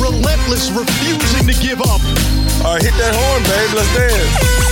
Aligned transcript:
Relentless, 0.00 0.70
refusing 0.70 1.46
to 1.46 1.62
give 1.62 1.80
up. 1.80 2.00
All 2.64 2.74
right, 2.74 2.82
hit 2.82 2.94
that 2.94 3.14
horn, 3.14 3.42
babe. 3.44 3.74
Let's 3.74 3.94
dance. 3.94 4.64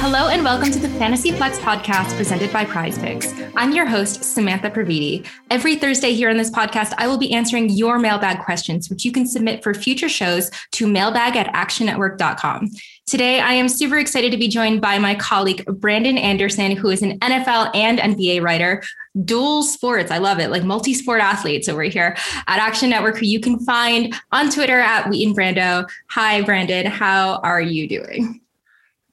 Hello 0.00 0.28
and 0.28 0.44
welcome 0.44 0.70
to 0.70 0.78
the 0.78 0.88
Fantasy 0.90 1.32
Flex 1.32 1.58
podcast 1.58 2.16
presented 2.16 2.52
by 2.52 2.64
Prize 2.64 2.96
Picks. 2.96 3.34
I'm 3.56 3.72
your 3.72 3.84
host, 3.84 4.22
Samantha 4.22 4.70
Previte. 4.70 5.26
Every 5.50 5.74
Thursday 5.74 6.14
here 6.14 6.30
on 6.30 6.36
this 6.36 6.50
podcast, 6.50 6.94
I 6.96 7.08
will 7.08 7.18
be 7.18 7.32
answering 7.32 7.68
your 7.68 7.98
mailbag 7.98 8.44
questions, 8.44 8.88
which 8.88 9.04
you 9.04 9.10
can 9.10 9.26
submit 9.26 9.62
for 9.62 9.74
future 9.74 10.08
shows 10.08 10.50
to 10.72 10.86
mailbag 10.86 11.36
at 11.36 11.52
actionnetwork.com. 11.52 12.68
Today, 13.08 13.40
I 13.40 13.54
am 13.54 13.70
super 13.70 13.96
excited 13.96 14.32
to 14.32 14.36
be 14.36 14.48
joined 14.48 14.82
by 14.82 14.98
my 14.98 15.14
colleague, 15.14 15.64
Brandon 15.64 16.18
Anderson, 16.18 16.76
who 16.76 16.90
is 16.90 17.00
an 17.00 17.18
NFL 17.20 17.74
and 17.74 17.98
NBA 17.98 18.42
writer, 18.42 18.82
dual 19.24 19.62
sports. 19.62 20.10
I 20.10 20.18
love 20.18 20.40
it, 20.40 20.50
like 20.50 20.62
multi 20.62 20.92
sport 20.92 21.22
athletes 21.22 21.70
over 21.70 21.84
here 21.84 22.14
at 22.46 22.58
Action 22.58 22.90
Network, 22.90 23.16
who 23.16 23.24
you 23.24 23.40
can 23.40 23.60
find 23.60 24.14
on 24.30 24.50
Twitter 24.50 24.78
at 24.78 25.08
Wheaton 25.08 25.34
Brando. 25.34 25.88
Hi, 26.10 26.42
Brandon. 26.42 26.84
How 26.84 27.36
are 27.36 27.62
you 27.62 27.88
doing? 27.88 28.42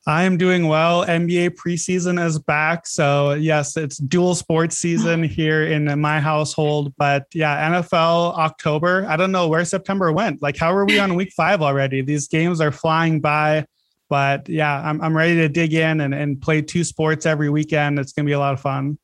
I 0.05 0.23
am 0.23 0.38
doing 0.38 0.67
well. 0.67 1.05
NBA 1.05 1.51
preseason 1.51 2.21
is 2.21 2.38
back. 2.38 2.88
So, 2.88 3.31
yes, 3.31 3.77
it's 3.77 3.97
dual 3.97 4.35
sports 4.35 4.77
season 4.77 5.23
here 5.39 5.67
in 5.67 6.01
my 6.01 6.19
household. 6.19 6.93
But 6.97 7.27
yeah, 7.33 7.71
NFL 7.71 8.38
October. 8.38 9.05
I 9.07 9.16
don't 9.16 9.31
know 9.31 9.47
where 9.47 9.63
September 9.63 10.11
went. 10.11 10.41
Like, 10.41 10.57
how 10.57 10.73
are 10.73 10.85
we 10.85 10.99
on 10.99 11.16
week 11.16 11.31
five 11.31 11.61
already? 11.61 12.01
These 12.01 12.27
games 12.27 12.59
are 12.59 12.73
flying 12.73 13.21
by. 13.21 13.66
But 14.09 14.47
yeah, 14.47 14.81
I'm, 14.87 15.01
I'm 15.01 15.15
ready 15.15 15.35
to 15.35 15.49
dig 15.49 15.73
in 15.73 16.01
and, 16.01 16.13
and 16.13 16.41
play 16.41 16.61
two 16.61 16.83
sports 16.83 17.25
every 17.25 17.49
weekend. 17.49 17.99
It's 17.99 18.13
going 18.13 18.25
to 18.25 18.29
be 18.29 18.33
a 18.33 18.39
lot 18.39 18.53
of 18.53 18.61
fun. 18.61 18.97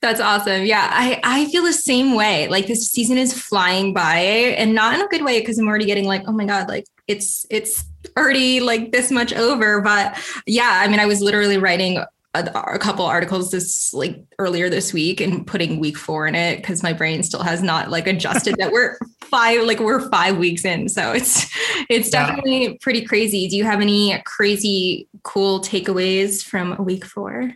That's 0.00 0.20
awesome. 0.20 0.64
Yeah, 0.64 0.88
I, 0.90 1.20
I 1.22 1.50
feel 1.50 1.62
the 1.62 1.72
same 1.72 2.14
way. 2.14 2.48
Like 2.48 2.66
this 2.66 2.90
season 2.90 3.18
is 3.18 3.38
flying 3.38 3.92
by 3.92 4.16
and 4.16 4.74
not 4.74 4.94
in 4.94 5.02
a 5.02 5.08
good 5.08 5.22
way 5.22 5.40
because 5.40 5.58
I'm 5.58 5.68
already 5.68 5.84
getting 5.84 6.06
like, 6.06 6.22
oh 6.26 6.32
my 6.32 6.46
God, 6.46 6.68
like 6.68 6.86
it's 7.06 7.44
it's 7.50 7.84
already 8.16 8.60
like 8.60 8.92
this 8.92 9.10
much 9.10 9.34
over. 9.34 9.82
But 9.82 10.18
yeah, 10.46 10.80
I 10.82 10.88
mean, 10.88 11.00
I 11.00 11.06
was 11.06 11.20
literally 11.20 11.58
writing 11.58 12.02
a, 12.34 12.74
a 12.74 12.78
couple 12.78 13.04
articles 13.04 13.50
this 13.50 13.92
like 13.92 14.22
earlier 14.38 14.70
this 14.70 14.92
week 14.92 15.20
and 15.20 15.46
putting 15.46 15.80
week 15.80 15.96
four 15.96 16.26
in 16.26 16.34
it 16.34 16.56
because 16.56 16.82
my 16.82 16.92
brain 16.92 17.22
still 17.22 17.42
has 17.42 17.62
not 17.62 17.90
like 17.90 18.06
adjusted 18.06 18.56
that 18.58 18.72
we're 18.72 18.98
five 19.24 19.64
like 19.64 19.80
we're 19.80 20.08
five 20.10 20.38
weeks 20.38 20.64
in. 20.64 20.88
So 20.88 21.12
it's 21.12 21.46
it's 21.88 22.10
definitely 22.10 22.78
pretty 22.80 23.04
crazy. 23.04 23.48
Do 23.48 23.56
you 23.56 23.64
have 23.64 23.80
any 23.80 24.20
crazy 24.24 25.08
cool 25.22 25.60
takeaways 25.60 26.42
from 26.42 26.76
week 26.84 27.04
four? 27.04 27.52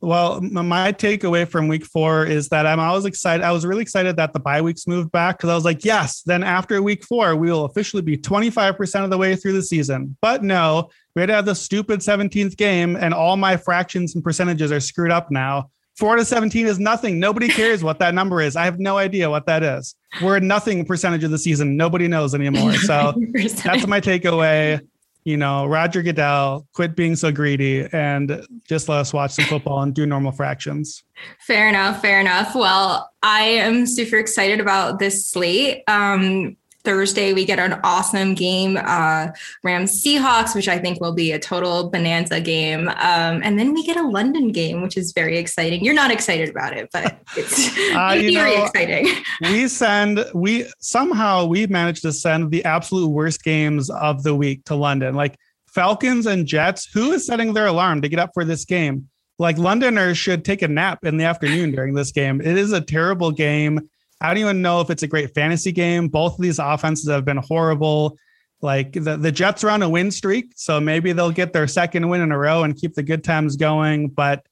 Well, 0.00 0.40
my 0.40 0.92
takeaway 0.92 1.48
from 1.48 1.66
week 1.66 1.84
four 1.84 2.24
is 2.24 2.48
that 2.50 2.66
I'm 2.66 2.78
always 2.78 3.04
excited. 3.04 3.42
I 3.42 3.50
was 3.50 3.66
really 3.66 3.82
excited 3.82 4.16
that 4.16 4.32
the 4.32 4.38
bye 4.38 4.62
weeks 4.62 4.86
moved 4.86 5.10
back 5.10 5.38
because 5.38 5.50
I 5.50 5.54
was 5.56 5.64
like, 5.64 5.84
yes, 5.84 6.22
then 6.22 6.44
after 6.44 6.80
week 6.80 7.04
four, 7.04 7.34
we 7.34 7.50
will 7.50 7.64
officially 7.64 8.02
be 8.02 8.16
25% 8.16 9.04
of 9.04 9.10
the 9.10 9.18
way 9.18 9.34
through 9.34 9.54
the 9.54 9.62
season. 9.62 10.16
But 10.20 10.44
no, 10.44 10.90
we 11.16 11.22
had 11.22 11.26
to 11.26 11.34
have 11.34 11.46
the 11.46 11.54
stupid 11.54 11.98
17th 11.98 12.56
game, 12.56 12.94
and 12.94 13.12
all 13.12 13.36
my 13.36 13.56
fractions 13.56 14.14
and 14.14 14.22
percentages 14.22 14.70
are 14.70 14.78
screwed 14.78 15.10
up 15.10 15.32
now. 15.32 15.70
Four 15.96 16.14
to 16.14 16.24
17 16.24 16.66
is 16.66 16.78
nothing. 16.78 17.18
Nobody 17.18 17.48
cares 17.48 17.82
what 17.82 17.98
that 17.98 18.14
number 18.14 18.40
is. 18.40 18.54
I 18.54 18.66
have 18.66 18.78
no 18.78 18.98
idea 18.98 19.28
what 19.28 19.46
that 19.46 19.64
is. 19.64 19.96
We're 20.22 20.36
at 20.36 20.44
nothing 20.44 20.84
percentage 20.84 21.24
of 21.24 21.32
the 21.32 21.38
season. 21.38 21.76
Nobody 21.76 22.06
knows 22.06 22.36
anymore. 22.36 22.74
So 22.74 23.14
that's 23.64 23.86
my 23.88 24.00
takeaway 24.00 24.80
you 25.28 25.36
know, 25.36 25.66
Roger 25.66 26.02
Goodell, 26.02 26.66
quit 26.72 26.96
being 26.96 27.14
so 27.14 27.30
greedy 27.30 27.86
and 27.92 28.46
just 28.66 28.88
let 28.88 29.00
us 29.00 29.12
watch 29.12 29.32
some 29.32 29.44
football 29.44 29.82
and 29.82 29.92
do 29.92 30.06
normal 30.06 30.32
fractions. 30.32 31.04
Fair 31.40 31.68
enough. 31.68 32.00
Fair 32.00 32.18
enough. 32.18 32.54
Well, 32.54 33.10
I 33.22 33.42
am 33.42 33.84
super 33.84 34.16
excited 34.16 34.58
about 34.58 35.00
this 35.00 35.26
slate. 35.26 35.82
Um, 35.86 36.56
Thursday, 36.88 37.34
we 37.34 37.44
get 37.44 37.58
an 37.58 37.78
awesome 37.84 38.32
game, 38.32 38.78
uh, 38.82 39.28
Rams 39.62 40.02
Seahawks, 40.02 40.54
which 40.54 40.68
I 40.68 40.78
think 40.78 41.02
will 41.02 41.12
be 41.12 41.32
a 41.32 41.38
total 41.38 41.90
bonanza 41.90 42.40
game. 42.40 42.88
Um, 42.88 43.42
and 43.44 43.58
then 43.58 43.74
we 43.74 43.84
get 43.84 43.98
a 43.98 44.08
London 44.08 44.52
game, 44.52 44.80
which 44.80 44.96
is 44.96 45.12
very 45.12 45.36
exciting. 45.36 45.84
You're 45.84 45.92
not 45.92 46.10
excited 46.10 46.48
about 46.48 46.74
it, 46.74 46.88
but 46.90 47.20
it's 47.36 47.68
uh, 47.94 48.14
very 48.14 48.32
know, 48.32 48.64
exciting. 48.64 49.06
We 49.42 49.68
send, 49.68 50.24
we 50.32 50.64
somehow 50.78 51.44
we 51.44 51.66
managed 51.66 52.00
to 52.02 52.12
send 52.12 52.50
the 52.50 52.64
absolute 52.64 53.08
worst 53.08 53.44
games 53.44 53.90
of 53.90 54.22
the 54.22 54.34
week 54.34 54.64
to 54.64 54.74
London. 54.74 55.14
Like 55.14 55.38
Falcons 55.66 56.24
and 56.24 56.46
Jets, 56.46 56.88
who 56.90 57.12
is 57.12 57.26
setting 57.26 57.52
their 57.52 57.66
alarm 57.66 58.00
to 58.00 58.08
get 58.08 58.18
up 58.18 58.30
for 58.32 58.46
this 58.46 58.64
game? 58.64 59.10
Like 59.38 59.58
Londoners 59.58 60.16
should 60.16 60.42
take 60.42 60.62
a 60.62 60.68
nap 60.68 61.04
in 61.04 61.18
the 61.18 61.24
afternoon 61.24 61.70
during 61.72 61.92
this 61.92 62.12
game. 62.12 62.40
It 62.40 62.56
is 62.56 62.72
a 62.72 62.80
terrible 62.80 63.30
game. 63.30 63.90
I 64.20 64.28
don't 64.28 64.38
even 64.38 64.62
know 64.62 64.80
if 64.80 64.90
it's 64.90 65.02
a 65.02 65.06
great 65.06 65.34
fantasy 65.34 65.72
game. 65.72 66.08
Both 66.08 66.34
of 66.34 66.40
these 66.40 66.58
offenses 66.58 67.08
have 67.08 67.24
been 67.24 67.36
horrible. 67.36 68.16
Like 68.60 68.92
the, 68.92 69.16
the 69.16 69.30
Jets 69.30 69.62
are 69.62 69.70
on 69.70 69.82
a 69.82 69.88
win 69.88 70.10
streak, 70.10 70.52
so 70.56 70.80
maybe 70.80 71.12
they'll 71.12 71.30
get 71.30 71.52
their 71.52 71.68
second 71.68 72.08
win 72.08 72.20
in 72.20 72.32
a 72.32 72.38
row 72.38 72.64
and 72.64 72.76
keep 72.76 72.94
the 72.94 73.04
good 73.04 73.22
times 73.22 73.56
going. 73.56 74.08
But 74.08 74.44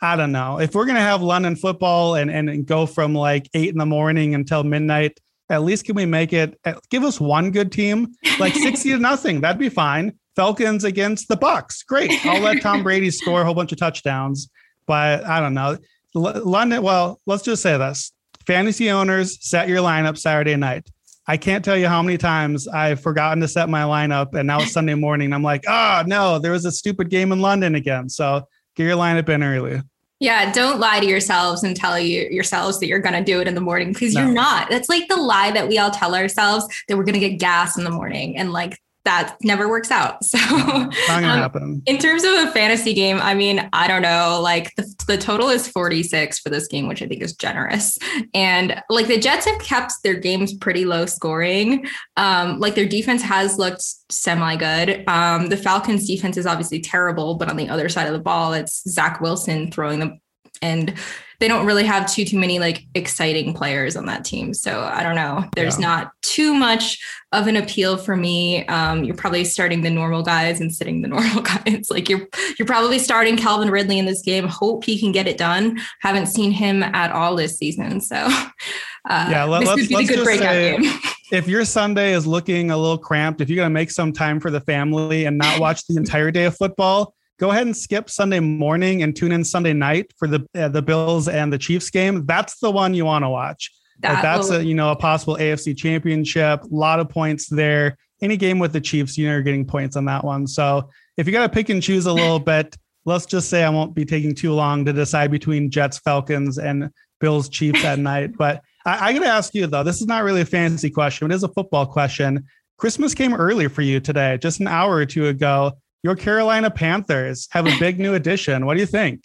I 0.00 0.14
don't 0.14 0.30
know. 0.30 0.60
If 0.60 0.74
we're 0.74 0.86
gonna 0.86 1.00
have 1.00 1.22
London 1.22 1.56
football 1.56 2.14
and, 2.14 2.30
and 2.30 2.64
go 2.64 2.86
from 2.86 3.14
like 3.14 3.48
eight 3.54 3.70
in 3.70 3.78
the 3.78 3.86
morning 3.86 4.36
until 4.36 4.62
midnight, 4.62 5.18
at 5.50 5.62
least 5.62 5.86
can 5.86 5.96
we 5.96 6.06
make 6.06 6.32
it 6.32 6.56
give 6.90 7.02
us 7.02 7.18
one 7.18 7.50
good 7.50 7.72
team? 7.72 8.14
Like 8.38 8.54
60 8.54 8.90
to 8.90 8.98
nothing. 8.98 9.40
That'd 9.40 9.58
be 9.58 9.70
fine. 9.70 10.16
Falcons 10.36 10.84
against 10.84 11.26
the 11.26 11.36
Bucks. 11.36 11.82
Great. 11.82 12.12
I'll 12.24 12.40
let 12.40 12.62
Tom 12.62 12.82
Brady 12.84 13.10
score 13.10 13.40
a 13.40 13.44
whole 13.44 13.54
bunch 13.54 13.72
of 13.72 13.78
touchdowns. 13.78 14.48
But 14.86 15.24
I 15.24 15.40
don't 15.40 15.54
know. 15.54 15.78
London, 16.14 16.82
well, 16.82 17.20
let's 17.26 17.42
just 17.42 17.62
say 17.62 17.76
this 17.76 18.12
fantasy 18.48 18.90
owners 18.90 19.38
set 19.46 19.68
your 19.68 19.80
lineup 19.80 20.16
Saturday 20.16 20.56
night. 20.56 20.88
I 21.26 21.36
can't 21.36 21.62
tell 21.62 21.76
you 21.76 21.86
how 21.86 22.02
many 22.02 22.16
times 22.16 22.66
I've 22.66 22.98
forgotten 22.98 23.42
to 23.42 23.48
set 23.48 23.68
my 23.68 23.82
lineup, 23.82 24.32
and 24.32 24.46
now 24.46 24.62
it's 24.62 24.72
Sunday 24.72 24.94
morning. 24.94 25.34
I'm 25.34 25.42
like, 25.42 25.64
oh 25.68 26.02
no, 26.06 26.38
there 26.38 26.52
was 26.52 26.64
a 26.64 26.72
stupid 26.72 27.10
game 27.10 27.30
in 27.30 27.40
London 27.40 27.74
again. 27.74 28.08
So 28.08 28.48
get 28.74 28.84
your 28.84 28.96
lineup 28.96 29.28
in 29.28 29.42
early. 29.42 29.82
Yeah, 30.18 30.50
don't 30.50 30.80
lie 30.80 30.98
to 30.98 31.06
yourselves 31.06 31.62
and 31.62 31.76
tell 31.76 31.98
you 31.98 32.26
yourselves 32.30 32.80
that 32.80 32.86
you're 32.86 33.00
going 33.00 33.22
to 33.22 33.22
do 33.22 33.38
it 33.42 33.46
in 33.46 33.54
the 33.54 33.60
morning 33.60 33.92
because 33.92 34.14
no. 34.14 34.22
you're 34.22 34.32
not. 34.32 34.70
That's 34.70 34.88
like 34.88 35.06
the 35.08 35.16
lie 35.16 35.50
that 35.50 35.68
we 35.68 35.76
all 35.78 35.90
tell 35.90 36.14
ourselves 36.14 36.66
that 36.88 36.96
we're 36.96 37.04
going 37.04 37.20
to 37.20 37.28
get 37.28 37.38
gas 37.38 37.76
in 37.76 37.84
the 37.84 37.90
morning 37.90 38.38
and 38.38 38.50
like 38.50 38.80
that 39.08 39.38
never 39.42 39.68
works 39.68 39.90
out. 39.90 40.18
So 40.28 40.38
um, 40.38 41.82
in 41.86 41.98
terms 41.98 42.22
of 42.24 42.32
a 42.34 42.52
fantasy 42.52 42.92
game, 42.92 43.18
I 43.20 43.34
mean, 43.34 43.68
I 43.72 43.88
don't 43.88 44.02
know, 44.02 44.40
like 44.42 44.74
the, 44.76 44.94
the 45.06 45.16
total 45.16 45.48
is 45.48 45.66
46 45.66 46.38
for 46.40 46.50
this 46.50 46.66
game, 46.66 46.86
which 46.86 47.02
I 47.02 47.06
think 47.06 47.22
is 47.22 47.34
generous. 47.34 47.98
And 48.34 48.82
like 48.90 49.06
the 49.06 49.18
Jets 49.18 49.46
have 49.46 49.60
kept 49.60 49.94
their 50.04 50.14
games 50.14 50.54
pretty 50.54 50.84
low 50.84 51.06
scoring. 51.06 51.86
Um, 52.16 52.58
like 52.60 52.74
their 52.74 52.86
defense 52.86 53.22
has 53.22 53.58
looked 53.58 53.82
semi 54.10 54.56
good. 54.56 55.08
Um, 55.08 55.46
the 55.48 55.56
Falcons 55.56 56.06
defense 56.06 56.36
is 56.36 56.46
obviously 56.46 56.80
terrible, 56.80 57.36
but 57.36 57.48
on 57.48 57.56
the 57.56 57.68
other 57.68 57.88
side 57.88 58.06
of 58.06 58.12
the 58.12 58.18
ball, 58.18 58.52
it's 58.52 58.82
Zach 58.88 59.20
Wilson 59.20 59.70
throwing 59.70 60.00
the 60.00 60.18
and 60.60 60.94
they 61.40 61.46
don't 61.46 61.66
really 61.66 61.84
have 61.84 62.10
too 62.10 62.24
too 62.24 62.38
many 62.38 62.58
like 62.58 62.84
exciting 62.94 63.54
players 63.54 63.96
on 63.96 64.06
that 64.06 64.24
team. 64.24 64.52
So 64.52 64.80
I 64.80 65.02
don't 65.02 65.14
know. 65.14 65.48
There's 65.54 65.78
yeah. 65.78 65.86
not 65.86 66.12
too 66.22 66.52
much 66.52 66.98
of 67.32 67.46
an 67.46 67.56
appeal 67.56 67.96
for 67.96 68.16
me. 68.16 68.66
Um, 68.66 69.04
you're 69.04 69.14
probably 69.14 69.44
starting 69.44 69.82
the 69.82 69.90
normal 69.90 70.22
guys 70.22 70.60
and 70.60 70.74
sitting 70.74 71.02
the 71.02 71.08
normal 71.16 71.42
guys. 71.42 71.88
Like 71.90 72.08
you're 72.08 72.26
you're 72.58 72.66
probably 72.66 72.98
starting 72.98 73.36
Calvin 73.36 73.70
Ridley 73.70 73.98
in 73.98 74.06
this 74.06 74.22
game. 74.22 74.46
Hope 74.48 74.84
he 74.84 74.98
can 74.98 75.12
get 75.12 75.28
it 75.28 75.38
done. 75.38 75.78
Haven't 76.00 76.26
seen 76.26 76.50
him 76.50 76.82
at 76.82 77.12
all 77.12 77.36
this 77.36 77.56
season. 77.56 78.00
So 78.00 78.16
uh, 78.16 79.28
yeah, 79.30 79.44
let, 79.44 79.62
us 79.62 79.90
let's 79.90 80.08
just 80.08 80.38
say, 80.38 80.76
if 81.32 81.46
your 81.46 81.64
Sunday 81.64 82.14
is 82.14 82.26
looking 82.26 82.72
a 82.72 82.76
little 82.76 82.98
cramped, 82.98 83.40
if 83.40 83.48
you're 83.48 83.56
gonna 83.56 83.70
make 83.70 83.92
some 83.92 84.12
time 84.12 84.40
for 84.40 84.50
the 84.50 84.60
family 84.60 85.26
and 85.26 85.38
not 85.38 85.60
watch 85.60 85.86
the 85.86 85.96
entire 85.96 86.32
day 86.32 86.46
of 86.46 86.56
football 86.56 87.14
go 87.38 87.50
ahead 87.50 87.66
and 87.66 87.76
skip 87.76 88.10
Sunday 88.10 88.40
morning 88.40 89.02
and 89.02 89.16
tune 89.16 89.32
in 89.32 89.44
Sunday 89.44 89.72
night 89.72 90.12
for 90.18 90.28
the 90.28 90.46
uh, 90.54 90.68
the 90.68 90.82
Bills 90.82 91.28
and 91.28 91.52
the 91.52 91.58
Chiefs 91.58 91.90
game. 91.90 92.26
That's 92.26 92.58
the 92.58 92.70
one 92.70 92.94
you 92.94 93.04
want 93.04 93.24
to 93.24 93.30
watch. 93.30 93.72
That 94.00 94.14
like 94.14 94.22
that's 94.22 94.50
will... 94.50 94.56
a 94.56 94.62
you 94.62 94.74
know 94.74 94.90
a 94.90 94.96
possible 94.96 95.36
AFC 95.36 95.76
championship. 95.76 96.62
A 96.62 96.66
lot 96.70 97.00
of 97.00 97.08
points 97.08 97.48
there. 97.48 97.96
Any 98.20 98.36
game 98.36 98.58
with 98.58 98.72
the 98.72 98.80
Chiefs, 98.80 99.16
you 99.16 99.26
know, 99.26 99.34
you're 99.34 99.42
getting 99.42 99.64
points 99.64 99.94
on 99.96 100.04
that 100.06 100.24
one. 100.24 100.46
So 100.46 100.90
if 101.16 101.26
you 101.26 101.32
got 101.32 101.42
to 101.42 101.48
pick 101.48 101.68
and 101.68 101.80
choose 101.80 102.06
a 102.06 102.12
little 102.12 102.40
bit, 102.54 102.76
let's 103.04 103.26
just 103.26 103.48
say 103.48 103.62
I 103.62 103.70
won't 103.70 103.94
be 103.94 104.04
taking 104.04 104.34
too 104.34 104.52
long 104.52 104.84
to 104.86 104.92
decide 104.92 105.30
between 105.30 105.70
Jets, 105.70 105.98
Falcons, 105.98 106.58
and 106.58 106.90
Bills, 107.20 107.48
Chiefs 107.48 107.84
at 107.84 108.00
night. 108.00 108.36
But 108.36 108.62
I, 108.84 109.08
I 109.08 109.12
got 109.12 109.20
to 109.20 109.26
ask 109.26 109.54
you 109.54 109.68
though, 109.68 109.84
this 109.84 110.00
is 110.00 110.08
not 110.08 110.24
really 110.24 110.40
a 110.40 110.46
fantasy 110.46 110.90
question. 110.90 111.30
It 111.30 111.34
is 111.34 111.44
a 111.44 111.48
football 111.48 111.86
question. 111.86 112.44
Christmas 112.76 113.14
came 113.14 113.34
early 113.34 113.68
for 113.68 113.82
you 113.82 114.00
today, 114.00 114.38
just 114.38 114.60
an 114.60 114.68
hour 114.68 114.94
or 114.94 115.06
two 115.06 115.26
ago. 115.26 115.72
Your 116.02 116.14
Carolina 116.14 116.70
Panthers 116.70 117.48
have 117.50 117.66
a 117.66 117.76
big 117.78 117.98
new 117.98 118.14
addition. 118.14 118.66
What 118.66 118.74
do 118.74 118.80
you 118.80 118.86
think? 118.86 119.24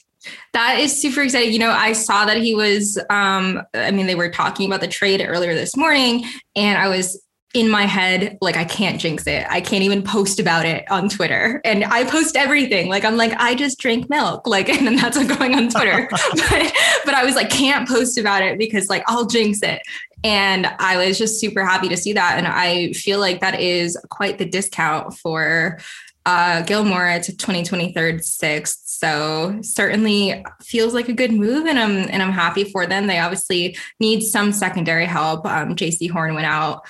That 0.54 0.80
is 0.80 1.00
super 1.00 1.22
exciting. 1.22 1.52
You 1.52 1.60
know, 1.60 1.72
I 1.72 1.94
saw 1.94 2.26
that 2.26 2.38
he 2.38 2.56
was, 2.56 2.98
um, 3.10 3.62
I 3.74 3.92
mean, 3.92 4.08
they 4.08 4.16
were 4.16 4.30
talking 4.30 4.68
about 4.68 4.82
the 4.82 4.88
trade 4.88 5.24
earlier 5.26 5.54
this 5.54 5.76
morning, 5.76 6.26
and 6.56 6.78
I 6.78 6.88
was 6.88 7.22
in 7.54 7.70
my 7.70 7.84
head, 7.84 8.38
like, 8.42 8.58
I 8.58 8.66
can't 8.66 9.00
jinx 9.00 9.28
it. 9.28 9.46
I 9.48 9.62
can't 9.62 9.84
even 9.84 10.02
post 10.02 10.40
about 10.40 10.66
it 10.66 10.90
on 10.90 11.08
Twitter. 11.08 11.62
And 11.64 11.84
I 11.86 12.04
post 12.04 12.36
everything. 12.36 12.90
Like, 12.90 13.06
I'm 13.06 13.16
like, 13.16 13.34
I 13.38 13.54
just 13.54 13.78
drink 13.78 14.10
milk. 14.10 14.48
Like, 14.48 14.70
and 14.70 14.88
then 14.88 14.96
that's 14.96 15.16
what's 15.18 15.36
going 15.38 15.54
on 15.54 15.70
Twitter. 15.70 16.08
but, 16.50 16.74
but 17.06 17.14
I 17.14 17.24
was 17.24 17.36
like, 17.36 17.52
can't 17.52 17.88
post 17.88 18.18
about 18.18 18.42
it 18.42 18.58
because, 18.58 18.90
like, 18.90 19.04
I'll 19.08 19.28
jinx 19.28 19.62
it. 19.62 19.82
And 20.24 20.66
I 20.80 21.06
was 21.06 21.18
just 21.18 21.40
super 21.40 21.64
happy 21.64 21.90
to 21.90 21.98
see 21.98 22.14
that. 22.14 22.38
And 22.38 22.48
I 22.48 22.94
feel 22.94 23.20
like 23.20 23.42
that 23.42 23.60
is 23.60 23.98
quite 24.10 24.38
the 24.38 24.46
discount 24.46 25.14
for 25.14 25.80
uh, 26.26 26.62
Gilmore. 26.64 27.20
to 27.20 27.32
a 27.32 27.36
2023 27.36 28.20
sixth. 28.20 28.82
So 28.86 29.60
certainly 29.62 30.44
feels 30.62 30.94
like 30.94 31.10
a 31.10 31.14
good 31.14 31.32
move, 31.32 31.66
and 31.66 31.78
I'm 31.78 31.98
and 32.10 32.22
I'm 32.22 32.32
happy 32.32 32.64
for 32.64 32.86
them. 32.86 33.08
They 33.08 33.20
obviously 33.20 33.78
need 34.00 34.22
some 34.22 34.52
secondary 34.52 35.06
help. 35.06 35.46
Um, 35.46 35.76
Jaycee 35.76 36.10
Horn 36.10 36.36
went 36.36 36.46
out 36.46 36.86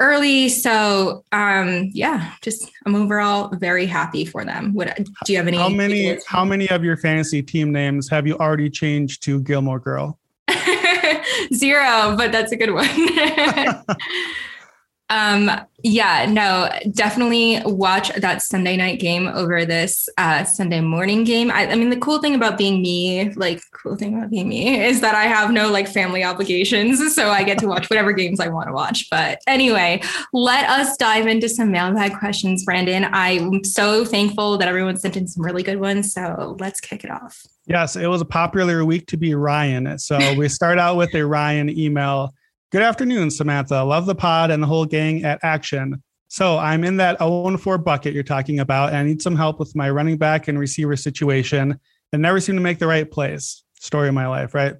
early, 0.00 0.48
so 0.48 1.24
um, 1.30 1.90
yeah, 1.92 2.32
just 2.42 2.70
I'm 2.84 2.96
overall 2.96 3.54
very 3.56 3.86
happy 3.86 4.24
for 4.24 4.44
them. 4.44 4.72
What 4.72 4.98
do 5.24 5.32
you 5.32 5.38
have 5.38 5.46
any? 5.46 5.58
How 5.58 5.68
many? 5.68 6.18
How 6.26 6.44
many 6.44 6.68
of 6.68 6.82
your 6.82 6.96
fantasy 6.96 7.42
team 7.42 7.70
names 7.70 8.08
have 8.08 8.26
you 8.26 8.36
already 8.38 8.68
changed 8.68 9.22
to 9.24 9.40
Gilmore 9.42 9.78
Girl? 9.78 10.18
Zero, 11.54 12.16
but 12.16 12.32
that's 12.32 12.52
a 12.52 12.56
good 12.56 12.72
one. 12.72 12.88
um, 15.12 15.50
yeah, 15.82 16.24
no, 16.26 16.70
definitely 16.92 17.60
watch 17.66 18.10
that 18.14 18.40
Sunday 18.40 18.78
night 18.78 18.98
game 18.98 19.28
over 19.28 19.66
this 19.66 20.08
uh, 20.16 20.44
Sunday 20.44 20.80
morning 20.80 21.24
game. 21.24 21.50
I, 21.50 21.66
I, 21.66 21.74
mean, 21.74 21.90
the 21.90 21.98
cool 21.98 22.18
thing 22.18 22.34
about 22.34 22.56
being 22.56 22.80
me, 22.80 23.30
like, 23.34 23.60
cool 23.72 23.96
thing 23.96 24.16
about 24.16 24.30
being 24.30 24.48
me 24.48 24.82
is 24.82 25.02
that 25.02 25.14
I 25.14 25.24
have 25.24 25.50
no 25.50 25.70
like 25.70 25.86
family 25.86 26.24
obligations. 26.24 27.00
So 27.12 27.28
I 27.28 27.42
get 27.42 27.58
to 27.58 27.66
watch 27.66 27.90
whatever 27.90 28.12
games 28.12 28.40
I 28.40 28.48
want 28.48 28.68
to 28.68 28.72
watch. 28.72 29.10
But 29.10 29.38
anyway, 29.46 30.00
let 30.32 30.68
us 30.70 30.96
dive 30.96 31.26
into 31.26 31.46
some 31.46 31.70
mailbag 31.70 32.18
questions, 32.18 32.64
Brandon. 32.64 33.06
I'm 33.12 33.62
so 33.64 34.04
thankful 34.04 34.56
that 34.58 34.66
everyone 34.66 34.96
sent 34.96 35.16
in 35.18 35.28
some 35.28 35.44
really 35.44 35.62
good 35.62 35.78
ones. 35.78 36.14
So 36.14 36.56
let's 36.58 36.80
kick 36.80 37.04
it 37.04 37.10
off. 37.10 37.44
Yes, 37.66 37.96
it 37.96 38.06
was 38.06 38.22
a 38.22 38.24
popular 38.24 38.84
week 38.84 39.06
to 39.08 39.18
be 39.18 39.34
Ryan. 39.34 39.98
So 39.98 40.18
we 40.34 40.48
start 40.48 40.78
out 40.78 40.96
with 40.96 41.14
a 41.14 41.26
Ryan 41.26 41.68
email. 41.68 42.32
Good 42.72 42.80
afternoon, 42.80 43.30
Samantha. 43.30 43.84
Love 43.84 44.06
the 44.06 44.14
pod 44.14 44.50
and 44.50 44.62
the 44.62 44.66
whole 44.66 44.86
gang 44.86 45.24
at 45.24 45.38
action. 45.42 46.02
So 46.28 46.56
I'm 46.56 46.84
in 46.84 46.96
that 46.96 47.18
0 47.18 47.54
4 47.58 47.76
bucket 47.76 48.14
you're 48.14 48.22
talking 48.22 48.60
about, 48.60 48.88
and 48.88 48.96
I 48.96 49.02
need 49.02 49.20
some 49.20 49.36
help 49.36 49.60
with 49.60 49.76
my 49.76 49.90
running 49.90 50.16
back 50.16 50.48
and 50.48 50.58
receiver 50.58 50.96
situation 50.96 51.78
and 52.14 52.22
never 52.22 52.40
seem 52.40 52.54
to 52.54 52.62
make 52.62 52.78
the 52.78 52.86
right 52.86 53.10
plays. 53.10 53.62
Story 53.78 54.08
of 54.08 54.14
my 54.14 54.26
life, 54.26 54.54
right? 54.54 54.74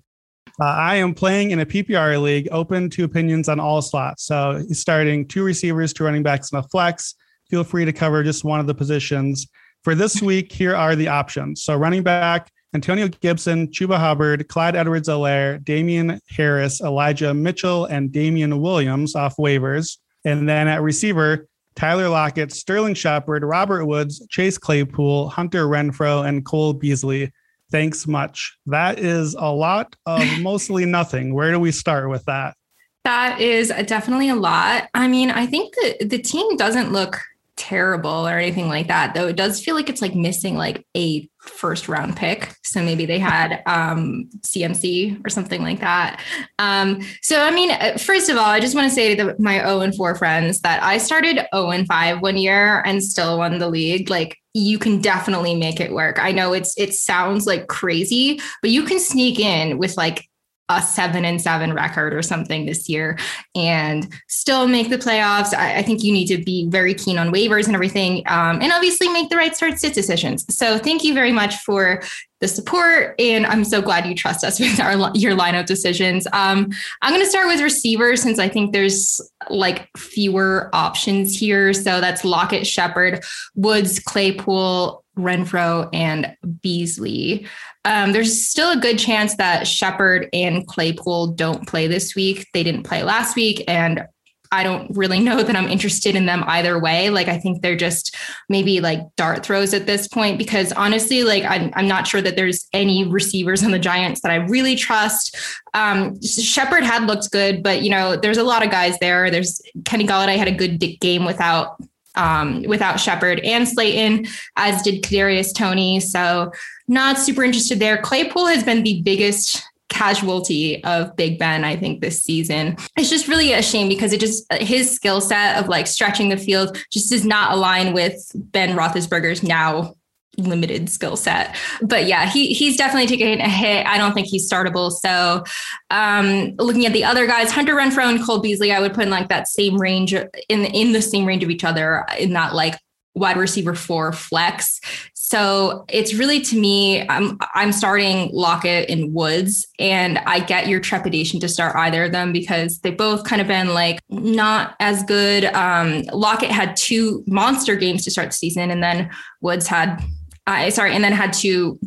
Uh, 0.59 0.65
I 0.65 0.97
am 0.97 1.13
playing 1.13 1.51
in 1.51 1.61
a 1.61 1.67
PPR 1.67 2.19
league, 2.23 2.49
open 2.51 2.89
to 2.89 3.05
opinions 3.05 3.51
on 3.51 3.61
all 3.61 3.83
slots. 3.83 4.25
So 4.25 4.63
starting 4.71 5.29
two 5.29 5.45
receivers, 5.45 5.93
two 5.93 6.05
running 6.05 6.23
backs, 6.23 6.51
and 6.51 6.65
a 6.65 6.69
flex. 6.69 7.15
Feel 7.51 7.63
free 7.63 7.85
to 7.85 7.93
cover 7.93 8.23
just 8.23 8.43
one 8.43 8.59
of 8.59 8.67
the 8.67 8.75
positions. 8.75 9.47
For 9.85 9.95
this 9.95 10.23
week, 10.23 10.51
here 10.51 10.75
are 10.75 10.97
the 10.97 11.09
options. 11.09 11.63
So 11.63 11.77
running 11.77 12.03
back, 12.03 12.51
Antonio 12.75 13.09
Gibson, 13.09 13.69
Chuba 13.69 13.99
Hubbard, 13.99 14.49
Clyde 14.49 14.77
Edwards 14.77 15.09
Helaire, 15.09 15.63
Damien 15.63 16.19
Harris, 16.29 16.81
Elijah 16.81 17.35
Mitchell, 17.35 17.85
and 17.85 18.11
Damien 18.11 18.61
Williams 18.61 19.15
off 19.15 19.37
waivers. 19.37 19.99
And 20.25 20.49
then 20.49 20.69
at 20.69 20.81
receiver, 20.81 21.47
Tyler 21.75 22.09
Lockett, 22.09 22.53
Sterling 22.53 22.95
Shepard, 22.95 23.43
Robert 23.43 23.85
Woods, 23.87 24.27
Chase 24.29 24.59
Claypool, 24.59 25.29
Hunter 25.29 25.67
Renfrow, 25.67 26.27
and 26.27 26.45
Cole 26.45 26.73
Beasley. 26.73 27.33
Thanks 27.71 28.07
much. 28.07 28.57
That 28.67 28.99
is 28.99 29.35
a 29.35 29.53
lot 29.53 29.95
of 30.07 30.27
mostly 30.41 30.85
nothing. 30.85 31.35
Where 31.35 31.51
do 31.51 31.61
we 31.61 31.73
start 31.73 32.09
with 32.09 32.25
that? 32.25 32.57
That 33.05 33.41
is 33.41 33.73
definitely 33.87 34.29
a 34.29 34.35
lot. 34.37 34.89
I 34.95 35.09
mean, 35.09 35.31
I 35.31 35.47
think 35.47 35.75
that 35.75 36.09
the 36.09 36.19
team 36.19 36.57
doesn't 36.57 36.93
look 36.93 37.21
terrible 37.63 38.29
or 38.29 38.39
anything 38.39 38.67
like 38.67 38.89
that 38.89 39.15
though 39.15 39.29
it 39.29 39.37
does 39.37 39.63
feel 39.63 39.77
like 39.77 39.89
it's 39.89 40.03
like 40.03 40.17
missing 40.17 40.57
like 40.57 40.85
a 40.97 41.31
first 41.39 41.89
round 41.89 42.17
pick. 42.17 42.53
So 42.65 42.83
maybe 42.83 43.07
they 43.07 43.21
had 43.21 43.63
um 43.67 44.29
cmc 44.41 45.25
or 45.25 45.29
something 45.29 45.63
like 45.63 45.79
that. 45.79 46.21
Um 46.59 47.01
so 47.23 47.41
i 47.41 47.53
mean 47.53 47.71
uh, 47.71 47.99
first 47.99 48.29
of 48.29 48.37
all 48.37 48.47
i 48.47 48.59
just 48.59 48.75
want 48.75 48.89
to 48.89 48.95
say 48.95 49.15
to 49.15 49.37
my 49.39 49.59
0 49.59 49.81
and 49.81 49.95
4 49.95 50.17
friends 50.17 50.61
that 50.63 50.83
i 50.83 50.99
started 50.99 51.47
0 51.55 51.71
and 51.71 51.87
5 51.87 52.21
one 52.21 52.37
year 52.37 52.83
and 52.85 53.03
still 53.03 53.39
won 53.39 53.59
the 53.59 53.69
league. 53.69 54.11
Like 54.11 54.39
you 54.55 54.79
can 54.79 55.01
definitely 55.01 55.55
make 55.55 55.81
it 55.81 55.93
work. 55.93 56.19
I 56.19 56.33
know 56.33 56.53
it's 56.53 56.77
it 56.77 56.95
sounds 56.95 57.47
like 57.47 57.69
crazy 57.69 58.41
but 58.61 58.71
you 58.71 58.83
can 58.83 58.99
sneak 58.99 59.39
in 59.39 59.79
with 59.79 59.97
like 59.97 60.29
a 60.69 60.81
seven 60.81 61.25
and 61.25 61.41
seven 61.41 61.73
record 61.73 62.15
or 62.15 62.23
something 62.23 62.67
this 62.67 62.89
year 62.89 63.19
and 63.55 64.13
still 64.29 64.69
make 64.69 64.91
the 64.91 64.99
playoffs. 64.99 65.55
I, 65.55 65.79
I 65.79 65.83
think 65.83 66.03
you 66.03 66.13
need 66.13 66.27
to 66.27 66.39
be 66.39 66.69
very 66.69 66.95
keen 66.95 67.19
on 67.19 67.33
waivers 67.33 67.67
and 67.67 67.75
everything, 67.75 68.23
um, 68.27 68.61
and 68.63 68.73
obviously 68.73 69.09
make 69.09 69.29
the 69.29 69.37
right 69.37 69.55
start 69.55 69.79
sit 69.79 69.95
decisions. 69.95 70.45
So 70.55 70.79
thank 70.79 71.05
you 71.05 71.15
very 71.15 71.33
much 71.33 71.57
for 71.57 72.03
the 72.41 72.49
support, 72.49 73.15
and 73.21 73.47
I'm 73.47 73.65
so 73.65 73.81
glad 73.83 74.07
you 74.07 74.15
trust 74.15 74.45
us 74.45 74.59
with 74.61 74.81
our 74.81 75.11
your 75.15 75.37
lineup 75.37 75.67
decisions. 75.67 76.27
Um, 76.33 76.71
I'm 77.03 77.13
going 77.13 77.25
to 77.25 77.31
start 77.31 77.47
with 77.47 77.61
receivers 77.61 78.23
since 78.23 78.39
I 78.39 78.49
think 78.49 78.73
there's 78.73 79.21
like 79.51 79.89
fewer 79.97 80.71
options 80.73 81.39
here. 81.39 81.73
So 81.73 82.01
that's 82.01 82.25
Lockett, 82.25 82.67
Shepard, 82.67 83.23
Woods, 83.55 83.99
Claypool, 83.99 85.05
Renfrow, 85.17 85.89
and 85.93 86.37
Beasley. 86.63 87.47
Um, 87.85 88.13
there's 88.13 88.47
still 88.47 88.71
a 88.71 88.77
good 88.77 88.99
chance 88.99 89.37
that 89.37 89.67
Shepard 89.67 90.29
and 90.33 90.67
Claypool 90.67 91.29
don't 91.29 91.67
play 91.67 91.87
this 91.87 92.15
week. 92.15 92.47
They 92.55 92.63
didn't 92.63 92.85
play 92.85 93.03
last 93.03 93.35
week, 93.35 93.65
and 93.67 94.07
I 94.53 94.63
don't 94.63 94.95
really 94.95 95.19
know 95.19 95.43
that 95.43 95.57
I'm 95.57 95.69
interested 95.69 96.15
in 96.15 96.27
them 96.27 96.45
either 96.47 96.79
way. 96.79 97.09
Like, 97.09 97.27
I 97.27 97.39
think 97.39 97.63
they're 97.63 97.75
just 97.75 98.15
maybe 98.49 98.81
like 98.81 99.01
dart 99.17 99.45
throws 99.45 99.73
at 99.73 99.87
this 99.87 100.07
point 100.07 100.37
because 100.37 100.73
honestly, 100.73 101.25
like, 101.25 101.43
I'm, 101.45 101.73
I'm 101.75 101.89
not 101.89 102.07
sure 102.07 102.21
that 102.21 102.37
there's 102.37 102.69
any 102.75 103.09
receivers 103.09 103.65
on 103.65 103.71
the 103.71 103.79
Giants 103.79 104.21
that 104.21 104.31
I 104.31 104.37
really 104.37 104.77
trust. 104.77 105.37
Um, 105.75 106.21
Shepard 106.23 106.85
had 106.85 107.07
looked 107.07 107.31
good, 107.33 107.63
but 107.63 107.83
you 107.83 107.91
know, 107.91 108.15
there's 108.15 108.39
a 108.39 108.45
lot 108.45 108.63
of 108.63 108.71
guys 108.71 108.99
there. 108.99 109.31
There's 109.31 109.61
Kenny 109.87 110.07
Golladay 110.07 110.37
had 110.37 110.49
a 110.49 110.53
good 110.53 110.79
game 111.01 111.25
without 111.25 111.81
um, 112.15 112.63
without 112.63 113.01
Shepard 113.01 113.41
and 113.41 113.69
Slayton, 113.69 114.27
as 114.57 114.83
did 114.83 115.03
Kadarius 115.03 115.55
Toney. 115.55 116.01
So 116.01 116.53
not 116.89 117.19
super 117.19 117.43
interested 117.43 117.79
there. 117.79 117.99
Claypool 117.99 118.47
has 118.47 118.63
been 118.65 118.83
the 118.83 119.03
biggest 119.03 119.63
casualty 119.89 120.83
of 120.85 121.15
Big 121.17 121.39
Ben, 121.39 121.65
I 121.65 121.77
think, 121.77 122.01
this 122.01 122.23
season. 122.23 122.77
It's 122.97 123.11
just 123.11 123.29
really 123.29 123.53
a 123.53 123.63
shame 123.63 123.89
because 123.89 124.13
it 124.13 124.21
just 124.21 124.51
his 124.55 124.91
skill 124.91 125.21
set 125.21 125.59
of 125.59 125.69
like 125.69 125.87
stretching 125.87 126.31
the 126.31 126.37
field 126.37 126.79
just 126.91 127.11
does 127.11 127.25
not 127.25 127.53
align 127.53 127.93
with 127.93 128.17
Ben 128.35 128.77
Roethlisberger's 128.77 129.43
now 129.43 129.95
limited 130.39 130.89
skill 130.89 131.17
set. 131.17 131.57
But 131.83 132.07
yeah, 132.07 132.29
he 132.29 132.55
he's 132.55 132.77
definitely 132.77 133.07
taking 133.07 133.41
a 133.41 133.49
hit. 133.49 133.87
I 133.87 133.99
don't 133.99 134.13
think 134.13 134.27
he's 134.27 134.51
startable. 134.51 134.91
So 134.91 135.45
um 135.91 136.55
looking 136.59 136.87
at 136.87 136.93
the 136.93 137.05
other 137.05 137.27
guys, 137.27 137.51
Hunter 137.51 137.75
Renfrow 137.75 138.09
and 138.09 138.25
Cole 138.25 138.41
Beasley, 138.41 138.73
I 138.73 138.81
would 138.81 138.95
put 138.95 139.05
in 139.05 139.11
like 139.11 139.29
that 139.29 139.49
same 139.49 139.77
range 139.77 140.15
in 140.15 140.65
in 140.65 140.93
the 140.93 141.03
same 141.03 141.27
range 141.27 141.43
of 141.43 141.51
each 141.51 141.65
other 141.65 142.05
in 142.19 142.33
that 142.33 142.55
like 142.55 142.79
wide 143.15 143.37
receiver 143.37 143.75
four 143.75 144.13
flex. 144.13 144.81
So 145.15 145.85
it's 145.89 146.15
really 146.15 146.41
to 146.41 146.59
me, 146.59 147.07
I'm 147.09 147.39
I'm 147.55 147.73
starting 147.73 148.31
Lockett 148.33 148.91
and 148.91 149.15
Woods, 149.15 149.67
and 149.79 150.19
I 150.19 150.41
get 150.41 150.69
your 150.69 150.81
trepidation 150.81 151.41
to 151.41 151.49
start 151.49 151.75
either 151.77 152.05
of 152.05 152.13
them 152.13 152.33
because 152.33 152.81
they 152.81 152.91
both 152.91 153.25
kind 153.25 153.41
of 153.41 153.49
been 153.49 153.73
like 153.73 154.01
not 154.11 154.75
as 154.81 155.03
good. 155.05 155.45
Um, 155.47 156.03
Lockett 156.13 156.51
had 156.51 156.77
two 156.77 157.25
monster 157.27 157.77
games 157.77 158.05
to 158.05 158.11
start 158.11 158.29
the 158.29 158.35
season, 158.35 158.71
and 158.71 158.83
then 158.83 159.11
Woods 159.41 159.67
had 159.67 160.03
uh, 160.47 160.71
sorry, 160.71 160.95
and 160.95 161.03
then 161.03 161.13
had 161.13 161.33
two 161.33 161.79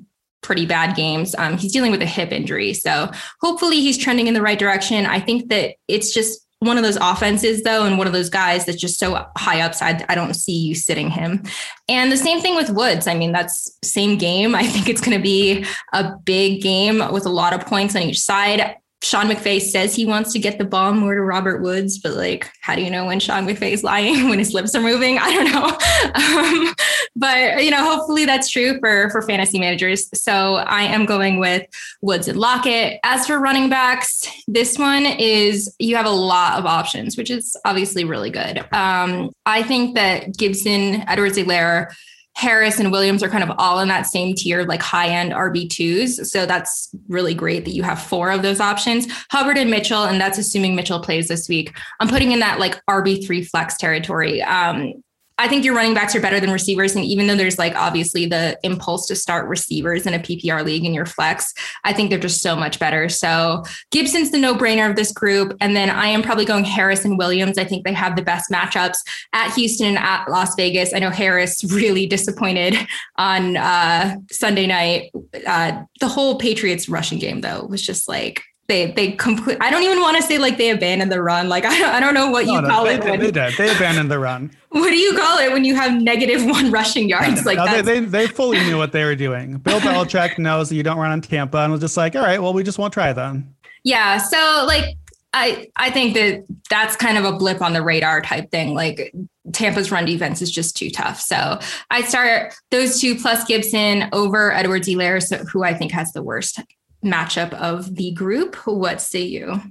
pretty 0.42 0.66
bad 0.66 0.96
games. 0.96 1.34
Um, 1.38 1.58
he's 1.58 1.74
dealing 1.74 1.92
with 1.92 2.02
a 2.02 2.06
hip 2.06 2.32
injury. 2.32 2.74
So 2.74 3.10
hopefully 3.42 3.82
he's 3.82 3.98
trending 3.98 4.28
in 4.28 4.34
the 4.34 4.42
right 4.42 4.60
direction. 4.60 5.06
I 5.06 5.20
think 5.20 5.50
that 5.50 5.76
it's 5.88 6.14
just 6.14 6.46
one 6.60 6.78
of 6.78 6.84
those 6.84 6.98
offenses 6.98 7.64
though 7.64 7.86
and 7.86 7.98
one 7.98 8.08
of 8.08 8.14
those 8.14 8.30
guys 8.30 8.66
that's 8.66 8.80
just 8.80 8.98
so 8.98 9.24
high 9.38 9.62
upside 9.62 10.06
i 10.10 10.16
don't 10.16 10.36
see 10.36 10.58
you 10.58 10.74
sitting 10.74 11.10
him 11.10 11.44
and 11.90 12.12
the 12.12 12.18
same 12.18 12.40
thing 12.40 12.56
with 12.56 12.70
woods 12.70 13.08
i 13.08 13.14
mean 13.14 13.32
that's 13.32 13.78
same 13.84 14.18
game 14.18 14.56
i 14.56 14.66
think 14.66 14.88
it's 14.88 15.02
going 15.02 15.16
to 15.16 15.22
be 15.22 15.66
a 15.94 16.12
big 16.24 16.62
game 16.62 17.04
with 17.12 17.26
a 17.26 17.30
lot 17.30 17.54
of 17.54 17.66
points 17.66 17.96
on 17.96 18.02
each 18.02 18.20
side 18.20 18.78
Sean 19.06 19.28
McVay 19.28 19.62
says 19.62 19.96
he 19.96 20.04
wants 20.04 20.34
to 20.34 20.40
get 20.40 20.58
the 20.58 20.66
ball 20.66 20.92
more 20.92 21.14
to 21.14 21.22
Robert 21.22 21.62
Woods, 21.62 22.00
but 22.00 22.14
like, 22.14 22.52
how 22.62 22.74
do 22.74 22.82
you 22.82 22.90
know 22.90 23.06
when 23.06 23.20
Sean 23.20 23.46
McVay 23.46 23.72
is 23.72 23.84
lying 23.84 24.30
when 24.30 24.40
his 24.40 24.56
lips 24.56 24.74
are 24.74 24.82
moving? 24.82 25.20
I 25.20 25.32
don't 25.32 25.52
know. 25.52 25.78
Um, 26.16 26.74
but 27.16 27.64
you 27.64 27.72
know, 27.72 27.84
hopefully 27.84 28.26
that's 28.26 28.50
true 28.50 28.80
for 28.80 29.10
for 29.10 29.22
fantasy 29.22 29.60
managers. 29.60 30.10
So 30.14 30.56
I 30.56 30.84
am 30.84 31.06
going 31.06 31.40
with 31.40 31.66
Woods 32.02 32.28
and 32.28 32.38
Lockett. 32.38 33.00
As 33.04 33.28
for 33.28 33.40
running 33.40 33.70
backs, 33.70 34.28
this 34.48 34.78
one 34.78 35.06
is 35.06 35.74
you 35.80 35.96
have 35.96 36.06
a 36.06 36.12
lot 36.12 36.60
of 36.60 36.66
options, 36.66 37.18
which 37.18 37.30
is 37.30 37.56
obviously 37.66 38.06
really 38.06 38.30
good. 38.30 38.60
Um, 38.74 39.32
I 39.46 39.64
think 39.64 39.96
that 39.96 40.38
Gibson, 40.38 41.04
Edwards-Helaire, 41.08 41.94
Harris 42.36 42.80
and 42.80 42.92
Williams 42.92 43.24
are 43.24 43.30
kind 43.30 43.44
of 43.44 43.56
all 43.58 43.80
in 43.80 43.88
that 43.88 44.08
same 44.08 44.36
tier, 44.36 44.64
like 44.64 44.82
high 44.82 45.08
end 45.08 45.32
RB2s. 45.32 46.26
So 46.26 46.46
that's 46.46 46.90
really 47.08 47.34
great 47.34 47.64
that 47.66 47.72
you 47.72 47.82
have 47.84 48.02
four 48.02 48.30
of 48.30 48.42
those 48.42 48.60
options. 48.60 49.08
Hubbard 49.32 49.58
and 49.58 49.72
Mitchell, 49.72 50.04
and 50.04 50.20
that's 50.20 50.38
assuming 50.38 50.76
Mitchell 50.76 51.00
plays 51.00 51.30
this 51.30 51.48
week. 51.48 51.76
I'm 52.00 52.10
putting 52.10 52.34
in 52.34 52.40
that 52.40 52.60
like 52.60 52.84
RB3 52.88 53.50
flex 53.50 53.78
territory. 53.78 54.42
Um, 54.42 55.02
I 55.38 55.48
think 55.48 55.66
your 55.66 55.76
running 55.76 55.94
backs 55.94 56.16
are 56.16 56.22
better 56.22 56.40
than 56.40 56.52
receivers. 56.52 56.96
And 56.96 57.04
even 57.04 57.28
though 57.28 57.36
there's 57.36 57.58
like 57.58 57.76
obviously 57.76 58.26
the 58.26 58.58
impulse 58.64 59.06
to 59.08 59.16
start 59.16 59.48
receivers 59.48 60.06
in 60.06 60.14
a 60.14 60.20
PPR 60.20 60.64
league 60.64 60.86
in 60.86 60.94
your 60.94 61.06
flex, 61.06 61.54
I 61.84 61.94
think 61.94 62.10
they're 62.10 62.20
just 62.20 62.42
so 62.42 62.56
much 62.56 62.80
better. 62.80 63.10
So 63.10 63.64
Gibson's 63.92 64.32
the 64.32 64.38
no 64.38 64.56
brainer 64.56 64.90
of 64.90 64.96
this 64.96 65.12
group. 65.12 65.56
And 65.60 65.76
then 65.76 65.90
I 65.90 66.08
am 66.08 66.22
probably 66.22 66.46
going 66.46 66.64
Harris 66.64 67.04
and 67.04 67.18
Williams. 67.18 67.58
I 67.58 67.66
think 67.66 67.84
they 67.84 67.94
have 67.94 68.16
the 68.16 68.22
best 68.22 68.50
matchups 68.50 68.98
at 69.34 69.54
Houston 69.56 69.88
and 69.88 69.98
at 69.98 70.30
Las 70.30 70.56
Vegas. 70.56 70.94
I 70.94 71.00
know 71.00 71.10
Harris 71.10 71.64
really 71.74 72.06
disappointed 72.08 72.76
on 73.18 73.58
uh, 73.58 74.16
Sunday 74.32 74.68
night. 74.68 75.12
Uh, 75.46 75.84
the 76.00 76.08
whole 76.08 76.38
Patriots 76.38 76.88
rushing 76.88 77.20
game, 77.20 77.42
though, 77.42 77.66
was 77.66 77.82
just 77.82 78.08
like, 78.08 78.42
they 78.68 78.92
they 78.92 79.12
complete. 79.12 79.58
I 79.62 79.70
don't 79.70 79.84
even 79.84 80.02
want 80.02 80.18
to 80.18 80.24
say 80.24 80.38
like 80.38 80.58
they 80.58 80.72
abandoned 80.72 81.12
the 81.12 81.22
run. 81.22 81.50
Like 81.50 81.66
I 81.66 81.78
don't, 81.78 81.94
I 81.94 82.00
don't 82.00 82.14
know 82.14 82.30
what 82.30 82.46
no, 82.46 82.54
you 82.54 82.62
no, 82.62 82.68
call 82.68 82.86
they, 82.86 82.96
it. 82.96 83.02
They, 83.02 83.12
when, 83.12 83.20
they 83.20 83.32
did. 83.32 83.54
They 83.58 83.70
abandoned 83.76 84.12
the 84.12 84.20
run. 84.20 84.52
What 84.76 84.90
do 84.90 84.98
you 84.98 85.16
call 85.16 85.38
it 85.40 85.54
when 85.54 85.64
you 85.64 85.74
have 85.76 86.02
negative 86.02 86.44
one 86.50 86.70
rushing 86.70 87.08
yards? 87.08 87.46
Like 87.46 87.56
no, 87.56 87.66
they, 87.66 87.82
they 87.82 88.00
they 88.02 88.28
fully 88.28 88.60
knew 88.66 88.78
what 88.78 88.92
they 88.92 89.06
were 89.06 89.16
doing. 89.16 89.56
Bill 89.60 89.80
Belichick 89.80 90.38
knows 90.38 90.68
that 90.68 90.76
you 90.76 90.84
don't 90.84 90.98
run 90.98 91.12
on 91.12 91.22
Tampa, 91.22 91.60
and 91.60 91.72
was 91.72 91.80
just 91.80 91.96
like, 91.96 92.14
all 92.14 92.22
right, 92.22 92.42
well, 92.42 92.54
we 92.54 92.62
just 92.62 92.78
won't 92.78 92.92
try 92.92 93.14
then. 93.14 93.56
Yeah. 93.86 94.18
So 94.18 94.66
like 94.68 94.98
I 95.34 95.70
I 95.78 95.92
think 95.92 96.14
that 96.16 96.44
that's 96.70 96.98
kind 96.98 97.18
of 97.18 97.24
a 97.24 97.38
blip 97.38 97.62
on 97.62 97.72
the 97.72 97.82
radar 97.82 98.20
type 98.20 98.52
thing. 98.52 98.74
Like 98.74 99.14
Tampa's 99.54 99.92
run 99.92 100.04
defense 100.04 100.42
is 100.42 100.52
just 100.52 100.76
too 100.76 100.90
tough. 100.90 101.22
So 101.22 101.58
I 101.90 102.02
start 102.02 102.54
those 102.70 103.00
two 103.00 103.16
plus 103.16 103.46
Gibson 103.46 104.10
over 104.12 104.52
Edwards-Helaire, 104.52 105.24
so 105.24 105.38
who 105.46 105.64
I 105.64 105.74
think 105.74 105.94
has 105.94 106.12
the 106.12 106.22
worst 106.22 106.60
matchup 107.06 107.54
of 107.54 107.96
the 107.96 108.12
group. 108.12 108.56
What 108.68 109.02
say 109.02 109.22
you? 109.22 109.62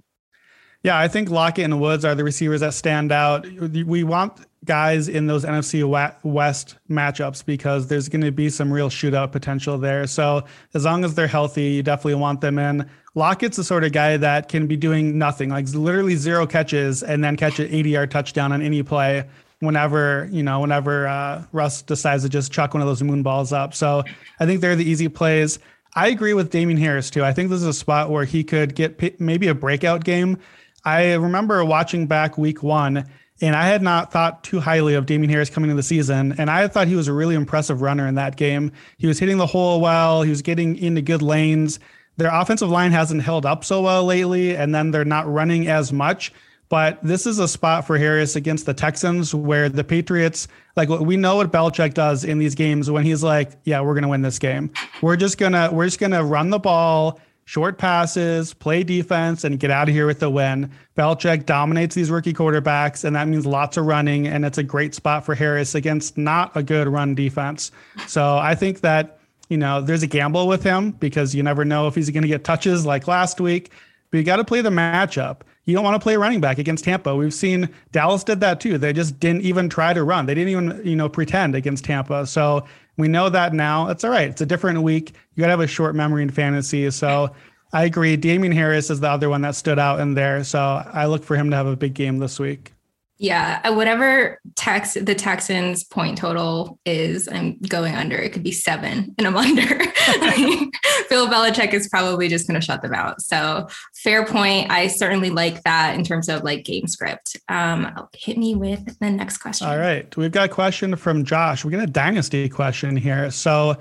Yeah, 0.82 0.98
I 0.98 1.08
think 1.08 1.30
Lockett 1.30 1.64
and 1.64 1.80
Woods 1.80 2.04
are 2.04 2.14
the 2.14 2.24
receivers 2.24 2.60
that 2.60 2.74
stand 2.74 3.10
out. 3.10 3.46
We 3.46 4.04
want 4.04 4.46
guys 4.64 5.08
in 5.08 5.26
those 5.26 5.44
NFC 5.44 5.84
West 6.22 6.76
matchups 6.90 7.44
because 7.44 7.88
there's 7.88 8.08
going 8.08 8.22
to 8.22 8.32
be 8.32 8.48
some 8.50 8.72
real 8.72 8.90
shootout 8.90 9.32
potential 9.32 9.78
there. 9.78 10.06
So 10.06 10.44
as 10.74 10.84
long 10.84 11.04
as 11.04 11.14
they're 11.14 11.26
healthy, 11.26 11.64
you 11.64 11.82
definitely 11.82 12.16
want 12.16 12.40
them 12.40 12.58
in. 12.58 12.88
Lockett's 13.14 13.56
the 13.56 13.64
sort 13.64 13.84
of 13.84 13.92
guy 13.92 14.16
that 14.16 14.48
can 14.48 14.66
be 14.66 14.76
doing 14.76 15.16
nothing, 15.16 15.50
like 15.50 15.68
literally 15.72 16.16
zero 16.16 16.46
catches, 16.46 17.02
and 17.02 17.22
then 17.22 17.36
catch 17.36 17.58
an 17.58 17.68
80 17.72 17.90
yard 17.90 18.10
touchdown 18.10 18.52
on 18.52 18.60
any 18.60 18.82
play 18.82 19.24
whenever 19.60 20.28
you 20.30 20.42
know 20.42 20.60
whenever 20.60 21.06
uh, 21.06 21.42
Russ 21.52 21.80
decides 21.82 22.22
to 22.24 22.28
just 22.28 22.52
chuck 22.52 22.74
one 22.74 22.82
of 22.82 22.88
those 22.88 23.02
moon 23.02 23.22
balls 23.22 23.52
up. 23.52 23.74
So 23.74 24.04
I 24.40 24.46
think 24.46 24.60
they're 24.60 24.76
the 24.76 24.88
easy 24.88 25.08
plays. 25.08 25.58
I 25.94 26.08
agree 26.08 26.34
with 26.34 26.50
Damien 26.50 26.78
Harris 26.78 27.10
too. 27.10 27.24
I 27.24 27.32
think 27.32 27.50
this 27.50 27.60
is 27.60 27.66
a 27.66 27.72
spot 27.72 28.10
where 28.10 28.24
he 28.24 28.42
could 28.42 28.74
get 28.74 29.20
maybe 29.20 29.48
a 29.48 29.54
breakout 29.54 30.04
game. 30.04 30.38
I 30.84 31.14
remember 31.14 31.64
watching 31.64 32.06
back 32.06 32.36
week 32.36 32.62
one, 32.62 33.08
and 33.40 33.56
I 33.56 33.66
had 33.66 33.82
not 33.82 34.12
thought 34.12 34.44
too 34.44 34.60
highly 34.60 34.94
of 34.94 35.06
Damien 35.06 35.30
Harris 35.30 35.50
coming 35.50 35.70
into 35.70 35.78
the 35.78 35.84
season. 35.84 36.34
And 36.38 36.50
I 36.50 36.68
thought 36.68 36.88
he 36.88 36.96
was 36.96 37.08
a 37.08 37.12
really 37.12 37.34
impressive 37.34 37.80
runner 37.80 38.06
in 38.06 38.16
that 38.16 38.36
game. 38.36 38.72
He 38.98 39.06
was 39.06 39.18
hitting 39.18 39.38
the 39.38 39.46
hole 39.46 39.80
well, 39.80 40.22
he 40.22 40.30
was 40.30 40.42
getting 40.42 40.76
into 40.76 41.00
good 41.00 41.22
lanes. 41.22 41.78
Their 42.16 42.32
offensive 42.32 42.70
line 42.70 42.92
hasn't 42.92 43.22
held 43.22 43.46
up 43.46 43.64
so 43.64 43.82
well 43.82 44.04
lately, 44.04 44.56
and 44.56 44.74
then 44.74 44.90
they're 44.90 45.04
not 45.04 45.30
running 45.32 45.68
as 45.68 45.92
much. 45.92 46.32
But 46.68 47.02
this 47.02 47.26
is 47.26 47.38
a 47.38 47.46
spot 47.46 47.86
for 47.86 47.98
Harris 47.98 48.36
against 48.36 48.66
the 48.66 48.74
Texans 48.74 49.34
where 49.34 49.68
the 49.68 49.84
Patriots, 49.84 50.48
like 50.76 50.88
we 50.88 51.16
know 51.16 51.36
what 51.36 51.52
Belichick 51.52 51.94
does 51.94 52.24
in 52.24 52.38
these 52.38 52.54
games 52.54 52.90
when 52.90 53.04
he's 53.04 53.22
like, 53.22 53.52
yeah, 53.64 53.80
we're 53.80 53.94
to 54.02 54.08
win 54.08 54.22
this 54.22 54.38
game. 54.38 54.72
We're 55.02 55.16
just 55.16 55.38
to, 55.52 55.70
we're 55.72 55.84
just 55.84 55.98
to 56.12 56.24
run 56.24 56.50
the 56.50 56.58
ball, 56.58 57.20
short 57.44 57.76
passes, 57.76 58.54
play 58.54 58.82
defense, 58.82 59.44
and 59.44 59.60
get 59.60 59.70
out 59.70 59.88
of 59.88 59.94
here 59.94 60.06
with 60.06 60.20
the 60.20 60.30
win. 60.30 60.70
Belichick 60.96 61.44
dominates 61.44 61.94
these 61.94 62.10
rookie 62.10 62.32
quarterbacks, 62.32 63.04
and 63.04 63.14
that 63.14 63.28
means 63.28 63.44
lots 63.44 63.76
of 63.76 63.84
running. 63.84 64.26
And 64.26 64.44
it's 64.44 64.58
a 64.58 64.62
great 64.62 64.94
spot 64.94 65.24
for 65.24 65.34
Harris 65.34 65.74
against 65.74 66.16
not 66.16 66.56
a 66.56 66.62
good 66.62 66.88
run 66.88 67.14
defense. 67.14 67.70
So 68.06 68.38
I 68.38 68.54
think 68.54 68.80
that, 68.80 69.18
you 69.50 69.58
know, 69.58 69.82
there's 69.82 70.02
a 70.02 70.06
gamble 70.06 70.48
with 70.48 70.62
him 70.62 70.92
because 70.92 71.34
you 71.34 71.42
never 71.42 71.64
know 71.64 71.86
if 71.88 71.94
he's 71.94 72.08
to 72.22 72.28
get 72.28 72.42
touches 72.42 72.86
like 72.86 73.06
last 73.06 73.38
week, 73.38 73.70
but 74.10 74.16
you 74.16 74.24
got 74.24 74.36
to 74.36 74.44
play 74.44 74.62
the 74.62 74.70
matchup 74.70 75.42
you 75.64 75.74
don't 75.74 75.84
want 75.84 75.94
to 75.94 76.02
play 76.02 76.14
a 76.14 76.18
running 76.18 76.40
back 76.40 76.58
against 76.58 76.84
Tampa. 76.84 77.16
We've 77.16 77.32
seen 77.32 77.68
Dallas 77.92 78.22
did 78.22 78.40
that 78.40 78.60
too. 78.60 78.76
They 78.76 78.92
just 78.92 79.18
didn't 79.18 79.42
even 79.42 79.68
try 79.68 79.92
to 79.92 80.04
run. 80.04 80.26
They 80.26 80.34
didn't 80.34 80.50
even, 80.50 80.80
you 80.84 80.96
know, 80.96 81.08
pretend 81.08 81.54
against 81.54 81.84
Tampa. 81.84 82.26
So 82.26 82.66
we 82.98 83.08
know 83.08 83.28
that 83.30 83.54
now. 83.54 83.88
It's 83.88 84.04
all 84.04 84.10
right. 84.10 84.28
It's 84.28 84.42
a 84.42 84.46
different 84.46 84.82
week. 84.82 85.14
You 85.34 85.40
got 85.40 85.46
to 85.46 85.52
have 85.52 85.60
a 85.60 85.66
short 85.66 85.94
memory 85.94 86.22
in 86.22 86.30
fantasy. 86.30 86.90
So 86.90 87.34
I 87.72 87.84
agree. 87.84 88.16
Damien 88.16 88.52
Harris 88.52 88.90
is 88.90 89.00
the 89.00 89.08
other 89.08 89.30
one 89.30 89.40
that 89.40 89.54
stood 89.54 89.78
out 89.78 90.00
in 90.00 90.14
there. 90.14 90.44
So 90.44 90.60
I 90.60 91.06
look 91.06 91.24
for 91.24 91.34
him 91.34 91.50
to 91.50 91.56
have 91.56 91.66
a 91.66 91.76
big 91.76 91.94
game 91.94 92.18
this 92.18 92.38
week. 92.38 92.73
Yeah, 93.18 93.60
uh, 93.62 93.72
whatever 93.72 94.40
Tex 94.56 94.94
the 94.94 95.14
Texans 95.14 95.84
point 95.84 96.18
total 96.18 96.80
is, 96.84 97.28
I'm 97.28 97.58
going 97.60 97.94
under. 97.94 98.16
It 98.16 98.32
could 98.32 98.42
be 98.42 98.50
seven, 98.50 99.14
and 99.16 99.26
I'm 99.26 99.36
under. 99.36 99.66
Bill 101.08 101.28
Belichick 101.28 101.72
is 101.72 101.88
probably 101.88 102.28
just 102.28 102.48
going 102.48 102.60
to 102.60 102.64
shut 102.64 102.82
them 102.82 102.92
out. 102.92 103.20
So 103.20 103.68
fair 103.94 104.26
point. 104.26 104.70
I 104.70 104.88
certainly 104.88 105.30
like 105.30 105.62
that 105.62 105.94
in 105.94 106.04
terms 106.04 106.28
of 106.28 106.42
like 106.42 106.64
game 106.64 106.88
script. 106.88 107.36
Um, 107.48 108.08
hit 108.14 108.36
me 108.36 108.56
with 108.56 108.98
the 108.98 109.10
next 109.10 109.38
question. 109.38 109.68
All 109.68 109.78
right, 109.78 110.14
we've 110.16 110.32
got 110.32 110.46
a 110.46 110.52
question 110.52 110.96
from 110.96 111.24
Josh. 111.24 111.64
We're 111.64 111.70
getting 111.70 111.88
a 111.88 111.92
dynasty 111.92 112.48
question 112.48 112.96
here. 112.96 113.30
So. 113.30 113.76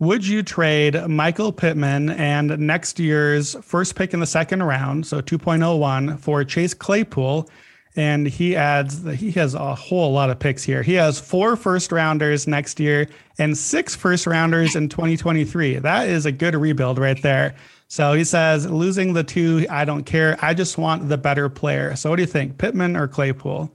Would 0.00 0.26
you 0.26 0.42
trade 0.42 1.00
Michael 1.06 1.52
Pittman 1.52 2.10
and 2.10 2.58
next 2.58 2.98
year's 2.98 3.54
first 3.62 3.94
pick 3.94 4.12
in 4.12 4.18
the 4.18 4.26
second 4.26 4.64
round, 4.64 5.06
so 5.06 5.20
2.01, 5.20 6.18
for 6.18 6.42
Chase 6.42 6.74
Claypool, 6.74 7.48
and 7.96 8.26
he 8.26 8.56
adds 8.56 9.02
that 9.02 9.16
he 9.16 9.30
has 9.32 9.54
a 9.54 9.74
whole 9.74 10.12
lot 10.12 10.30
of 10.30 10.38
picks 10.38 10.64
here. 10.64 10.82
He 10.82 10.94
has 10.94 11.20
four 11.20 11.56
first 11.56 11.92
rounders 11.92 12.46
next 12.46 12.80
year 12.80 13.08
and 13.38 13.56
six 13.56 13.94
first 13.94 14.26
rounders 14.26 14.74
in 14.74 14.88
2023. 14.88 15.78
That 15.78 16.08
is 16.08 16.26
a 16.26 16.32
good 16.32 16.54
rebuild 16.54 16.98
right 16.98 17.20
there. 17.22 17.54
So 17.88 18.14
he 18.14 18.24
says, 18.24 18.68
losing 18.68 19.12
the 19.12 19.22
two, 19.22 19.66
I 19.70 19.84
don't 19.84 20.04
care. 20.04 20.36
I 20.42 20.54
just 20.54 20.78
want 20.78 21.08
the 21.08 21.18
better 21.18 21.48
player. 21.48 21.94
So 21.94 22.10
what 22.10 22.16
do 22.16 22.22
you 22.22 22.26
think, 22.26 22.58
Pittman 22.58 22.96
or 22.96 23.06
Claypool? 23.06 23.70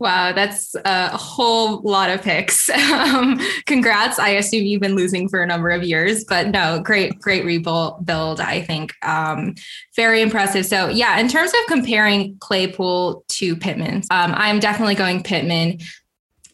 Wow, 0.00 0.32
that's 0.32 0.74
a 0.84 1.16
whole 1.16 1.80
lot 1.82 2.10
of 2.10 2.22
picks. 2.22 2.70
Um, 2.94 3.38
congrats. 3.66 4.18
I 4.18 4.30
assume 4.30 4.64
you've 4.64 4.80
been 4.80 4.94
losing 4.94 5.28
for 5.28 5.42
a 5.42 5.46
number 5.46 5.70
of 5.70 5.82
years, 5.82 6.24
but 6.24 6.48
no, 6.48 6.80
great, 6.80 7.18
great 7.20 7.44
rebuild 7.44 8.04
build. 8.06 8.40
I 8.40 8.62
think 8.62 8.94
um, 9.02 9.54
very 9.94 10.22
impressive. 10.22 10.64
So 10.64 10.88
yeah, 10.88 11.18
in 11.18 11.28
terms 11.28 11.50
of 11.50 11.60
comparing 11.68 12.36
Claypool 12.38 13.24
to 13.28 13.56
Pittman, 13.56 14.02
um, 14.10 14.32
I'm 14.36 14.58
definitely 14.58 14.94
going 14.94 15.22
Pittman. 15.22 15.78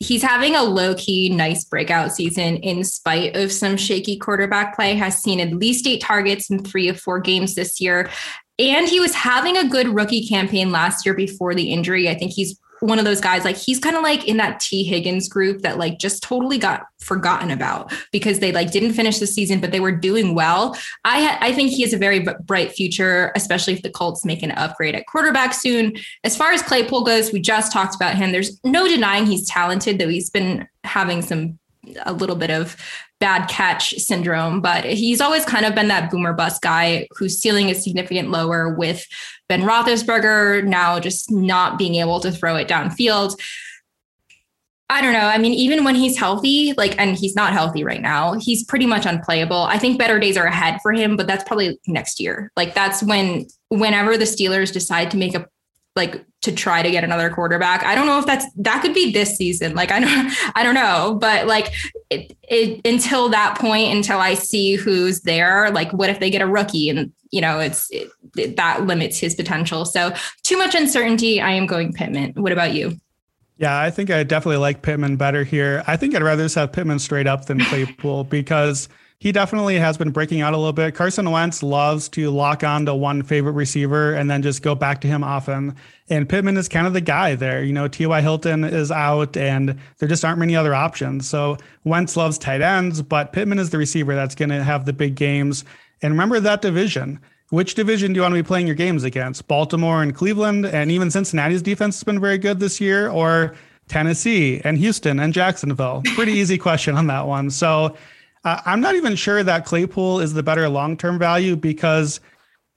He's 0.00 0.22
having 0.22 0.56
a 0.56 0.62
low 0.62 0.94
key, 0.94 1.28
nice 1.28 1.64
breakout 1.64 2.12
season 2.12 2.56
in 2.58 2.84
spite 2.84 3.36
of 3.36 3.52
some 3.52 3.76
shaky 3.76 4.16
quarterback 4.16 4.74
play. 4.74 4.94
Has 4.94 5.22
seen 5.22 5.40
at 5.40 5.52
least 5.52 5.86
eight 5.86 6.00
targets 6.00 6.50
in 6.50 6.64
three 6.64 6.88
of 6.88 7.00
four 7.00 7.20
games 7.20 7.54
this 7.54 7.80
year. 7.80 8.10
And 8.58 8.88
he 8.88 9.00
was 9.00 9.14
having 9.14 9.56
a 9.56 9.68
good 9.68 9.88
rookie 9.88 10.26
campaign 10.26 10.72
last 10.72 11.06
year 11.06 11.14
before 11.14 11.54
the 11.54 11.72
injury. 11.72 12.08
I 12.08 12.14
think 12.14 12.32
he's 12.32 12.58
one 12.80 12.98
of 12.98 13.04
those 13.04 13.20
guys 13.20 13.44
like 13.44 13.56
he's 13.56 13.78
kind 13.78 13.96
of 13.96 14.02
like 14.02 14.26
in 14.26 14.38
that 14.38 14.58
T 14.60 14.82
Higgins 14.82 15.28
group 15.28 15.62
that 15.62 15.78
like 15.78 15.98
just 15.98 16.22
totally 16.22 16.58
got 16.58 16.86
forgotten 16.98 17.50
about 17.50 17.92
because 18.10 18.38
they 18.38 18.52
like 18.52 18.72
didn't 18.72 18.92
finish 18.92 19.18
the 19.18 19.26
season 19.26 19.60
but 19.60 19.70
they 19.70 19.80
were 19.80 19.92
doing 19.92 20.34
well. 20.34 20.76
I 21.04 21.22
ha- 21.22 21.38
I 21.40 21.52
think 21.52 21.70
he 21.70 21.82
has 21.82 21.92
a 21.92 21.98
very 21.98 22.20
b- 22.20 22.32
bright 22.44 22.72
future 22.72 23.32
especially 23.36 23.74
if 23.74 23.82
the 23.82 23.90
Colts 23.90 24.24
make 24.24 24.42
an 24.42 24.52
upgrade 24.52 24.94
at 24.94 25.06
quarterback 25.06 25.54
soon. 25.54 25.94
As 26.24 26.36
far 26.36 26.52
as 26.52 26.62
Claypool 26.62 27.04
goes, 27.04 27.32
we 27.32 27.40
just 27.40 27.72
talked 27.72 27.94
about 27.94 28.16
him. 28.16 28.32
There's 28.32 28.58
no 28.64 28.88
denying 28.88 29.26
he's 29.26 29.48
talented 29.48 29.98
though 29.98 30.08
he's 30.08 30.30
been 30.30 30.66
having 30.84 31.22
some 31.22 31.59
a 32.04 32.12
little 32.12 32.36
bit 32.36 32.50
of 32.50 32.76
bad 33.20 33.46
catch 33.48 33.94
syndrome, 33.96 34.60
but 34.60 34.84
he's 34.84 35.20
always 35.20 35.44
kind 35.44 35.64
of 35.66 35.74
been 35.74 35.88
that 35.88 36.10
boomer 36.10 36.32
bust 36.32 36.62
guy 36.62 37.06
whose 37.16 37.38
ceiling 37.38 37.68
is 37.68 37.82
significant 37.82 38.30
lower 38.30 38.74
with 38.74 39.06
Ben 39.48 39.62
Roethlisberger 39.62 40.64
now 40.64 40.98
just 41.00 41.30
not 41.30 41.78
being 41.78 41.96
able 41.96 42.20
to 42.20 42.30
throw 42.30 42.56
it 42.56 42.68
downfield. 42.68 43.38
I 44.88 45.02
don't 45.02 45.12
know. 45.12 45.20
I 45.20 45.38
mean, 45.38 45.52
even 45.52 45.84
when 45.84 45.94
he's 45.94 46.18
healthy, 46.18 46.72
like, 46.76 46.98
and 46.98 47.16
he's 47.16 47.36
not 47.36 47.52
healthy 47.52 47.84
right 47.84 48.02
now, 48.02 48.34
he's 48.34 48.64
pretty 48.64 48.86
much 48.86 49.06
unplayable. 49.06 49.62
I 49.62 49.78
think 49.78 49.98
better 49.98 50.18
days 50.18 50.36
are 50.36 50.46
ahead 50.46 50.80
for 50.82 50.92
him, 50.92 51.16
but 51.16 51.28
that's 51.28 51.44
probably 51.44 51.78
next 51.86 52.18
year. 52.18 52.50
Like, 52.56 52.74
that's 52.74 53.00
when, 53.00 53.46
whenever 53.68 54.18
the 54.18 54.24
Steelers 54.24 54.72
decide 54.72 55.10
to 55.12 55.16
make 55.16 55.36
a 55.36 55.46
like 55.96 56.24
to 56.42 56.52
try 56.52 56.82
to 56.82 56.90
get 56.90 57.04
another 57.04 57.30
quarterback. 57.30 57.84
I 57.84 57.94
don't 57.94 58.06
know 58.06 58.18
if 58.18 58.26
that's 58.26 58.46
that 58.56 58.82
could 58.82 58.94
be 58.94 59.10
this 59.12 59.36
season. 59.36 59.74
Like 59.74 59.90
I 59.90 60.00
don't 60.00 60.32
I 60.56 60.62
don't 60.62 60.74
know, 60.74 61.18
but 61.20 61.46
like 61.46 61.72
it, 62.10 62.36
it 62.48 62.80
until 62.86 63.28
that 63.30 63.58
point 63.58 63.94
until 63.94 64.18
I 64.18 64.34
see 64.34 64.76
who's 64.76 65.22
there, 65.22 65.70
like 65.70 65.92
what 65.92 66.10
if 66.10 66.20
they 66.20 66.30
get 66.30 66.42
a 66.42 66.46
rookie 66.46 66.88
and 66.88 67.12
you 67.30 67.40
know, 67.40 67.60
it's 67.60 67.88
it, 67.90 68.56
that 68.56 68.86
limits 68.86 69.18
his 69.18 69.34
potential. 69.34 69.84
So 69.84 70.12
too 70.42 70.58
much 70.58 70.74
uncertainty. 70.74 71.40
I 71.40 71.52
am 71.52 71.66
going 71.66 71.92
Pittman. 71.92 72.32
What 72.34 72.52
about 72.52 72.74
you? 72.74 72.98
Yeah, 73.56 73.78
I 73.78 73.90
think 73.90 74.10
I 74.10 74.22
definitely 74.22 74.56
like 74.56 74.82
Pittman 74.82 75.16
better 75.16 75.44
here. 75.44 75.84
I 75.86 75.96
think 75.96 76.14
I'd 76.14 76.22
rather 76.22 76.44
just 76.44 76.54
have 76.54 76.72
Pittman 76.72 76.98
straight 76.98 77.26
up 77.26 77.44
than 77.44 77.60
Claypool 77.66 78.24
because 78.24 78.88
he 79.20 79.32
definitely 79.32 79.78
has 79.78 79.98
been 79.98 80.10
breaking 80.10 80.40
out 80.40 80.54
a 80.54 80.56
little 80.56 80.72
bit. 80.72 80.94
Carson 80.94 81.30
Wentz 81.30 81.62
loves 81.62 82.08
to 82.08 82.30
lock 82.30 82.64
on 82.64 82.86
to 82.86 82.94
one 82.94 83.22
favorite 83.22 83.52
receiver 83.52 84.14
and 84.14 84.30
then 84.30 84.40
just 84.40 84.62
go 84.62 84.74
back 84.74 85.02
to 85.02 85.08
him 85.08 85.22
often. 85.22 85.76
And 86.08 86.26
Pittman 86.26 86.56
is 86.56 86.70
kind 86.70 86.86
of 86.86 86.94
the 86.94 87.02
guy 87.02 87.34
there. 87.34 87.62
You 87.62 87.74
know, 87.74 87.86
T.Y. 87.86 88.22
Hilton 88.22 88.64
is 88.64 88.90
out 88.90 89.36
and 89.36 89.78
there 89.98 90.08
just 90.08 90.24
aren't 90.24 90.38
many 90.38 90.56
other 90.56 90.74
options. 90.74 91.28
So 91.28 91.58
Wentz 91.84 92.16
loves 92.16 92.38
tight 92.38 92.62
ends, 92.62 93.02
but 93.02 93.34
Pittman 93.34 93.58
is 93.58 93.68
the 93.68 93.76
receiver 93.76 94.14
that's 94.14 94.34
going 94.34 94.48
to 94.48 94.64
have 94.64 94.86
the 94.86 94.94
big 94.94 95.16
games. 95.16 95.66
And 96.00 96.14
remember 96.14 96.40
that 96.40 96.62
division. 96.62 97.20
Which 97.50 97.74
division 97.74 98.14
do 98.14 98.18
you 98.18 98.22
want 98.22 98.32
to 98.32 98.42
be 98.42 98.46
playing 98.46 98.68
your 98.68 98.76
games 98.76 99.04
against? 99.04 99.48
Baltimore 99.48 100.02
and 100.02 100.14
Cleveland, 100.14 100.64
and 100.64 100.90
even 100.90 101.10
Cincinnati's 101.10 101.60
defense 101.60 101.96
has 101.96 102.04
been 102.04 102.20
very 102.20 102.38
good 102.38 102.58
this 102.58 102.80
year, 102.80 103.10
or 103.10 103.54
Tennessee 103.88 104.62
and 104.64 104.78
Houston 104.78 105.20
and 105.20 105.34
Jacksonville? 105.34 106.02
Pretty 106.14 106.32
easy 106.32 106.56
question 106.56 106.96
on 106.96 107.08
that 107.08 107.26
one. 107.26 107.50
So 107.50 107.96
uh, 108.44 108.60
I'm 108.64 108.80
not 108.80 108.94
even 108.94 109.16
sure 109.16 109.42
that 109.42 109.64
Claypool 109.64 110.20
is 110.20 110.34
the 110.34 110.42
better 110.42 110.68
long 110.68 110.96
term 110.96 111.18
value 111.18 111.56
because 111.56 112.20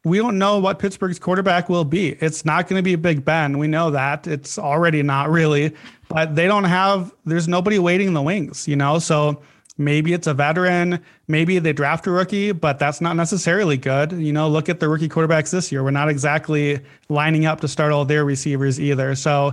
we 0.05 0.17
don't 0.17 0.37
know 0.37 0.59
what 0.59 0.79
Pittsburgh's 0.79 1.19
quarterback 1.19 1.69
will 1.69 1.85
be. 1.85 2.09
It's 2.19 2.43
not 2.43 2.67
going 2.67 2.79
to 2.79 2.83
be 2.83 2.95
Big 2.95 3.23
Ben. 3.23 3.57
We 3.57 3.67
know 3.67 3.89
that. 3.91 4.27
It's 4.27 4.59
already 4.59 5.01
not 5.01 5.29
really, 5.29 5.73
but 6.09 6.35
they 6.35 6.45
don't 6.45 6.65
have, 6.65 7.13
there's 7.25 7.47
nobody 7.47 7.79
waiting 7.79 8.07
in 8.07 8.13
the 8.13 8.21
wings, 8.21 8.67
you 8.67 8.75
know? 8.75 8.99
So 8.99 9.41
Maybe 9.77 10.13
it's 10.13 10.27
a 10.27 10.33
veteran. 10.33 10.99
Maybe 11.27 11.57
they 11.57 11.73
draft 11.73 12.05
a 12.05 12.11
rookie, 12.11 12.51
but 12.51 12.77
that's 12.77 13.01
not 13.01 13.15
necessarily 13.15 13.75
good. 13.75 14.11
You 14.11 14.31
know, 14.31 14.47
look 14.47 14.69
at 14.69 14.79
the 14.79 14.87
rookie 14.87 15.09
quarterbacks 15.09 15.51
this 15.51 15.71
year. 15.71 15.83
We're 15.83 15.91
not 15.91 16.09
exactly 16.09 16.79
lining 17.09 17.45
up 17.45 17.61
to 17.61 17.67
start 17.67 17.91
all 17.91 18.05
their 18.05 18.23
receivers 18.23 18.79
either. 18.79 19.15
So 19.15 19.47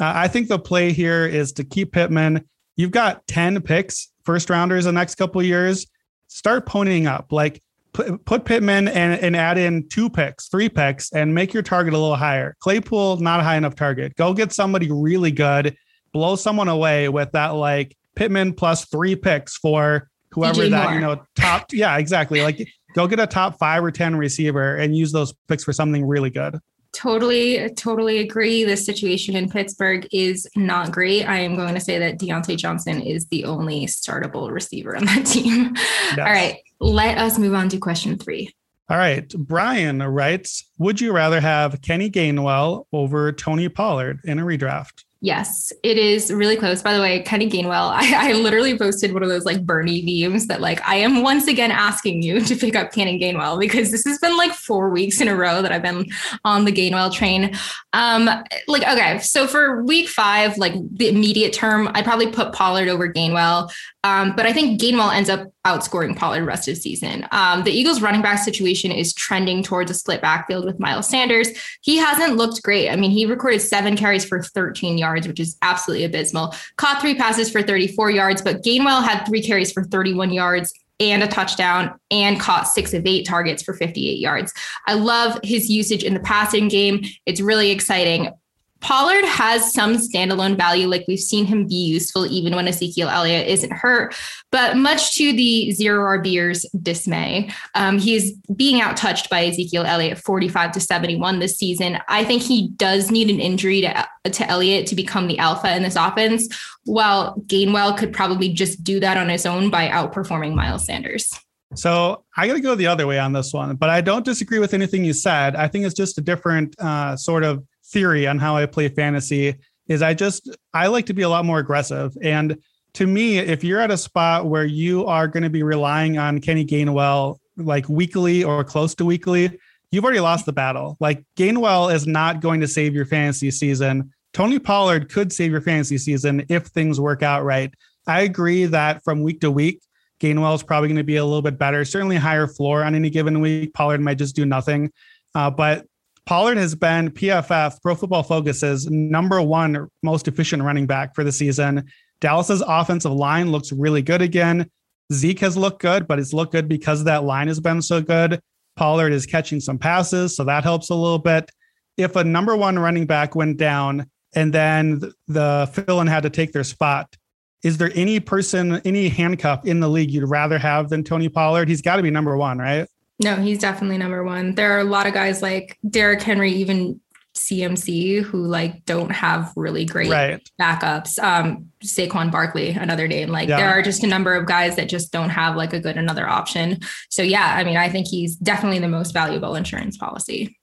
uh, 0.00 0.12
I 0.14 0.28
think 0.28 0.48
the 0.48 0.58
play 0.58 0.92
here 0.92 1.26
is 1.26 1.52
to 1.52 1.64
keep 1.64 1.92
Pittman. 1.92 2.46
You've 2.76 2.90
got 2.90 3.26
10 3.26 3.62
picks, 3.62 4.08
first 4.24 4.50
rounders 4.50 4.84
the 4.84 4.92
next 4.92 5.16
couple 5.16 5.42
years. 5.42 5.86
Start 6.28 6.66
ponying 6.66 7.06
up. 7.06 7.30
Like 7.30 7.62
put, 7.92 8.24
put 8.24 8.44
Pittman 8.44 8.88
and, 8.88 9.20
and 9.20 9.36
add 9.36 9.58
in 9.58 9.88
two 9.88 10.08
picks, 10.08 10.48
three 10.48 10.68
picks, 10.68 11.12
and 11.12 11.34
make 11.34 11.52
your 11.52 11.62
target 11.62 11.94
a 11.94 11.98
little 11.98 12.16
higher. 12.16 12.56
Claypool, 12.60 13.18
not 13.18 13.40
a 13.40 13.42
high 13.42 13.56
enough 13.56 13.74
target. 13.74 14.16
Go 14.16 14.32
get 14.32 14.52
somebody 14.52 14.90
really 14.90 15.30
good, 15.30 15.76
blow 16.12 16.36
someone 16.36 16.68
away 16.68 17.08
with 17.08 17.32
that 17.32 17.50
like 17.50 17.96
Pittman 18.14 18.54
plus 18.54 18.84
three 18.86 19.16
picks 19.16 19.56
for 19.56 20.08
whoever 20.32 20.62
DJ 20.62 20.70
that 20.70 20.84
Moore. 20.84 20.94
you 20.94 21.00
know 21.00 21.22
top. 21.36 21.66
Yeah, 21.72 21.96
exactly. 21.98 22.42
Like 22.42 22.66
go 22.94 23.06
get 23.06 23.20
a 23.20 23.26
top 23.26 23.58
five 23.58 23.84
or 23.84 23.90
ten 23.90 24.16
receiver 24.16 24.76
and 24.76 24.96
use 24.96 25.12
those 25.12 25.32
picks 25.48 25.64
for 25.64 25.72
something 25.72 26.06
really 26.06 26.30
good. 26.30 26.58
Totally, 26.92 27.70
totally 27.70 28.18
agree. 28.18 28.64
The 28.64 28.76
situation 28.76 29.34
in 29.34 29.48
Pittsburgh 29.48 30.06
is 30.12 30.46
not 30.54 30.92
great. 30.92 31.24
I 31.24 31.38
am 31.38 31.56
going 31.56 31.74
to 31.74 31.80
say 31.80 31.98
that 31.98 32.18
Diontae 32.18 32.58
Johnson 32.58 33.00
is 33.00 33.26
the 33.28 33.44
only 33.44 33.86
startable 33.86 34.50
receiver 34.50 34.96
on 34.96 35.06
that 35.06 35.26
team. 35.26 35.74
Yes. 35.74 36.18
All 36.18 36.24
right, 36.24 36.58
let 36.80 37.16
us 37.18 37.38
move 37.38 37.54
on 37.54 37.68
to 37.70 37.78
question 37.78 38.18
three. 38.18 38.50
All 38.90 38.98
right. 38.98 39.26
Brian 39.30 40.02
writes 40.02 40.66
Would 40.76 41.00
you 41.00 41.12
rather 41.12 41.40
have 41.40 41.80
Kenny 41.80 42.10
Gainwell 42.10 42.84
over 42.92 43.32
Tony 43.32 43.70
Pollard 43.70 44.20
in 44.24 44.38
a 44.38 44.42
redraft? 44.44 45.04
Yes, 45.24 45.72
it 45.84 45.98
is 45.98 46.32
really 46.32 46.56
close. 46.56 46.82
By 46.82 46.94
the 46.94 47.00
way, 47.00 47.22
Kenny 47.22 47.48
Gainwell, 47.48 47.92
I, 47.94 48.30
I, 48.30 48.32
literally 48.32 48.76
posted 48.76 49.14
one 49.14 49.22
of 49.22 49.28
those 49.28 49.44
like 49.44 49.64
Bernie 49.64 50.02
memes 50.02 50.48
that 50.48 50.60
like 50.60 50.82
I 50.84 50.96
am 50.96 51.22
once 51.22 51.46
again 51.46 51.70
asking 51.70 52.22
you 52.22 52.40
to 52.44 52.56
pick 52.56 52.74
up 52.74 52.90
Kenny 52.90 53.20
Gainwell 53.20 53.60
because 53.60 53.92
this 53.92 54.04
has 54.04 54.18
been 54.18 54.36
like 54.36 54.52
four 54.52 54.90
weeks 54.90 55.20
in 55.20 55.28
a 55.28 55.36
row 55.36 55.62
that 55.62 55.70
I've 55.70 55.82
been 55.82 56.06
on 56.44 56.64
the 56.64 56.72
Gainwell 56.72 57.12
train. 57.12 57.54
Um, 57.92 58.28
like 58.66 58.82
okay, 58.82 59.20
so 59.20 59.46
for 59.46 59.84
week 59.84 60.08
five, 60.08 60.58
like 60.58 60.74
the 60.90 61.08
immediate 61.08 61.52
term, 61.52 61.88
I 61.94 62.02
probably 62.02 62.32
put 62.32 62.52
Pollard 62.52 62.88
over 62.88 63.10
Gainwell. 63.12 63.72
Um, 64.02 64.34
but 64.34 64.46
I 64.46 64.52
think 64.52 64.80
Gainwell 64.80 65.14
ends 65.14 65.30
up 65.30 65.51
outscoring 65.64 66.16
Pollard 66.16 66.44
rest 66.44 66.66
of 66.68 66.76
season. 66.76 67.26
Um, 67.30 67.62
the 67.62 67.70
Eagles 67.70 68.02
running 68.02 68.22
back 68.22 68.38
situation 68.38 68.90
is 68.90 69.14
trending 69.14 69.62
towards 69.62 69.90
a 69.90 69.94
split 69.94 70.20
backfield 70.20 70.64
with 70.64 70.80
Miles 70.80 71.08
Sanders. 71.08 71.48
He 71.82 71.96
hasn't 71.96 72.36
looked 72.36 72.62
great. 72.62 72.90
I 72.90 72.96
mean, 72.96 73.12
he 73.12 73.26
recorded 73.26 73.60
seven 73.60 73.96
carries 73.96 74.24
for 74.24 74.42
13 74.42 74.98
yards, 74.98 75.28
which 75.28 75.38
is 75.38 75.56
absolutely 75.62 76.04
abysmal. 76.04 76.54
Caught 76.76 77.00
three 77.00 77.14
passes 77.14 77.50
for 77.50 77.62
34 77.62 78.10
yards, 78.10 78.42
but 78.42 78.62
Gainwell 78.62 79.04
had 79.04 79.24
three 79.24 79.42
carries 79.42 79.70
for 79.70 79.84
31 79.84 80.32
yards 80.32 80.72
and 81.00 81.22
a 81.22 81.28
touchdown 81.28 81.98
and 82.10 82.38
caught 82.38 82.68
six 82.68 82.94
of 82.94 83.06
eight 83.06 83.26
targets 83.26 83.62
for 83.62 83.74
58 83.74 84.18
yards. 84.18 84.52
I 84.86 84.94
love 84.94 85.38
his 85.42 85.68
usage 85.70 86.04
in 86.04 86.14
the 86.14 86.20
passing 86.20 86.68
game. 86.68 87.04
It's 87.26 87.40
really 87.40 87.70
exciting. 87.70 88.32
Pollard 88.82 89.24
has 89.24 89.72
some 89.72 89.94
standalone 89.94 90.56
value, 90.56 90.88
like 90.88 91.04
we've 91.06 91.20
seen 91.20 91.46
him 91.46 91.66
be 91.66 91.74
useful 91.74 92.26
even 92.26 92.54
when 92.54 92.66
Ezekiel 92.66 93.08
Elliott 93.08 93.46
isn't 93.46 93.72
hurt. 93.72 94.14
But 94.50 94.76
much 94.76 95.14
to 95.16 95.32
the 95.32 95.70
zero 95.70 96.18
RBers' 96.18 96.66
dismay, 96.82 97.50
um, 97.76 97.98
he 97.98 98.16
is 98.16 98.32
being 98.54 98.82
outtouched 98.82 99.30
by 99.30 99.46
Ezekiel 99.46 99.84
Elliott 99.86 100.18
45 100.18 100.72
to 100.72 100.80
71 100.80 101.38
this 101.38 101.56
season. 101.56 101.98
I 102.08 102.24
think 102.24 102.42
he 102.42 102.68
does 102.70 103.10
need 103.10 103.30
an 103.30 103.40
injury 103.40 103.82
to, 103.82 104.06
to 104.30 104.46
Elliott 104.48 104.88
to 104.88 104.96
become 104.96 105.28
the 105.28 105.38
alpha 105.38 105.74
in 105.74 105.84
this 105.84 105.96
offense, 105.96 106.48
while 106.84 107.36
Gainwell 107.46 107.96
could 107.96 108.12
probably 108.12 108.52
just 108.52 108.82
do 108.82 108.98
that 108.98 109.16
on 109.16 109.28
his 109.28 109.46
own 109.46 109.70
by 109.70 109.88
outperforming 109.88 110.54
Miles 110.54 110.84
Sanders. 110.86 111.32
So 111.74 112.24
I 112.36 112.46
got 112.46 112.54
to 112.54 112.60
go 112.60 112.74
the 112.74 112.88
other 112.88 113.06
way 113.06 113.18
on 113.18 113.32
this 113.32 113.52
one, 113.52 113.76
but 113.76 113.88
I 113.88 114.00
don't 114.00 114.24
disagree 114.24 114.58
with 114.58 114.74
anything 114.74 115.04
you 115.04 115.12
said. 115.12 115.56
I 115.56 115.68
think 115.68 115.86
it's 115.86 115.94
just 115.94 116.18
a 116.18 116.20
different 116.20 116.78
uh, 116.78 117.16
sort 117.16 117.44
of 117.44 117.64
theory 117.92 118.26
on 118.26 118.38
how 118.38 118.56
I 118.56 118.66
play 118.66 118.88
fantasy 118.88 119.54
is 119.88 120.02
I 120.02 120.14
just 120.14 120.50
I 120.72 120.86
like 120.86 121.06
to 121.06 121.14
be 121.14 121.22
a 121.22 121.28
lot 121.28 121.44
more 121.44 121.58
aggressive. 121.58 122.16
And 122.22 122.58
to 122.94 123.06
me, 123.06 123.38
if 123.38 123.64
you're 123.64 123.80
at 123.80 123.90
a 123.90 123.96
spot 123.96 124.46
where 124.46 124.64
you 124.64 125.06
are 125.06 125.28
going 125.28 125.42
to 125.42 125.50
be 125.50 125.62
relying 125.62 126.18
on 126.18 126.40
Kenny 126.40 126.64
Gainwell 126.64 127.38
like 127.56 127.88
weekly 127.88 128.44
or 128.44 128.64
close 128.64 128.94
to 128.96 129.04
weekly, 129.04 129.58
you've 129.90 130.04
already 130.04 130.20
lost 130.20 130.46
the 130.46 130.52
battle. 130.52 130.96
Like 131.00 131.24
Gainwell 131.36 131.94
is 131.94 132.06
not 132.06 132.40
going 132.40 132.60
to 132.60 132.68
save 132.68 132.94
your 132.94 133.06
fantasy 133.06 133.50
season. 133.50 134.12
Tony 134.32 134.58
Pollard 134.58 135.10
could 135.10 135.32
save 135.32 135.50
your 135.50 135.60
fantasy 135.60 135.98
season 135.98 136.44
if 136.48 136.66
things 136.66 136.98
work 136.98 137.22
out 137.22 137.44
right. 137.44 137.72
I 138.06 138.22
agree 138.22 138.64
that 138.66 139.04
from 139.04 139.22
week 139.22 139.40
to 139.42 139.50
week, 139.50 139.82
Gainwell 140.20 140.54
is 140.54 140.62
probably 140.62 140.88
going 140.88 140.96
to 140.96 141.04
be 141.04 141.16
a 141.16 141.24
little 141.24 141.42
bit 141.42 141.58
better, 141.58 141.84
certainly 141.84 142.16
higher 142.16 142.46
floor 142.46 142.84
on 142.84 142.94
any 142.94 143.10
given 143.10 143.40
week. 143.40 143.74
Pollard 143.74 144.00
might 144.00 144.18
just 144.18 144.36
do 144.36 144.46
nothing. 144.46 144.90
Uh, 145.34 145.50
but 145.50 145.86
Pollard 146.26 146.56
has 146.56 146.74
been 146.74 147.10
PFF, 147.10 147.82
Pro 147.82 147.94
Football 147.94 148.22
Focus's 148.22 148.88
number 148.88 149.42
one 149.42 149.88
most 150.02 150.28
efficient 150.28 150.62
running 150.62 150.86
back 150.86 151.14
for 151.14 151.24
the 151.24 151.32
season. 151.32 151.84
Dallas's 152.20 152.62
offensive 152.66 153.12
line 153.12 153.50
looks 153.50 153.72
really 153.72 154.02
good 154.02 154.22
again. 154.22 154.70
Zeke 155.12 155.40
has 155.40 155.56
looked 155.56 155.82
good, 155.82 156.06
but 156.06 156.18
it's 156.18 156.32
looked 156.32 156.52
good 156.52 156.68
because 156.68 157.04
that 157.04 157.24
line 157.24 157.48
has 157.48 157.58
been 157.58 157.82
so 157.82 158.00
good. 158.00 158.40
Pollard 158.76 159.12
is 159.12 159.26
catching 159.26 159.60
some 159.60 159.78
passes, 159.78 160.36
so 160.36 160.44
that 160.44 160.62
helps 160.62 160.90
a 160.90 160.94
little 160.94 161.18
bit. 161.18 161.50
If 161.96 162.16
a 162.16 162.24
number 162.24 162.56
one 162.56 162.78
running 162.78 163.06
back 163.06 163.34
went 163.34 163.58
down 163.58 164.06
and 164.34 164.52
then 164.52 165.02
the 165.26 165.68
fill-in 165.72 166.06
had 166.06 166.22
to 166.22 166.30
take 166.30 166.52
their 166.52 166.64
spot, 166.64 167.14
is 167.62 167.78
there 167.78 167.90
any 167.94 168.18
person, 168.18 168.80
any 168.84 169.08
handcuff 169.08 169.66
in 169.66 169.80
the 169.80 169.88
league 169.88 170.10
you'd 170.10 170.28
rather 170.28 170.58
have 170.58 170.88
than 170.88 171.04
Tony 171.04 171.28
Pollard? 171.28 171.68
He's 171.68 171.82
got 171.82 171.96
to 171.96 172.02
be 172.02 172.10
number 172.10 172.36
one, 172.36 172.58
right? 172.58 172.88
No, 173.22 173.36
he's 173.36 173.58
definitely 173.58 173.98
number 173.98 174.24
one. 174.24 174.54
There 174.54 174.72
are 174.72 174.80
a 174.80 174.84
lot 174.84 175.06
of 175.06 175.14
guys 175.14 175.42
like 175.42 175.78
Derrick 175.88 176.22
Henry, 176.22 176.52
even 176.52 177.00
CMC, 177.34 178.22
who 178.22 178.44
like 178.44 178.84
don't 178.84 179.10
have 179.10 179.52
really 179.56 179.84
great 179.84 180.10
right. 180.10 180.50
backups. 180.60 181.18
Um, 181.18 181.70
Saquon 181.84 182.30
Barkley, 182.30 182.70
another 182.70 183.08
name. 183.08 183.30
Like 183.30 183.48
yeah. 183.48 183.56
there 183.56 183.68
are 183.68 183.82
just 183.82 184.04
a 184.04 184.06
number 184.06 184.34
of 184.34 184.46
guys 184.46 184.76
that 184.76 184.88
just 184.88 185.12
don't 185.12 185.30
have 185.30 185.56
like 185.56 185.72
a 185.72 185.80
good 185.80 185.96
another 185.96 186.28
option. 186.28 186.80
So 187.10 187.22
yeah, 187.22 187.54
I 187.56 187.64
mean, 187.64 187.76
I 187.76 187.88
think 187.88 188.06
he's 188.06 188.36
definitely 188.36 188.80
the 188.80 188.88
most 188.88 189.12
valuable 189.12 189.54
insurance 189.54 189.96
policy. 189.96 190.58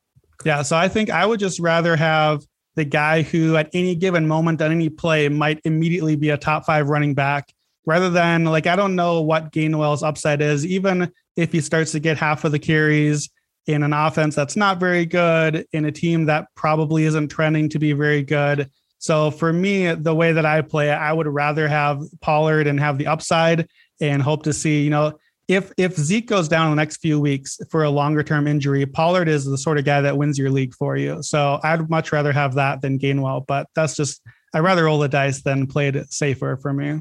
Yeah. 0.46 0.62
So 0.62 0.78
I 0.78 0.88
think 0.88 1.10
I 1.10 1.26
would 1.26 1.40
just 1.40 1.60
rather 1.60 1.96
have 1.96 2.44
the 2.76 2.86
guy 2.86 3.24
who 3.24 3.58
at 3.58 3.70
any 3.74 3.96
given 3.96 4.28
moment 4.28 4.62
on 4.62 4.72
any 4.72 4.90
play 4.90 5.28
might 5.28 5.60
immediately 5.66 6.16
be 6.16 6.30
a 6.30 6.38
top 6.38 6.66
five 6.66 6.88
running 6.88 7.14
back 7.14 7.52
rather 7.86 8.10
than 8.10 8.46
like 8.46 8.68
I 8.68 8.76
don't 8.76 8.96
know 8.96 9.22
what 9.22 9.52
Gainwell's 9.52 10.04
upside 10.04 10.42
is. 10.42 10.66
Even 10.66 11.12
if 11.36 11.52
he 11.52 11.62
starts 11.62 11.92
to 11.94 12.00
get 12.00 12.18
half 12.18 12.44
of 12.44 12.52
the 12.52 12.60
carries 12.60 13.30
in 13.68 13.84
an 13.84 13.94
offense 13.94 14.36
that's 14.36 14.56
not 14.56 14.80
very 14.80 15.06
good, 15.06 15.66
in 15.74 15.86
a 15.86 15.92
team 15.92 16.26
that 16.26 16.48
probably 16.56 17.04
isn't 17.04 17.30
trending 17.30 17.70
to 17.70 17.80
be 17.80 17.94
very 17.94 18.24
good. 18.24 18.70
So 18.98 19.32
for 19.32 19.54
me, 19.54 19.94
the 19.94 20.14
way 20.14 20.34
that 20.34 20.46
I 20.46 20.62
play, 20.62 20.92
I 20.92 21.14
would 21.14 21.28
rather 21.28 21.68
have 21.68 22.02
Pollard 22.20 22.68
and 22.68 22.80
have 22.80 22.98
the 22.98 23.08
upside 23.08 23.68
and 24.02 24.22
hope 24.22 24.44
to 24.44 24.54
see, 24.54 24.84
you 24.84 24.90
know, 24.90 25.18
if 25.48 25.72
if 25.78 25.96
Zeke 25.96 26.28
goes 26.28 26.48
down 26.48 26.66
in 26.66 26.72
the 26.72 26.82
next 26.82 26.98
few 26.98 27.20
weeks 27.20 27.60
for 27.72 27.84
a 27.84 27.90
longer 27.90 28.22
term 28.24 28.48
injury, 28.48 28.86
Pollard 28.86 29.28
is 29.28 29.46
the 29.46 29.58
sort 29.58 29.80
of 29.80 29.86
guy 29.86 30.00
that 30.02 30.18
wins 30.18 30.38
your 30.38 30.52
league 30.52 30.76
for 30.76 30.96
you. 30.96 31.24
So 31.24 31.60
I'd 31.64 31.90
much 31.90 32.12
rather 32.12 32.32
have 32.32 32.54
that 32.56 32.82
than 32.82 33.00
Gainwell, 33.00 33.48
but 33.48 33.68
that's 33.74 33.96
just 33.96 34.22
I'd 34.54 34.60
rather 34.62 34.86
roll 34.86 35.00
the 35.00 35.10
dice 35.10 35.42
than 35.42 35.68
play 35.68 35.88
it 35.90 36.12
safer 36.14 36.58
for 36.62 36.74
me. 36.74 37.00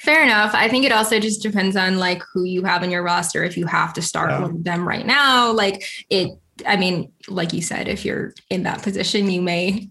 Fair 0.00 0.22
enough. 0.22 0.54
I 0.54 0.68
think 0.68 0.84
it 0.84 0.92
also 0.92 1.18
just 1.20 1.42
depends 1.42 1.76
on 1.76 1.98
like 1.98 2.22
who 2.32 2.44
you 2.44 2.64
have 2.64 2.82
in 2.82 2.90
your 2.90 3.02
roster. 3.02 3.44
If 3.44 3.56
you 3.56 3.66
have 3.66 3.92
to 3.94 4.02
start 4.02 4.30
Yeah. 4.30 4.40
one 4.42 4.50
of 4.50 4.64
them 4.64 4.86
right 4.86 5.06
now, 5.06 5.52
like 5.52 5.84
it. 6.10 6.30
I 6.66 6.76
mean, 6.76 7.10
like 7.26 7.54
you 7.54 7.62
said, 7.62 7.88
if 7.88 8.04
you're 8.04 8.34
in 8.50 8.64
that 8.64 8.82
position, 8.82 9.30
you 9.30 9.40
may 9.40 9.88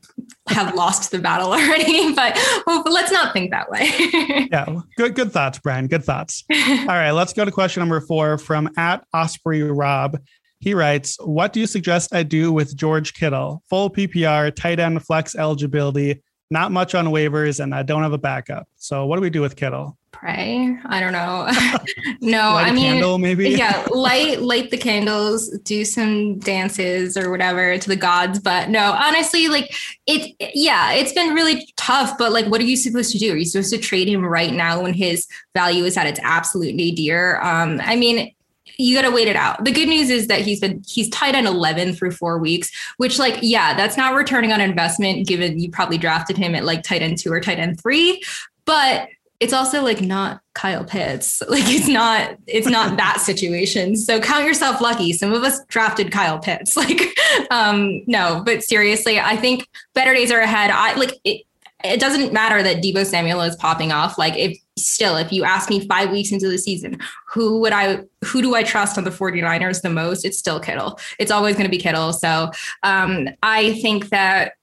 have 0.50 0.76
lost 0.76 1.10
the 1.10 1.18
battle 1.18 1.52
already. 1.54 2.14
But 2.14 2.38
well, 2.68 2.84
let's 2.86 3.12
not 3.12 3.34
think 3.34 3.50
that 3.50 3.72
way. 3.72 3.90
Yeah, 4.52 4.80
good 4.96 5.16
good 5.16 5.32
thoughts, 5.32 5.58
Brian. 5.60 5.88
Good 5.88 6.04
thoughts. 6.04 6.44
All 6.52 6.86
right, 6.88 7.10
let's 7.12 7.34
go 7.34 7.44
to 7.44 7.52
question 7.52 7.82
number 7.82 8.00
four 8.02 8.38
from 8.38 8.70
at 8.78 9.04
Osprey 9.16 9.64
Rob. 9.64 10.20
He 10.60 10.76
writes, 10.76 11.18
"What 11.24 11.54
do 11.54 11.60
you 11.60 11.66
suggest 11.68 12.14
I 12.14 12.22
do 12.22 12.52
with 12.52 12.76
George 12.76 13.14
Kittle? 13.16 13.64
Full 13.70 13.90
PPR, 13.90 14.54
tight 14.54 14.80
end 14.80 15.02
flex 15.04 15.34
eligibility, 15.36 16.22
not 16.50 16.72
much 16.72 16.96
on 16.96 17.08
waivers, 17.08 17.60
and 17.60 17.74
I 17.74 17.84
don't 17.84 18.04
have 18.04 18.14
a 18.14 18.18
backup. 18.18 18.68
So 18.78 19.06
what 19.06 19.18
do 19.18 19.22
we 19.22 19.30
do 19.30 19.42
with 19.42 19.56
Kittle? 19.56 19.98
Pray. 20.12 20.76
I 20.86 21.00
don't 21.00 21.14
know. 21.14 21.48
no, 22.22 22.56
I 22.56 22.72
mean, 22.72 22.94
candle, 22.94 23.20
maybe. 23.20 23.50
yeah, 23.50 23.86
light 23.92 24.42
light 24.42 24.72
the 24.72 24.78
candles, 24.78 25.50
do 25.60 25.86
some 25.86 26.40
dances 26.40 27.16
or 27.16 27.30
whatever 27.30 27.78
to 27.78 27.88
the 27.88 27.96
gods. 27.96 28.40
But 28.40 28.70
no, 28.70 28.94
honestly, 28.94 29.48
like 29.48 29.74
it, 30.08 30.36
yeah, 30.56 30.94
it's 30.94 31.14
been 31.14 31.34
really 31.34 31.72
tough. 31.78 32.18
But 32.18 32.32
like, 32.32 32.48
what 32.48 32.60
are 32.62 32.66
you 32.66 32.76
supposed 32.78 33.12
to 33.12 33.20
do? 33.20 33.34
Are 33.34 33.38
you 33.38 33.46
supposed 33.46 33.72
to 33.72 33.78
trade 33.78 34.08
him 34.08 34.26
right 34.26 34.54
now 34.54 34.82
when 34.82 34.94
his 34.94 35.28
value 35.54 35.86
is 35.86 35.96
at 35.98 36.08
its 36.08 36.20
absolute 36.24 36.76
nadir? 36.76 37.40
Um, 37.42 37.80
I 37.84 37.96
mean. 37.96 38.34
You 38.80 38.96
got 38.96 39.08
to 39.08 39.14
wait 39.14 39.28
it 39.28 39.36
out. 39.36 39.64
The 39.66 39.72
good 39.72 39.90
news 39.90 40.10
is 40.10 40.28
that 40.28 40.42
he's 40.42 40.60
been 40.60 40.84
he's 40.88 41.10
tied 41.10 41.36
on 41.36 41.46
11 41.46 41.94
through 41.94 42.12
4 42.12 42.40
weeks, 42.40 42.72
which 42.98 43.20
like 43.20 43.40
yeah, 43.42 43.76
that's 43.76 43.98
not 43.98 44.16
returning 44.16 44.52
on 44.52 44.62
investment 44.62 45.28
given 45.28 45.60
you 45.60 45.70
probably 45.70 45.98
drafted 45.98 46.38
him 46.38 46.56
at 46.56 46.64
like 46.64 46.84
tight 46.84 47.02
end 47.02 47.18
2 47.18 47.32
or 47.32 47.40
tight 47.42 47.60
end 47.60 47.80
3, 47.82 48.22
but 48.66 49.10
it's 49.40 49.54
also 49.54 49.82
like 49.82 50.02
not 50.02 50.42
Kyle 50.54 50.84
Pitts. 50.84 51.42
Like 51.50 51.64
it's 51.68 51.88
not 51.88 52.38
it's 52.48 52.68
not 52.68 52.98
that 52.98 53.20
situation. 53.22 53.96
So 53.96 54.20
count 54.20 54.46
yourself 54.46 54.82
lucky. 54.82 55.14
Some 55.14 55.34
of 55.34 55.44
us 55.44 55.64
drafted 55.66 56.12
Kyle 56.12 56.40
Pitts. 56.40 56.76
Like 56.80 57.18
um 57.52 58.02
no, 58.08 58.42
but 58.46 58.64
seriously, 58.64 59.20
I 59.20 59.36
think 59.36 59.68
better 59.94 60.14
days 60.14 60.32
are 60.32 60.40
ahead. 60.40 60.72
I 60.72 60.96
like 60.96 61.20
it 61.24 61.44
it 61.84 62.00
doesn't 62.00 62.34
matter 62.34 62.62
that 62.62 62.84
Debo 62.84 63.06
Samuel 63.06 63.42
is 63.42 63.56
popping 63.56 63.92
off. 63.92 64.18
Like 64.18 64.36
if 64.36 64.58
still 64.86 65.16
if 65.18 65.32
you 65.32 65.44
ask 65.44 65.70
me 65.70 65.86
5 65.86 66.12
weeks 66.12 66.32
into 66.32 66.50
the 66.50 66.58
season, 66.58 66.98
who 67.28 67.60
would 67.60 67.74
I 67.74 68.04
who 68.26 68.42
do 68.42 68.56
I 68.56 68.64
trust 68.64 68.98
on 68.98 69.04
the 69.04 69.12
49ers 69.12 69.82
the 69.82 69.90
most? 69.90 70.26
It's 70.26 70.38
still 70.38 70.60
Kittle. 70.60 71.00
It's 71.20 71.32
always 71.32 71.56
going 71.56 71.66
to 71.66 71.72
be 71.72 71.82
Kittle. 71.82 72.14
So 72.14 72.52
um 72.84 73.30
I 73.44 73.74
think 73.82 74.10
that 74.10 74.54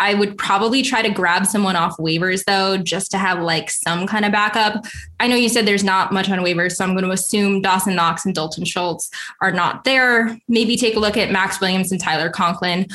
I 0.00 0.14
would 0.14 0.38
probably 0.38 0.82
try 0.82 1.02
to 1.02 1.10
grab 1.10 1.46
someone 1.46 1.76
off 1.76 1.98
waivers 1.98 2.44
though, 2.44 2.78
just 2.78 3.10
to 3.10 3.18
have 3.18 3.42
like 3.42 3.70
some 3.70 4.06
kind 4.06 4.24
of 4.24 4.32
backup. 4.32 4.86
I 5.20 5.28
know 5.28 5.36
you 5.36 5.50
said 5.50 5.66
there's 5.66 5.84
not 5.84 6.10
much 6.10 6.30
on 6.30 6.38
waivers, 6.38 6.72
so 6.72 6.84
I'm 6.84 6.94
going 6.94 7.04
to 7.04 7.10
assume 7.10 7.60
Dawson 7.60 7.94
Knox 7.94 8.24
and 8.24 8.34
Dalton 8.34 8.64
Schultz 8.64 9.10
are 9.42 9.52
not 9.52 9.84
there. 9.84 10.38
Maybe 10.48 10.76
take 10.78 10.96
a 10.96 11.00
look 11.00 11.18
at 11.18 11.30
Maxx 11.30 11.60
Williams 11.60 11.92
and 11.92 12.00
Tyler 12.00 12.30
Conklin, 12.30 12.86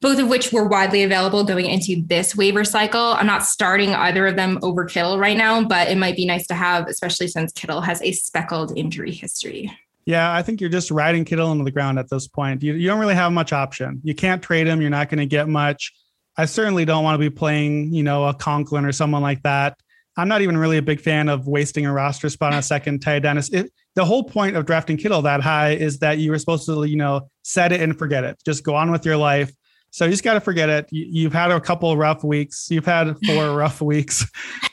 both 0.00 0.18
of 0.18 0.28
which 0.28 0.52
were 0.52 0.66
widely 0.66 1.02
available 1.02 1.44
going 1.44 1.66
into 1.66 2.02
this 2.06 2.36
waiver 2.36 2.64
cycle. 2.64 3.14
I'm 3.14 3.26
not 3.26 3.44
starting 3.44 3.94
either 3.94 4.26
of 4.26 4.36
them 4.36 4.58
over 4.62 4.84
Kittle 4.84 5.18
right 5.18 5.36
now, 5.36 5.64
but 5.64 5.88
it 5.88 5.98
might 5.98 6.16
be 6.16 6.24
nice 6.24 6.46
to 6.48 6.54
have, 6.54 6.86
especially 6.86 7.28
since 7.28 7.52
Kittle 7.52 7.80
has 7.80 8.00
a 8.02 8.12
speckled 8.12 8.76
injury 8.76 9.12
history. 9.12 9.72
Yeah, 10.06 10.32
I 10.32 10.42
think 10.42 10.60
you're 10.60 10.70
just 10.70 10.90
riding 10.90 11.24
Kittle 11.24 11.52
into 11.52 11.64
the 11.64 11.70
ground 11.70 11.98
at 11.98 12.08
this 12.08 12.28
point. 12.28 12.62
You, 12.62 12.74
you 12.74 12.86
don't 12.86 13.00
really 13.00 13.14
have 13.14 13.32
much 13.32 13.52
option. 13.52 14.00
You 14.04 14.14
can't 14.14 14.42
trade 14.42 14.66
him. 14.66 14.80
You're 14.80 14.88
not 14.88 15.10
going 15.10 15.18
to 15.18 15.26
get 15.26 15.48
much. 15.48 15.92
I 16.36 16.46
certainly 16.46 16.84
don't 16.84 17.04
want 17.04 17.14
to 17.14 17.18
be 17.18 17.28
playing, 17.28 17.92
you 17.92 18.04
know, 18.04 18.26
a 18.26 18.32
Conklin 18.32 18.84
or 18.84 18.92
someone 18.92 19.22
like 19.22 19.42
that. 19.42 19.76
I'm 20.16 20.28
not 20.28 20.40
even 20.40 20.56
really 20.56 20.78
a 20.78 20.82
big 20.82 21.00
fan 21.00 21.28
of 21.28 21.46
wasting 21.46 21.84
a 21.84 21.92
roster 21.92 22.28
spot 22.28 22.52
on 22.52 22.58
a 22.58 22.62
second 22.62 23.00
tight 23.00 23.24
end. 23.24 23.38
It, 23.52 23.72
the 23.96 24.04
whole 24.04 24.24
point 24.24 24.56
of 24.56 24.64
drafting 24.64 24.96
Kittle 24.96 25.22
that 25.22 25.40
high 25.40 25.72
is 25.72 25.98
that 25.98 26.18
you 26.18 26.30
were 26.30 26.38
supposed 26.38 26.66
to, 26.66 26.84
you 26.84 26.96
know, 26.96 27.28
set 27.42 27.72
it 27.72 27.80
and 27.80 27.96
forget 27.96 28.24
it. 28.24 28.38
Just 28.44 28.64
go 28.64 28.74
on 28.74 28.90
with 28.90 29.04
your 29.04 29.16
life. 29.16 29.52
So 29.98 30.04
you 30.04 30.12
just 30.12 30.22
got 30.22 30.34
to 30.34 30.40
forget 30.40 30.68
it. 30.68 30.86
You, 30.92 31.06
you've 31.10 31.32
had 31.32 31.50
a 31.50 31.60
couple 31.60 31.90
of 31.90 31.98
rough 31.98 32.22
weeks. 32.22 32.68
You've 32.70 32.86
had 32.86 33.16
four 33.26 33.56
rough 33.56 33.80
weeks, 33.80 34.24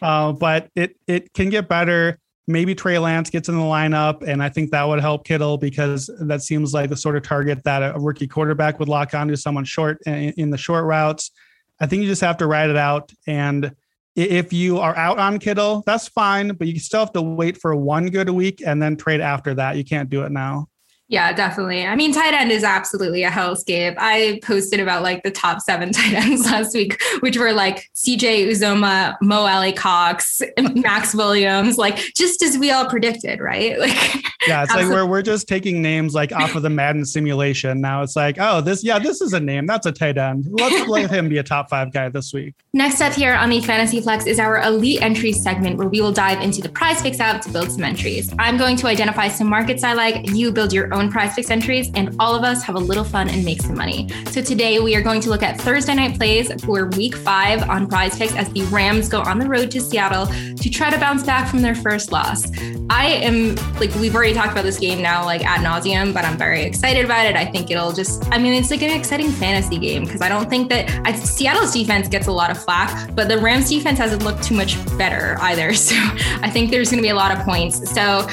uh, 0.03 0.31
but 0.33 0.69
it 0.75 0.97
it 1.07 1.33
can 1.33 1.49
get 1.49 1.67
better. 1.67 2.19
Maybe 2.47 2.75
Trey 2.75 2.99
Lance 2.99 3.31
gets 3.31 3.49
in 3.49 3.55
the 3.57 3.63
lineup, 3.63 4.21
and 4.21 4.43
I 4.43 4.49
think 4.49 4.69
that 4.69 4.87
would 4.87 4.99
help 4.99 5.25
Kittle 5.25 5.57
because 5.57 6.11
that 6.19 6.43
seems 6.43 6.75
like 6.75 6.91
the 6.91 6.95
sort 6.95 7.17
of 7.17 7.23
target 7.23 7.63
that 7.63 7.95
a 7.95 7.99
rookie 7.99 8.27
quarterback 8.27 8.77
would 8.77 8.87
lock 8.87 9.15
onto 9.15 9.35
someone 9.35 9.65
short 9.65 9.97
in, 10.05 10.31
in 10.37 10.49
the 10.51 10.59
short 10.59 10.85
routes. 10.85 11.31
I 11.79 11.87
think 11.87 12.03
you 12.03 12.07
just 12.07 12.21
have 12.21 12.37
to 12.37 12.45
ride 12.45 12.69
it 12.69 12.77
out. 12.77 13.11
And 13.25 13.73
if 14.15 14.53
you 14.53 14.77
are 14.77 14.95
out 14.95 15.17
on 15.17 15.39
Kittle, 15.39 15.81
that's 15.87 16.07
fine, 16.07 16.49
but 16.49 16.67
you 16.67 16.79
still 16.79 16.99
have 16.99 17.13
to 17.13 17.21
wait 17.23 17.59
for 17.59 17.75
one 17.75 18.11
good 18.11 18.29
week 18.29 18.61
and 18.63 18.79
then 18.79 18.95
trade 18.95 19.21
after 19.21 19.55
that. 19.55 19.75
You 19.75 19.83
can't 19.83 20.11
do 20.11 20.21
it 20.21 20.31
now. 20.31 20.67
Yeah, 21.07 21.33
definitely. 21.33 21.85
I 21.85 21.95
mean, 21.95 22.11
tight 22.11 22.33
end 22.33 22.51
is 22.51 22.63
absolutely 22.63 23.23
a 23.23 23.29
hellscape. 23.29 23.95
I 23.99 24.39
posted 24.43 24.79
about 24.79 25.03
like 25.03 25.21
the 25.21 25.29
top 25.29 25.61
seven 25.61 25.91
tight 25.93 26.13
ends 26.13 26.45
last 26.45 26.73
week, 26.73 26.99
which 27.19 27.37
were 27.37 27.53
like 27.53 27.89
CJ 27.93 28.47
Uzomah, 28.47 29.15
Mo 29.21 29.45
Alie-Cox, 29.45 30.41
Maxx 30.75 31.13
Williams, 31.13 31.77
like 31.77 31.97
just 32.15 32.41
as 32.41 32.57
we 32.57 32.71
all 32.71 32.87
predicted, 32.89 33.39
right? 33.39 33.77
Like, 33.85 34.23
Yeah, 34.47 34.63
it's 34.63 34.73
like 34.73 34.87
we're 34.87 35.05
we're 35.05 35.21
just 35.21 35.47
taking 35.47 35.81
names 35.81 36.13
like 36.15 36.31
off 36.31 36.55
of 36.55 36.63
the 36.63 36.69
Madden 36.69 37.05
simulation. 37.05 37.81
Now 37.81 38.01
it's 38.01 38.15
like, 38.15 38.37
oh, 38.39 38.61
this 38.61 38.83
yeah, 38.83 38.97
this 38.99 39.21
is 39.21 39.33
a 39.33 39.39
name. 39.39 39.65
That's 39.67 39.85
a 39.85 39.91
tight 39.91 40.17
end. 40.17 40.47
Let's 40.49 40.87
let 40.87 41.11
him 41.11 41.29
be 41.29 41.37
a 41.37 41.43
top 41.43 41.69
five 41.69 41.91
guy 41.91 42.09
this 42.09 42.33
week. 42.33 42.55
Next 42.73 43.01
up 43.01 43.13
here 43.13 43.35
on 43.35 43.49
the 43.49 43.61
Fantasy 43.61 44.01
Flex 44.01 44.25
is 44.25 44.39
our 44.39 44.61
Elite 44.61 45.01
Entries 45.01 45.41
segment 45.41 45.77
where 45.77 45.87
we 45.87 46.01
will 46.01 46.11
dive 46.11 46.41
into 46.41 46.61
the 46.61 46.69
Prize 46.69 47.01
Picks 47.01 47.19
app 47.19 47.41
to 47.41 47.49
build 47.49 47.71
some 47.71 47.83
entries. 47.83 48.33
I'm 48.39 48.57
going 48.57 48.75
to 48.77 48.87
identify 48.87 49.27
some 49.27 49.47
markets 49.47 49.83
I 49.83 49.93
like, 49.93 50.29
you 50.31 50.51
build 50.51 50.73
your 50.73 50.93
own 50.95 51.11
Prize 51.11 51.33
Picks 51.35 51.49
entries, 51.49 51.91
and 51.95 52.15
all 52.19 52.35
of 52.35 52.43
us 52.43 52.63
have 52.63 52.75
a 52.75 52.79
little 52.79 53.03
fun 53.03 53.29
and 53.29 53.43
make 53.43 53.61
some 53.61 53.75
money. 53.75 54.09
So 54.31 54.41
today 54.41 54.79
we 54.79 54.95
are 54.95 55.01
going 55.01 55.21
to 55.21 55.29
look 55.29 55.43
at 55.43 55.59
Thursday 55.59 55.95
night 55.95 56.17
plays 56.17 56.51
for 56.63 56.87
week 56.89 57.15
five 57.15 57.69
on 57.69 57.87
Prize 57.87 58.17
Picks 58.17 58.35
as 58.35 58.49
the 58.49 58.63
Rams 58.63 59.09
go 59.09 59.21
on 59.21 59.39
the 59.39 59.47
road 59.47 59.71
to 59.71 59.81
Seattle 59.81 60.27
to 60.27 60.69
try 60.69 60.89
to 60.89 60.97
bounce 60.97 61.23
back 61.23 61.49
from 61.49 61.61
their 61.61 61.75
first 61.75 62.11
loss. 62.11 62.51
I 62.89 63.07
am 63.07 63.55
like, 63.79 63.93
we've 63.95 64.15
already 64.15 64.33
talked 64.33 64.51
about 64.51 64.63
this 64.63 64.79
game 64.79 65.01
now, 65.01 65.25
like 65.25 65.43
ad 65.45 65.61
nauseum, 65.61 66.13
but 66.13 66.25
I'm 66.25 66.37
very 66.37 66.63
excited 66.63 67.05
about 67.05 67.25
it. 67.25 67.35
I 67.35 67.45
think 67.45 67.71
it'll 67.71 67.91
just, 67.91 68.25
I 68.31 68.37
mean, 68.37 68.53
it's 68.53 68.71
like 68.71 68.81
an 68.81 68.91
exciting 68.91 69.31
fantasy 69.31 69.77
game 69.77 70.05
because 70.05 70.21
I 70.21 70.29
don't 70.29 70.49
think 70.49 70.69
that 70.69 70.89
I, 71.05 71.13
Seattle's 71.13 71.73
defense 71.73 72.07
gets 72.07 72.27
a 72.27 72.31
lot 72.31 72.51
of 72.51 72.61
flack, 72.61 73.13
but 73.15 73.27
the 73.27 73.37
Rams 73.37 73.69
defense 73.69 73.97
hasn't 73.97 74.23
looked 74.23 74.43
too 74.43 74.55
much 74.55 74.77
better 74.97 75.37
either. 75.41 75.73
So 75.85 75.95
I 76.41 76.49
think 76.49 76.71
there's 76.71 76.89
going 76.89 76.97
to 76.97 77.03
be 77.03 77.09
a 77.09 77.15
lot 77.15 77.37
of 77.37 77.43
points. 77.45 77.91
So 77.93 78.27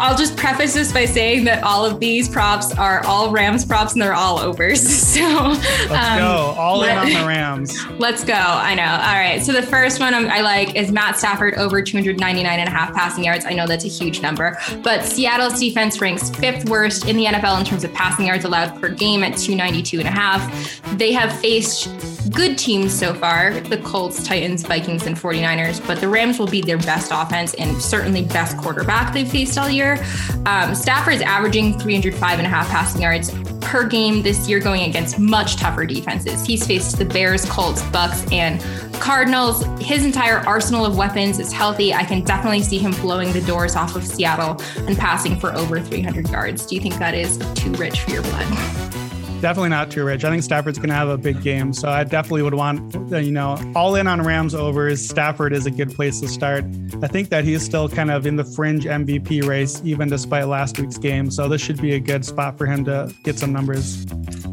I'll 0.00 0.16
just 0.16 0.34
preface 0.36 0.72
this 0.72 0.92
by 0.92 1.04
saying 1.04 1.44
that 1.44 1.62
all 1.62 1.84
of 1.84 2.00
these 2.00 2.26
props 2.26 2.76
are 2.78 3.04
all 3.04 3.30
Rams 3.30 3.66
props 3.66 3.92
and 3.92 4.00
they're 4.00 4.14
all 4.14 4.38
overs. 4.38 4.80
So 5.10 5.20
Let's 5.20 5.90
um, 5.90 6.18
go 6.18 6.54
all 6.56 6.84
in 6.84 6.96
on 6.96 7.08
the 7.08 7.26
Rams. 7.26 7.84
Let's 7.98 8.22
go. 8.22 8.32
I 8.32 8.76
know. 8.76 8.84
All 8.84 9.14
right. 9.14 9.42
So 9.42 9.52
the 9.52 9.62
first 9.62 9.98
one 9.98 10.14
I'm- 10.14 10.28
like 10.44 10.76
is 10.76 10.92
Matt 10.92 11.18
Stafford 11.18 11.54
over 11.54 11.82
299 11.82 12.46
and 12.60 12.68
a 12.68 12.70
half 12.70 12.94
passing 12.94 13.24
yards. 13.24 13.44
I 13.44 13.50
know 13.52 13.66
that's 13.66 13.84
a 13.84 13.88
huge 13.88 14.22
number, 14.22 14.56
but 14.84 15.04
Seattle's 15.04 15.58
defense 15.58 16.00
ranks 16.00 16.30
fifth 16.30 16.68
worst 16.70 17.08
in 17.08 17.16
the 17.16 17.24
NFL 17.24 17.58
in 17.58 17.66
terms 17.66 17.82
of 17.82 17.92
passing 17.92 18.26
yards 18.26 18.44
allowed 18.44 18.80
per 18.80 18.88
game 18.88 19.24
at 19.24 19.36
292 19.36 19.98
and 19.98 20.08
a 20.08 20.12
half. 20.12 20.80
They 20.96 21.12
have 21.12 21.32
faced 21.40 21.88
good 22.30 22.56
teams 22.56 22.96
so 22.96 23.12
far 23.12 23.58
the 23.60 23.78
Colts, 23.78 24.22
Titans, 24.24 24.62
Vikings, 24.62 25.06
and 25.06 25.16
49ers, 25.16 25.84
but 25.86 26.00
the 26.00 26.08
Rams 26.08 26.38
will 26.38 26.46
be 26.46 26.60
their 26.60 26.78
best 26.78 27.10
offense 27.12 27.54
and 27.54 27.80
certainly 27.82 28.22
best 28.22 28.56
quarterback 28.58 29.12
they've 29.12 29.28
faced 29.28 29.58
all 29.58 29.68
year. 29.94 30.42
Um, 30.46 30.74
Stafford's 30.74 31.22
averaging 31.22 31.78
305 31.78 32.38
and 32.38 32.46
a 32.46 32.50
half 32.50 32.68
passing 32.68 33.02
yards 33.02 33.30
per 33.60 33.86
game 33.86 34.22
this 34.22 34.48
year 34.48 34.58
going 34.58 34.82
against 34.82 35.18
much 35.18 35.56
tougher 35.56 35.86
defenses. 35.86 36.44
He's 36.44 36.66
faced 36.66 36.98
the 36.98 37.04
Bears, 37.04 37.44
Colts, 37.44 37.82
Bucks, 37.90 38.24
and 38.32 38.60
Cardinals. 38.94 39.64
His 39.80 40.04
entire 40.04 40.38
arsenal 40.38 40.84
of 40.84 40.96
weapons 40.96 41.38
is 41.38 41.52
healthy. 41.52 41.94
I 41.94 42.04
can 42.04 42.22
definitely 42.24 42.62
see 42.62 42.78
him 42.78 42.92
blowing 42.92 43.32
the 43.32 43.42
doors 43.42 43.76
off 43.76 43.96
of 43.96 44.06
Seattle 44.06 44.60
and 44.86 44.96
passing 44.96 45.38
for 45.38 45.54
over 45.54 45.80
300 45.80 46.28
yards. 46.30 46.66
Do 46.66 46.74
you 46.74 46.80
think 46.80 46.96
that 46.96 47.14
is 47.14 47.38
too 47.54 47.72
rich 47.72 48.00
for 48.00 48.10
your 48.10 48.22
blood? 48.22 48.96
Definitely 49.40 49.70
not 49.70 49.90
too 49.90 50.04
rich. 50.04 50.22
I 50.22 50.30
think 50.30 50.42
Stafford's 50.42 50.76
going 50.76 50.90
to 50.90 50.94
have 50.94 51.08
a 51.08 51.16
big 51.16 51.42
game, 51.42 51.72
so 51.72 51.88
I 51.88 52.04
definitely 52.04 52.42
would 52.42 52.54
want 52.54 52.94
uh, 53.12 53.16
you 53.16 53.32
know 53.32 53.58
all 53.74 53.94
in 53.94 54.06
on 54.06 54.22
Rams 54.22 54.54
overs. 54.54 55.06
Stafford 55.06 55.54
is 55.54 55.64
a 55.64 55.70
good 55.70 55.94
place 55.94 56.20
to 56.20 56.28
start. 56.28 56.64
I 57.02 57.08
think 57.08 57.30
that 57.30 57.44
he's 57.44 57.64
still 57.64 57.88
kind 57.88 58.10
of 58.10 58.26
in 58.26 58.36
the 58.36 58.44
fringe 58.44 58.84
MVP 58.84 59.46
race, 59.46 59.80
even 59.82 60.10
despite 60.10 60.46
last 60.46 60.78
week's 60.78 60.98
game. 60.98 61.30
So 61.30 61.48
this 61.48 61.62
should 61.62 61.80
be 61.80 61.94
a 61.94 62.00
good 62.00 62.24
spot 62.24 62.58
for 62.58 62.66
him 62.66 62.84
to 62.84 63.14
get 63.22 63.38
some 63.38 63.52
numbers. 63.52 64.04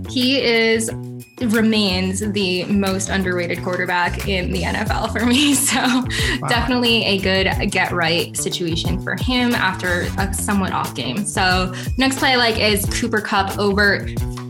He 0.10 0.42
is 0.42 0.90
remains 1.42 2.20
the 2.32 2.64
most 2.66 3.10
underrated 3.10 3.64
quarterback 3.64 4.28
in 4.28 4.52
the 4.52 4.64
NFL 4.64 5.12
for 5.12 5.26
me. 5.26 5.56
So 5.68 5.82
wow. 5.82 6.48
definitely 6.48 7.04
a 7.04 7.20
good 7.20 7.72
get 7.72 7.92
right 7.92 8.36
situation 8.38 9.02
for 9.02 9.16
him 9.20 9.54
after 9.54 10.08
a 10.18 10.34
somewhat 10.34 10.72
off 10.72 10.96
game. 10.96 11.26
So 11.26 11.74
next 11.98 12.20
play 12.20 12.34
I 12.34 12.36
like 12.38 12.58
is 12.58 12.86
Cooper 12.86 13.20
Kupp 13.20 13.58
over 13.60 14.08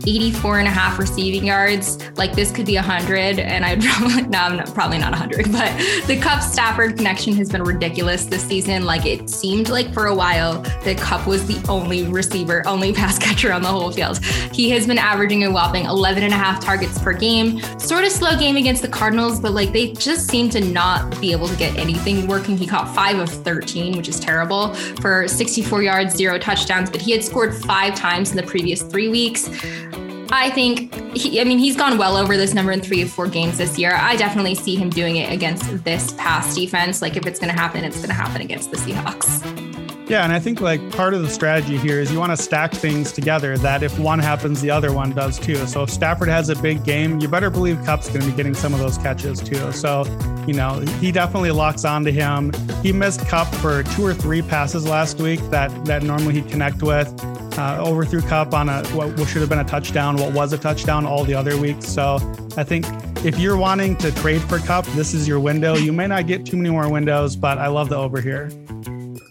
84 0.08 0.60
and 0.60 0.68
a 0.68 0.70
half 0.70 0.98
receiving 0.98 1.44
yards. 1.44 1.98
Like 2.16 2.32
this 2.32 2.50
could 2.50 2.66
be 2.66 2.76
100, 2.76 3.38
and 3.38 3.64
I'd 3.64 3.82
probably, 3.84 4.22
no, 4.22 4.38
I'm 4.38 4.56
not, 4.56 4.74
probably 4.74 4.98
not 4.98 5.12
100, 5.12 5.52
but 5.52 5.76
the 6.06 6.18
Kupp 6.20 6.42
Stafford 6.42 6.96
connection 6.96 7.34
has 7.34 7.50
been 7.50 7.62
ridiculous 7.62 8.24
this 8.24 8.42
season. 8.42 8.84
Like 8.84 9.04
it 9.04 9.28
seemed 9.28 9.68
like 9.68 9.92
for 9.92 10.06
a 10.06 10.14
while 10.14 10.62
that 10.84 10.96
Kupp 10.98 11.26
was 11.26 11.46
the 11.46 11.62
only 11.68 12.04
receiver, 12.04 12.66
only 12.66 12.92
pass 12.98 13.18
catcher 13.18 13.52
on 13.52 13.62
the 13.62 13.68
whole 13.68 13.90
field. 13.90 14.24
He 14.52 14.70
has 14.70 14.86
been 14.86 14.98
averaging 14.98 15.44
a 15.44 15.50
whopping 15.50 15.84
11 15.84 16.22
and 16.22 16.32
a 16.32 16.36
half 16.36 16.64
targets 16.64 16.98
per 16.98 17.12
game. 17.12 17.60
Sort 17.78 18.04
of 18.04 18.10
slow 18.10 18.36
game 18.38 18.56
against 18.56 18.82
the 18.82 18.88
Cardinals, 18.88 19.40
but 19.40 19.52
like 19.52 19.72
they 19.72 19.92
just 19.92 20.28
seem 20.28 20.48
to 20.50 20.60
not 20.60 21.20
be 21.20 21.32
able 21.32 21.48
to 21.48 21.56
get 21.56 21.76
anything 21.76 22.26
working. 22.26 22.56
He 22.56 22.66
caught 22.66 22.94
five 22.94 23.18
of 23.18 23.28
13, 23.28 23.96
which 23.96 24.08
is 24.08 24.18
terrible 24.18 24.74
for 25.00 25.28
64 25.28 25.82
yards, 25.82 26.14
zero 26.14 26.38
touchdowns, 26.38 26.90
but 26.90 27.02
he 27.02 27.12
had 27.12 27.22
scored 27.22 27.54
five 27.54 27.94
times 27.94 28.30
in 28.30 28.36
the 28.36 28.42
previous 28.42 28.82
three 28.82 29.08
weeks. 29.08 29.48
I 30.30 30.50
think, 30.50 31.16
he, 31.16 31.40
I 31.40 31.44
mean, 31.44 31.58
he's 31.58 31.76
gone 31.76 31.96
well 31.96 32.16
over 32.16 32.36
this 32.36 32.52
number 32.52 32.72
in 32.72 32.80
three 32.80 33.00
of 33.02 33.10
four 33.10 33.28
games 33.28 33.58
this 33.58 33.78
year. 33.78 33.94
I 33.94 34.16
definitely 34.16 34.54
see 34.54 34.76
him 34.76 34.90
doing 34.90 35.16
it 35.16 35.32
against 35.32 35.84
this 35.84 36.12
pass 36.12 36.54
defense. 36.54 37.00
Like, 37.00 37.16
if 37.16 37.26
it's 37.26 37.38
going 37.38 37.52
to 37.52 37.58
happen, 37.58 37.82
it's 37.82 37.96
going 37.96 38.08
to 38.08 38.14
happen 38.14 38.42
against 38.42 38.70
the 38.70 38.76
Seahawks. 38.76 39.87
Yeah, 40.08 40.24
and 40.24 40.32
I 40.32 40.38
think 40.38 40.62
like 40.62 40.90
part 40.92 41.12
of 41.12 41.20
the 41.20 41.28
strategy 41.28 41.76
here 41.76 42.00
is 42.00 42.10
you 42.10 42.18
want 42.18 42.32
to 42.32 42.42
stack 42.42 42.72
things 42.72 43.12
together 43.12 43.58
that 43.58 43.82
if 43.82 43.98
one 43.98 44.18
happens, 44.18 44.62
the 44.62 44.70
other 44.70 44.90
one 44.90 45.12
does 45.12 45.38
too. 45.38 45.66
So 45.66 45.82
if 45.82 45.90
Stafford 45.90 46.28
has 46.28 46.48
a 46.48 46.56
big 46.56 46.82
game, 46.82 47.20
you 47.20 47.28
better 47.28 47.50
believe 47.50 47.78
Kupp's 47.84 48.08
going 48.08 48.22
to 48.22 48.26
be 48.26 48.34
getting 48.34 48.54
some 48.54 48.72
of 48.72 48.80
those 48.80 48.96
catches 48.96 49.38
too. 49.38 49.70
So, 49.72 50.04
you 50.46 50.54
know, 50.54 50.78
he 51.00 51.12
definitely 51.12 51.50
locks 51.50 51.84
onto 51.84 52.10
him. 52.10 52.52
He 52.82 52.90
missed 52.90 53.26
Kupp 53.26 53.54
for 53.56 53.82
two 53.82 54.06
or 54.06 54.14
three 54.14 54.40
passes 54.40 54.86
last 54.88 55.18
week 55.20 55.40
that 55.50 55.68
that 55.84 56.02
normally 56.02 56.34
he'd 56.34 56.48
connect 56.48 56.82
with 56.82 57.08
uh, 57.58 57.82
overthrew 57.84 58.22
Kupp 58.22 58.54
on 58.54 58.70
a 58.70 58.86
what 58.88 59.14
should 59.28 59.42
have 59.42 59.50
been 59.50 59.58
a 59.58 59.64
touchdown, 59.64 60.16
what 60.16 60.32
was 60.32 60.54
a 60.54 60.58
touchdown 60.58 61.04
all 61.04 61.24
the 61.24 61.34
other 61.34 61.58
weeks. 61.58 61.86
So 61.86 62.16
I 62.56 62.64
think 62.64 62.86
if 63.26 63.38
you're 63.38 63.58
wanting 63.58 63.94
to 63.96 64.10
trade 64.12 64.40
for 64.40 64.58
Kupp, 64.58 64.86
this 64.86 65.12
is 65.12 65.28
your 65.28 65.38
window. 65.38 65.74
You 65.74 65.92
may 65.92 66.06
not 66.06 66.26
get 66.26 66.46
too 66.46 66.56
many 66.56 66.70
more 66.70 66.88
windows, 66.90 67.36
but 67.36 67.58
I 67.58 67.66
love 67.66 67.90
the 67.90 67.96
over 67.96 68.22
here. 68.22 68.50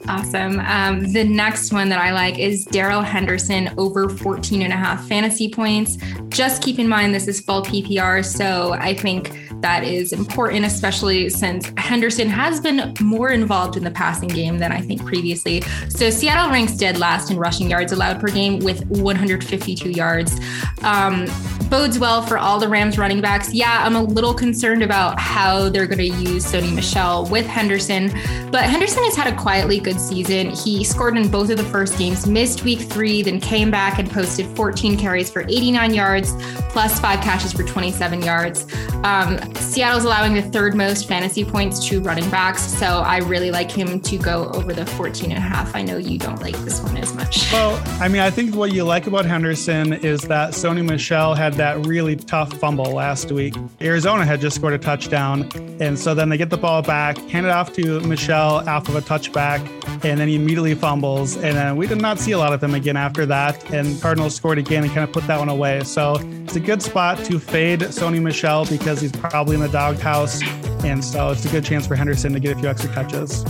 Awesome. 0.08 0.62
Um, 0.62 1.12
the 1.12 1.26
next 1.26 1.74
one 1.74 1.90
that 1.90 2.00
I 2.00 2.12
like 2.12 2.40
is 2.40 2.64
Darrell 2.64 3.02
Henderson 3.02 3.74
over 3.78 4.08
14 4.08 4.62
and 4.62 4.72
a 4.72 4.76
half 4.76 5.06
fantasy 5.06 5.50
points. 5.50 5.98
Just 6.30 6.64
keep 6.64 6.80
in 6.80 6.88
mind 6.88 7.14
this 7.14 7.28
is 7.28 7.42
full 7.42 7.62
PPR, 7.62 8.24
so 8.24 8.74
I 8.74 8.94
think 8.94 9.47
that 9.62 9.84
is 9.84 10.14
important, 10.14 10.66
especially 10.66 11.30
since 11.30 11.72
Henderson 11.78 12.30
has 12.30 12.60
been 12.60 12.94
more 13.02 13.30
involved 13.30 13.78
in 13.78 13.84
the 13.84 13.92
passing 13.92 14.30
game 14.30 14.60
than 14.60 14.72
I 14.72 14.82
think 14.82 15.06
previously. 15.06 15.62
So 15.90 16.10
Seattle 16.10 16.52
ranks 16.52 16.74
dead 16.74 16.98
last 16.98 17.32
in 17.32 17.38
rushing 17.38 17.70
yards 17.70 17.92
allowed 17.92 18.20
per 18.20 18.28
game 18.28 18.60
with 18.60 18.86
152 18.88 19.90
yards. 19.90 20.40
Um, 20.84 21.26
bodes 21.70 22.00
well 22.00 22.22
for 22.22 22.38
all 22.38 22.60
the 22.60 22.68
Rams 22.68 22.98
running 22.98 23.22
backs. 23.22 23.54
Yeah, 23.54 23.84
I'm 23.86 23.96
a 23.96 24.04
little 24.04 24.34
concerned 24.34 24.84
about 24.84 25.20
how 25.20 25.70
they're 25.70 25.88
going 25.88 25.98
to 25.98 26.06
use 26.06 26.46
Sony 26.46 26.74
Michel 26.74 27.26
with 27.26 27.46
Henderson, 27.46 28.10
but 28.52 28.64
Henderson 28.64 29.04
has 29.04 29.16
had 29.16 29.32
a 29.32 29.36
quietly 29.36 29.80
good 29.80 30.00
season. 30.00 30.50
He 30.52 30.84
scored 30.84 31.18
in 31.18 31.30
both 31.30 31.50
of 31.50 31.58
the 31.58 31.64
first 31.64 31.98
games, 31.98 32.26
missed 32.28 32.64
week 32.64 32.80
three, 32.82 33.22
then 33.22 33.40
came 33.40 33.70
back 33.72 34.00
and 34.00 34.10
posted 34.10 34.46
14 34.56 34.98
carries 34.98 35.30
for 35.30 35.42
89 35.42 35.94
yards, 35.94 36.34
plus 36.70 37.00
five 37.00 37.22
catches 37.22 37.54
for 37.54 37.64
27 37.64 38.22
yards. 38.22 38.66
Um, 39.04 39.38
Seattle's 39.56 40.04
allowing 40.04 40.34
the 40.34 40.42
third 40.42 40.76
most 40.76 41.08
fantasy 41.08 41.46
points 41.46 41.88
to 41.88 42.02
running 42.02 42.30
backs, 42.30 42.62
so 42.62 42.86
I 42.86 43.18
really 43.20 43.52
like 43.52 43.72
him 43.72 44.00
to 44.02 44.18
go 44.18 44.50
over 44.54 44.74
the 44.74 44.86
14 44.86 45.32
and 45.32 45.38
a 45.38 45.42
half. 45.42 45.76
I 45.76 45.82
know 45.82 45.98
you 45.98 46.20
don't 46.20 46.42
like 46.42 46.58
this 46.58 46.82
one 46.82 46.98
as 46.98 47.14
much. 47.14 47.52
Well, 47.52 47.82
I 48.02 48.08
mean, 48.08 48.22
I 48.22 48.30
think 48.30 48.56
what 48.56 48.74
you 48.74 48.84
like 48.84 49.08
about 49.08 49.26
Henderson 49.26 49.94
is 49.94 50.22
that 50.24 50.52
Sony 50.52 50.86
Michel 50.86 51.34
had 51.34 51.54
that 51.54 51.86
really 51.86 52.16
tough 52.16 52.54
fumble 52.54 52.92
last 52.92 53.32
week. 53.32 53.56
Arizona 53.82 54.26
had 54.26 54.42
just 54.42 54.56
scored 54.56 54.74
a 54.74 54.78
touchdown, 54.78 55.50
and 55.80 55.98
so 55.98 56.14
then 56.14 56.30
they 56.30 56.38
get 56.38 56.50
the 56.50 56.58
ball 56.58 56.82
back, 56.82 57.18
hand 57.30 57.46
it 57.46 57.50
off 57.50 57.74
to 57.74 58.00
Michel 58.02 58.68
off 58.68 58.90
of 58.90 58.96
a 58.96 59.02
touchback, 59.02 59.60
and 60.04 60.20
then 60.20 60.28
he 60.28 60.36
immediately 60.36 60.76
fumbles. 60.76 61.36
And 61.38 61.56
then 61.56 61.78
we 61.78 61.88
did 61.88 62.02
not 62.02 62.20
see 62.20 62.32
a 62.32 62.38
lot 62.38 62.54
of 62.54 62.64
him 62.64 62.74
again 62.74 62.98
after 62.98 63.26
that. 63.28 63.72
And 63.72 64.00
Cardinals 64.02 64.36
scored 64.36 64.58
again 64.58 64.84
and 64.84 64.92
kind 64.92 65.04
of 65.04 65.12
put 65.12 65.26
that 65.28 65.40
one 65.40 65.50
away. 65.50 65.84
So 65.84 66.16
it's 66.44 66.56
a 66.56 66.60
good 66.60 66.82
spot 66.82 67.24
to 67.26 67.40
fade 67.40 67.80
Sony 67.82 68.22
Michel 68.22 68.66
because 68.66 69.02
he's 69.02 69.12
probably 69.12 69.37
in 69.46 69.60
the 69.60 69.70
doghouse. 69.70 70.42
And 70.84 71.04
so 71.04 71.30
it's 71.30 71.46
a 71.46 71.50
good 71.50 71.66
chance 71.66 71.88
for 71.88 71.96
Henderson 71.96 72.34
to 72.34 72.40
get 72.40 72.56
a 72.56 72.60
few 72.60 72.70
extra 72.70 72.92
catches. 72.94 73.44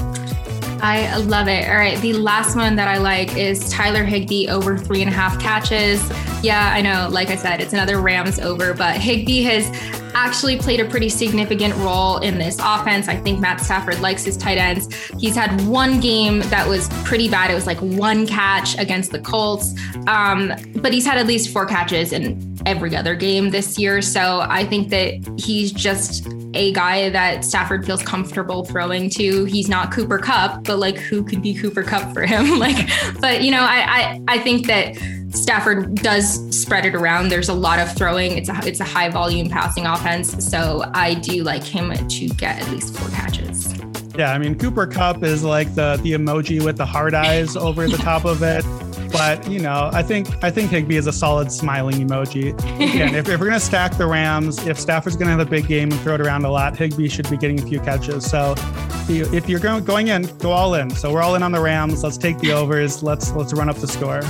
I 0.80 1.16
love 1.18 1.48
it. 1.48 1.68
All 1.70 1.76
right. 1.76 2.00
The 2.02 2.14
last 2.14 2.56
one 2.56 2.76
that 2.76 2.88
I 2.88 2.98
like 2.98 3.36
is 3.36 3.70
Tyler 3.72 4.04
Higbee 4.04 4.48
over 4.48 4.78
three 4.78 5.02
and 5.02 5.10
a 5.10 5.14
half 5.14 5.40
catches. 5.40 6.02
Yeah, 6.44 6.72
I 6.72 6.82
know. 6.82 7.10
Like 7.12 7.30
I 7.30 7.36
said, 7.36 7.62
it's 7.62 7.74
another 7.74 8.00
Rams 8.00 8.40
over, 8.40 8.74
but 8.74 8.96
Higbee 8.96 9.42
has 9.44 9.68
actually 10.18 10.58
played 10.58 10.80
a 10.80 10.86
pretty 10.86 11.10
significant 11.10 11.76
role 11.76 12.18
in 12.18 12.40
this 12.40 12.58
offense. 12.60 13.08
I 13.08 13.16
think 13.18 13.40
Matt 13.40 13.62
Stafford 13.62 14.00
likes 14.00 14.24
his 14.24 14.36
tight 14.36 14.58
ends. 14.58 14.94
He's 15.20 15.36
had 15.36 15.62
one 15.68 16.00
game 16.00 16.40
that 16.50 16.68
was 16.68 16.90
pretty 17.04 17.30
bad. 17.30 17.52
It 17.52 17.54
was 17.54 17.68
like 17.68 17.78
one 17.80 18.26
catch 18.26 18.76
against 18.80 19.12
the 19.12 19.20
Colts, 19.20 19.76
um, 20.08 20.54
but 20.78 20.92
he's 20.92 21.06
had 21.06 21.20
at 21.20 21.28
least 21.28 21.54
four 21.54 21.68
catches 21.68 22.14
in 22.14 22.58
every 22.66 22.96
other 22.96 23.16
game 23.16 23.52
this 23.52 23.78
year. 23.78 24.02
So 24.02 24.42
I 24.42 24.66
think 24.66 24.90
that 24.90 25.40
he's 25.40 25.72
just 25.72 26.28
a 26.56 26.74
guy 26.74 27.10
that 27.10 27.46
Stafford 27.46 27.86
feels 27.86 28.02
comfortable 28.02 28.66
throwing 28.66 29.12
to. 29.12 29.46
He's 29.46 29.70
not 29.70 29.92
Cooper 29.92 30.18
Kupp, 30.18 30.64
but 30.64 30.80
like 30.80 30.98
who 30.98 31.24
could 31.24 31.44
be 31.44 31.54
Cooper 31.54 31.84
Kupp 31.84 32.14
for 32.14 32.26
him? 32.26 32.58
like, 32.60 32.90
but 33.22 33.44
you 33.44 33.52
know, 33.52 33.62
I, 33.62 33.86
I 33.86 34.22
I 34.28 34.40
think 34.40 34.66
that 34.66 34.98
Stafford 35.32 35.96
does 35.96 36.56
spread 36.58 36.86
it 36.86 36.96
around. 36.96 37.30
There's 37.30 37.50
a 37.50 37.54
lot 37.54 37.80
of 37.80 37.94
throwing. 37.96 38.38
It's 38.38 38.50
a 38.50 38.60
it's 38.66 38.80
a 38.80 38.86
high 38.86 39.10
volume 39.10 39.50
passing 39.50 39.86
offense. 39.86 40.07
So 40.08 40.90
I 40.94 41.16
do 41.16 41.44
like 41.44 41.64
him 41.64 41.94
to 41.94 42.28
get 42.30 42.62
at 42.62 42.70
least 42.70 42.96
four 42.98 43.10
catches. 43.10 43.78
Yeah, 44.18 44.32
I 44.32 44.38
mean 44.38 44.58
Cooper 44.58 44.88
Kupp 44.88 45.22
is 45.22 45.44
like 45.44 45.76
the 45.76 46.00
the 46.02 46.14
emoji 46.14 46.64
with 46.64 46.78
the 46.78 46.86
hard 46.86 47.14
eyes 47.14 47.58
over 47.58 47.88
the 47.88 47.98
top 47.98 48.24
of 48.26 48.42
it. 48.42 48.66
But 49.12 49.50
you 49.50 49.60
know, 49.60 49.90
I 49.92 50.04
think 50.04 50.28
I 50.44 50.50
think 50.50 50.72
Higbee 50.72 50.96
is 50.96 51.08
a 51.08 51.12
solid 51.14 51.52
smiling 51.52 51.96
emoji. 51.96 52.54
Again, 52.76 53.16
if, 53.16 53.28
if 53.28 53.40
we're 53.40 53.48
gonna 53.48 53.60
stack 53.60 53.98
the 53.98 54.08
Rams, 54.08 54.66
if 54.66 54.80
Stafford's 54.80 55.18
gonna 55.18 55.32
have 55.32 55.40
a 55.40 55.46
big 55.46 55.68
game 55.68 55.92
and 55.92 56.00
throw 56.02 56.16
it 56.16 56.22
around 56.22 56.46
a 56.46 56.52
lot, 56.52 56.78
Higbee 56.78 57.10
should 57.10 57.30
be 57.30 57.38
getting 57.38 57.60
a 57.60 57.66
few 57.66 57.80
catches. 57.82 58.26
So 58.26 58.56
if 59.10 59.50
you're 59.50 59.60
going 59.82 60.08
in, 60.08 60.24
go 60.38 60.52
all 60.52 60.74
in. 60.76 60.90
So 60.90 61.12
we're 61.12 61.22
all 61.22 61.36
in 61.36 61.44
on 61.44 61.52
the 61.52 61.62
Rams. 61.62 62.04
Let's 62.04 62.18
take 62.18 62.40
the 62.40 62.54
overs. 62.54 63.04
Let's 63.04 63.34
let's 63.34 63.54
run 63.54 63.70
up 63.70 63.78
the 63.78 63.88
score. 63.88 64.22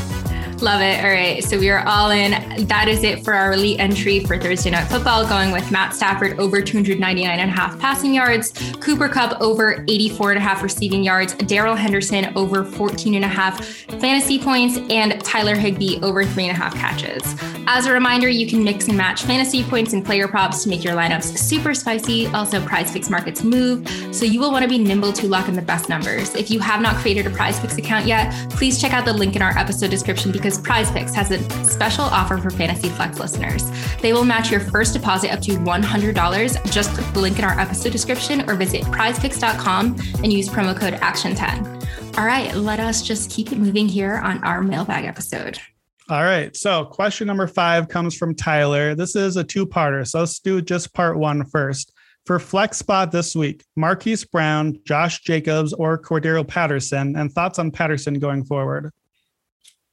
Love 0.61 0.81
it. 0.81 1.03
All 1.03 1.11
right. 1.11 1.43
So 1.43 1.59
we 1.59 1.69
are 1.69 1.87
all 1.87 2.09
in. 2.09 2.65
That 2.65 2.87
is 2.87 3.03
it 3.03 3.23
for 3.23 3.35
our 3.35 3.53
elite 3.53 3.79
entry 3.79 4.21
for 4.21 4.39
Thursday 4.39 4.71
Night 4.71 4.85
Football, 4.85 5.27
going 5.27 5.51
with 5.51 5.69
Matt 5.71 5.93
Stafford 5.93 6.39
over 6.39 6.63
299 6.63 7.39
and 7.39 7.49
a 7.49 7.53
half 7.53 7.77
passing 7.79 8.11
yards, 8.11 8.53
Cooper 8.79 9.07
Kupp 9.07 9.39
over 9.39 9.85
84 9.87 10.31
and 10.31 10.39
a 10.39 10.41
half 10.41 10.63
receiving 10.63 11.03
yards, 11.03 11.35
Darrell 11.35 11.75
Henderson 11.75 12.35
over 12.35 12.63
14 12.63 13.13
and 13.13 13.23
a 13.23 13.27
half 13.27 13.63
fantasy 13.99 14.39
points, 14.39 14.79
and 14.89 15.23
Tyler 15.23 15.55
Higbee 15.55 15.99
over 16.01 16.25
three 16.25 16.47
and 16.47 16.57
a 16.57 16.59
half 16.59 16.73
catches. 16.73 17.35
As 17.67 17.85
a 17.85 17.91
reminder, 17.93 18.27
you 18.27 18.47
can 18.47 18.63
mix 18.63 18.87
and 18.87 18.97
match 18.97 19.23
fantasy 19.23 19.63
points 19.63 19.93
and 19.93 20.03
player 20.03 20.27
props 20.27 20.63
to 20.63 20.69
make 20.69 20.83
your 20.83 20.95
lineups 20.95 21.37
super 21.37 21.75
spicy. 21.75 22.25
Also, 22.27 22.65
prize 22.65 22.91
picks 22.91 23.09
markets 23.11 23.43
move, 23.43 23.87
so 24.11 24.25
you 24.25 24.39
will 24.39 24.51
want 24.51 24.63
to 24.63 24.69
be 24.69 24.77
nimble 24.77 25.13
to 25.13 25.27
lock 25.27 25.47
in 25.49 25.55
the 25.55 25.61
best 25.61 25.87
numbers. 25.87 26.33
If 26.33 26.49
you 26.49 26.59
have 26.61 26.81
not 26.81 26.95
created 26.95 27.27
a 27.27 27.29
prize 27.29 27.59
picks 27.59 27.77
account 27.77 28.07
yet, 28.07 28.33
please 28.51 28.81
check 28.81 28.93
out 28.93 29.05
the 29.05 29.13
link 29.13 29.35
in 29.35 29.41
our 29.41 29.55
episode 29.57 29.91
description 29.91 30.31
because 30.31 30.46
because 30.47 30.61
Prize 30.61 30.89
Picks 30.91 31.13
has 31.13 31.29
a 31.29 31.65
special 31.65 32.05
offer 32.05 32.37
for 32.37 32.49
Fantasy 32.49 32.87
Flex 32.87 33.19
listeners. 33.19 33.69
They 34.01 34.13
will 34.13 34.23
match 34.23 34.49
your 34.49 34.61
first 34.61 34.93
deposit 34.93 35.33
up 35.33 35.41
to 35.41 35.51
$100. 35.57 36.71
Just 36.71 36.91
click 36.91 37.13
the 37.13 37.19
link 37.19 37.37
in 37.37 37.43
our 37.43 37.59
episode 37.59 37.91
description 37.91 38.49
or 38.49 38.55
visit 38.55 38.83
prizepicks.com 38.83 39.97
and 40.23 40.31
use 40.31 40.47
promo 40.47 40.73
code 40.73 40.93
ACTION10. 40.93 42.17
All 42.17 42.25
right, 42.25 42.55
let 42.55 42.79
us 42.79 43.01
just 43.01 43.29
keep 43.29 43.51
it 43.51 43.57
moving 43.57 43.89
here 43.89 44.21
on 44.23 44.41
our 44.45 44.61
mailbag 44.61 45.03
episode. 45.03 45.59
All 46.09 46.23
right. 46.23 46.55
So, 46.55 46.85
question 46.85 47.27
number 47.27 47.47
five 47.47 47.89
comes 47.89 48.15
from 48.15 48.33
Tyler. 48.33 48.95
This 48.95 49.17
is 49.17 49.35
a 49.35 49.43
two 49.43 49.65
parter. 49.67 50.07
So, 50.07 50.19
let's 50.19 50.39
do 50.39 50.61
just 50.61 50.93
part 50.93 51.17
one 51.17 51.43
first. 51.43 51.91
For 52.25 52.39
flex 52.39 52.77
spot 52.77 53.11
this 53.11 53.35
week, 53.35 53.65
Marquise 53.75 54.23
Brown, 54.23 54.79
Josh 54.85 55.23
Jacobs, 55.23 55.73
or 55.73 56.01
Cordarrelle 56.01 56.47
Patterson, 56.47 57.17
and 57.17 57.29
thoughts 57.33 57.59
on 57.59 57.69
Patterson 57.69 58.19
going 58.19 58.45
forward? 58.45 58.93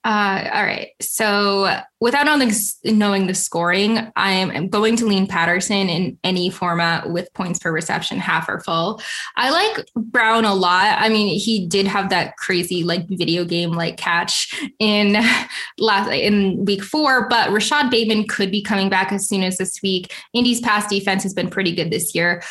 Uh, 0.04 0.50
all 0.52 0.62
right. 0.62 0.88
So 1.00 1.80
without 1.98 2.26
knowing, 2.26 3.26
the 3.26 3.34
scoring, 3.34 4.12
I 4.16 4.32
am 4.32 4.68
going 4.68 4.96
to 4.96 5.06
lean 5.06 5.26
Patterson 5.26 5.88
in 5.88 6.18
any 6.22 6.50
format 6.50 7.08
with 7.08 7.32
points 7.32 7.58
per 7.58 7.72
reception, 7.72 8.18
half 8.18 8.46
or 8.46 8.60
full. 8.60 9.00
I 9.36 9.48
like 9.48 9.86
Brown 9.96 10.44
a 10.44 10.54
lot. 10.54 10.98
I 10.98 11.08
mean, 11.08 11.38
he 11.38 11.66
did 11.66 11.86
have 11.86 12.10
that 12.10 12.36
crazy 12.36 12.84
like 12.84 13.08
video 13.08 13.46
game 13.46 13.70
like 13.70 13.96
catch 13.96 14.54
in 14.78 15.16
last 15.78 16.10
in 16.12 16.66
week 16.66 16.82
four, 16.82 17.26
but 17.30 17.50
Rashod 17.50 17.90
Bateman 17.90 18.26
could 18.28 18.50
be 18.50 18.60
coming 18.60 18.90
back 18.90 19.10
as 19.10 19.26
soon 19.26 19.42
as 19.42 19.56
this 19.56 19.80
week. 19.82 20.14
Indy's 20.34 20.60
pass 20.60 20.86
defense 20.86 21.22
has 21.22 21.32
been 21.32 21.48
pretty 21.48 21.74
good 21.74 21.90
this 21.90 22.14
year. 22.14 22.42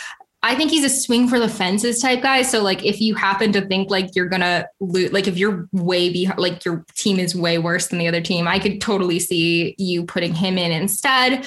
I 0.45 0.55
think 0.55 0.71
he's 0.71 0.83
a 0.83 0.89
swing 0.89 1.29
for 1.29 1.39
the 1.39 1.47
fences 1.47 2.01
type 2.01 2.21
guy. 2.21 2.41
So 2.41 2.61
like 2.61 2.85
if 2.85 2.99
you 2.99 3.15
happen 3.15 3.53
to 3.53 3.61
think 3.61 3.89
like 3.89 4.13
you're 4.13 4.27
gonna 4.27 4.67
loot, 4.81 5.13
like 5.13 5.27
if 5.27 5.37
you're 5.37 5.69
way 5.71 6.11
behind, 6.11 6.37
like 6.37 6.65
your 6.65 6.85
team 6.95 7.17
is 7.17 7.33
way 7.33 7.57
worse 7.57 7.87
than 7.87 7.97
the 7.97 8.09
other 8.09 8.21
team, 8.21 8.45
I 8.45 8.59
could 8.59 8.81
totally 8.81 9.19
see 9.19 9.73
you 9.77 10.05
putting 10.05 10.35
him 10.35 10.57
in 10.57 10.73
instead. 10.73 11.45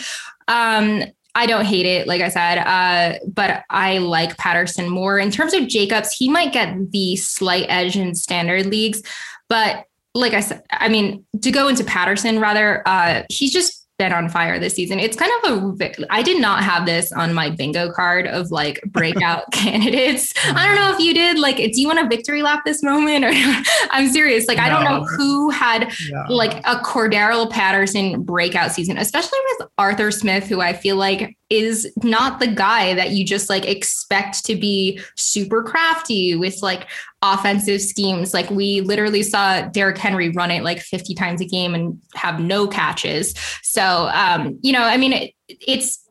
Um, 0.48 1.02
I 1.35 1.44
don't 1.44 1.66
hate 1.66 1.85
it, 1.85 2.06
like 2.06 2.22
I 2.22 2.30
said, 2.30 2.56
uh, 2.56 3.18
but 3.28 3.64
I 3.68 3.98
like 3.98 4.38
Patterson 4.38 4.88
more. 4.88 5.18
In 5.18 5.30
terms 5.30 5.52
of 5.52 5.68
Jacobs, 5.68 6.11
he 6.12 6.30
might 6.30 6.54
get 6.54 6.92
the 6.92 7.16
slight 7.16 7.66
edge 7.68 7.94
in 7.94 8.14
standard 8.14 8.64
leagues, 8.64 9.02
but 9.50 9.85
like 10.14 10.32
I 10.32 10.40
said, 10.40 10.62
I 10.70 10.88
mean, 10.88 11.26
to 11.42 11.50
go 11.50 11.68
into 11.68 11.85
Patterson 11.85 12.40
rather, 12.40 12.82
uh, 12.88 13.24
he's 13.28 13.52
just 13.52 13.86
been 13.98 14.12
on 14.12 14.28
fire 14.28 14.59
this 14.59 14.74
season. 14.74 14.98
It's 14.98 15.16
kind 15.16 15.32
of 15.44 15.80
a 15.80 16.06
I 16.11 16.22
did 16.22 16.40
not 16.40 16.62
have 16.62 16.87
this 16.87 17.12
on 17.12 17.32
my 17.32 17.50
bingo 17.50 17.90
card 17.90 18.26
of 18.26 18.50
like 18.50 18.80
breakout 18.87 19.44
candidates. 19.52 20.35
I 20.44 20.66
don't 20.66 20.76
know 20.76 20.92
if 20.92 20.98
you 20.98 21.14
did. 21.14 21.38
Like, 21.38 21.56
do 21.56 21.80
you 21.80 21.87
want 21.87 22.00
a 22.00 22.09
victory 22.09 22.42
lap 22.42 22.64
this 22.64 22.82
moment? 22.82 23.24
Or 23.24 23.30
I'm 23.90 24.09
serious. 24.09 24.46
Like, 24.48 24.59
no. 24.59 24.64
I 24.64 24.68
don't 24.68 24.85
know 24.85 25.04
who 25.04 25.50
had 25.50 25.92
yeah. 26.09 26.24
like 26.28 26.59
a 26.66 26.76
Cordarrelle 26.76 27.50
Patterson 27.50 28.22
breakout 28.22 28.72
season, 28.72 28.98
especially 28.98 29.38
with 29.59 29.68
Arthur 29.78 30.11
Smith, 30.11 30.44
who 30.44 30.61
I 30.61 30.72
feel 30.72 30.96
like 30.96 31.37
is 31.48 31.92
not 32.02 32.40
the 32.40 32.46
guy 32.46 32.94
that 32.94 33.11
you 33.11 33.24
just 33.24 33.48
like 33.48 33.64
expect 33.64 34.44
to 34.44 34.56
be 34.56 35.00
super 35.16 35.62
crafty 35.62 36.35
with 36.35 36.61
like 36.62 36.88
offensive 37.22 37.80
schemes. 37.80 38.35
Like 38.35 38.50
we 38.50 38.80
literally 38.80 39.22
saw 39.22 39.62
Derrick 39.62 39.98
Henry 39.98 40.30
run 40.30 40.50
it 40.50 40.64
like 40.64 40.80
50 40.80 41.14
times 41.14 41.40
a 41.40 41.44
game 41.44 41.74
and 41.74 42.00
have 42.14 42.40
no 42.40 42.66
catches. 42.66 43.35
So, 43.62 44.09
um, 44.12 44.59
you 44.62 44.72
know, 44.72 44.82
I 44.82 44.96
mean, 44.96 45.12
it, 45.12 45.35
it's 45.48 46.02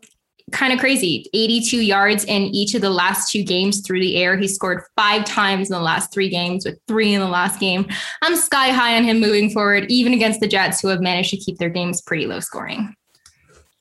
kind 0.51 0.71
of 0.71 0.79
crazy 0.79 1.25
82 1.33 1.81
yards 1.81 2.23
in 2.23 2.43
each 2.43 2.75
of 2.75 2.81
the 2.81 2.89
last 2.89 3.31
two 3.31 3.43
games 3.43 3.81
through 3.81 3.99
the 3.99 4.15
air. 4.17 4.37
He 4.37 4.47
scored 4.47 4.83
five 4.95 5.25
times 5.25 5.69
in 5.69 5.75
the 5.75 5.81
last 5.81 6.13
three 6.13 6.29
games 6.29 6.65
with 6.65 6.79
three 6.87 7.13
in 7.13 7.19
the 7.19 7.27
last 7.27 7.59
game. 7.59 7.87
I'm 8.21 8.35
sky 8.35 8.69
high 8.69 8.95
on 8.95 9.03
him 9.03 9.19
moving 9.19 9.49
forward, 9.49 9.85
even 9.89 10.13
against 10.13 10.39
the 10.39 10.47
Jets, 10.47 10.81
who 10.81 10.87
have 10.89 11.01
managed 11.01 11.31
to 11.31 11.37
keep 11.37 11.57
their 11.57 11.69
games 11.69 12.01
pretty 12.01 12.27
low 12.27 12.39
scoring. 12.39 12.95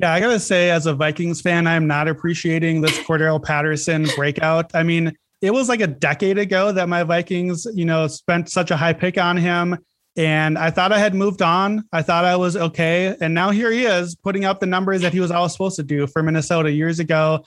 Yeah, 0.05 0.13
I 0.13 0.21
gotta 0.21 0.39
say, 0.39 0.69
as 0.69 0.85
a 0.85 0.93
Vikings 0.93 1.41
fan, 1.41 1.67
I'm 1.67 1.87
not 1.87 2.09
appreciating 2.09 2.83
this 2.83 2.99
Cordarrelle 2.99 3.43
Patterson 3.43 4.07
breakout. 4.15 4.71
I 4.75 4.83
mean, 4.83 5.17
it 5.41 5.51
was 5.51 5.71
like 5.71 5.81
a 5.81 5.87
decade 5.87 6.37
ago 6.37 6.73
that 6.73 6.91
my 6.91 7.05
Vikings, 7.05 7.67
you 7.73 7.87
know, 7.87 8.07
spent 8.07 8.51
such 8.51 8.71
a 8.71 8.77
high 8.77 8.93
pick 8.93 9.17
on 9.17 9.39
him. 9.39 9.79
And 10.15 10.59
I 10.59 10.71
thought 10.71 10.93
I 10.93 10.99
had 10.99 11.15
moved 11.15 11.41
on. 11.41 11.89
I 11.91 12.03
thought 12.03 12.27
I 12.27 12.37
was 12.37 12.55
okay. 12.55 13.17
And 13.19 13.33
now 13.33 13.49
here 13.49 13.71
he 13.71 13.87
is 13.87 14.15
putting 14.15 14.45
up 14.45 14.61
the 14.61 14.67
numbers 14.67 15.01
that 15.01 15.15
he 15.15 15.21
was 15.21 15.31
always 15.31 15.53
supposed 15.53 15.77
to 15.77 15.83
do 15.83 16.07
for 16.07 16.23
Minnesota 16.23 16.71
years 16.71 16.99
ago. 16.99 17.43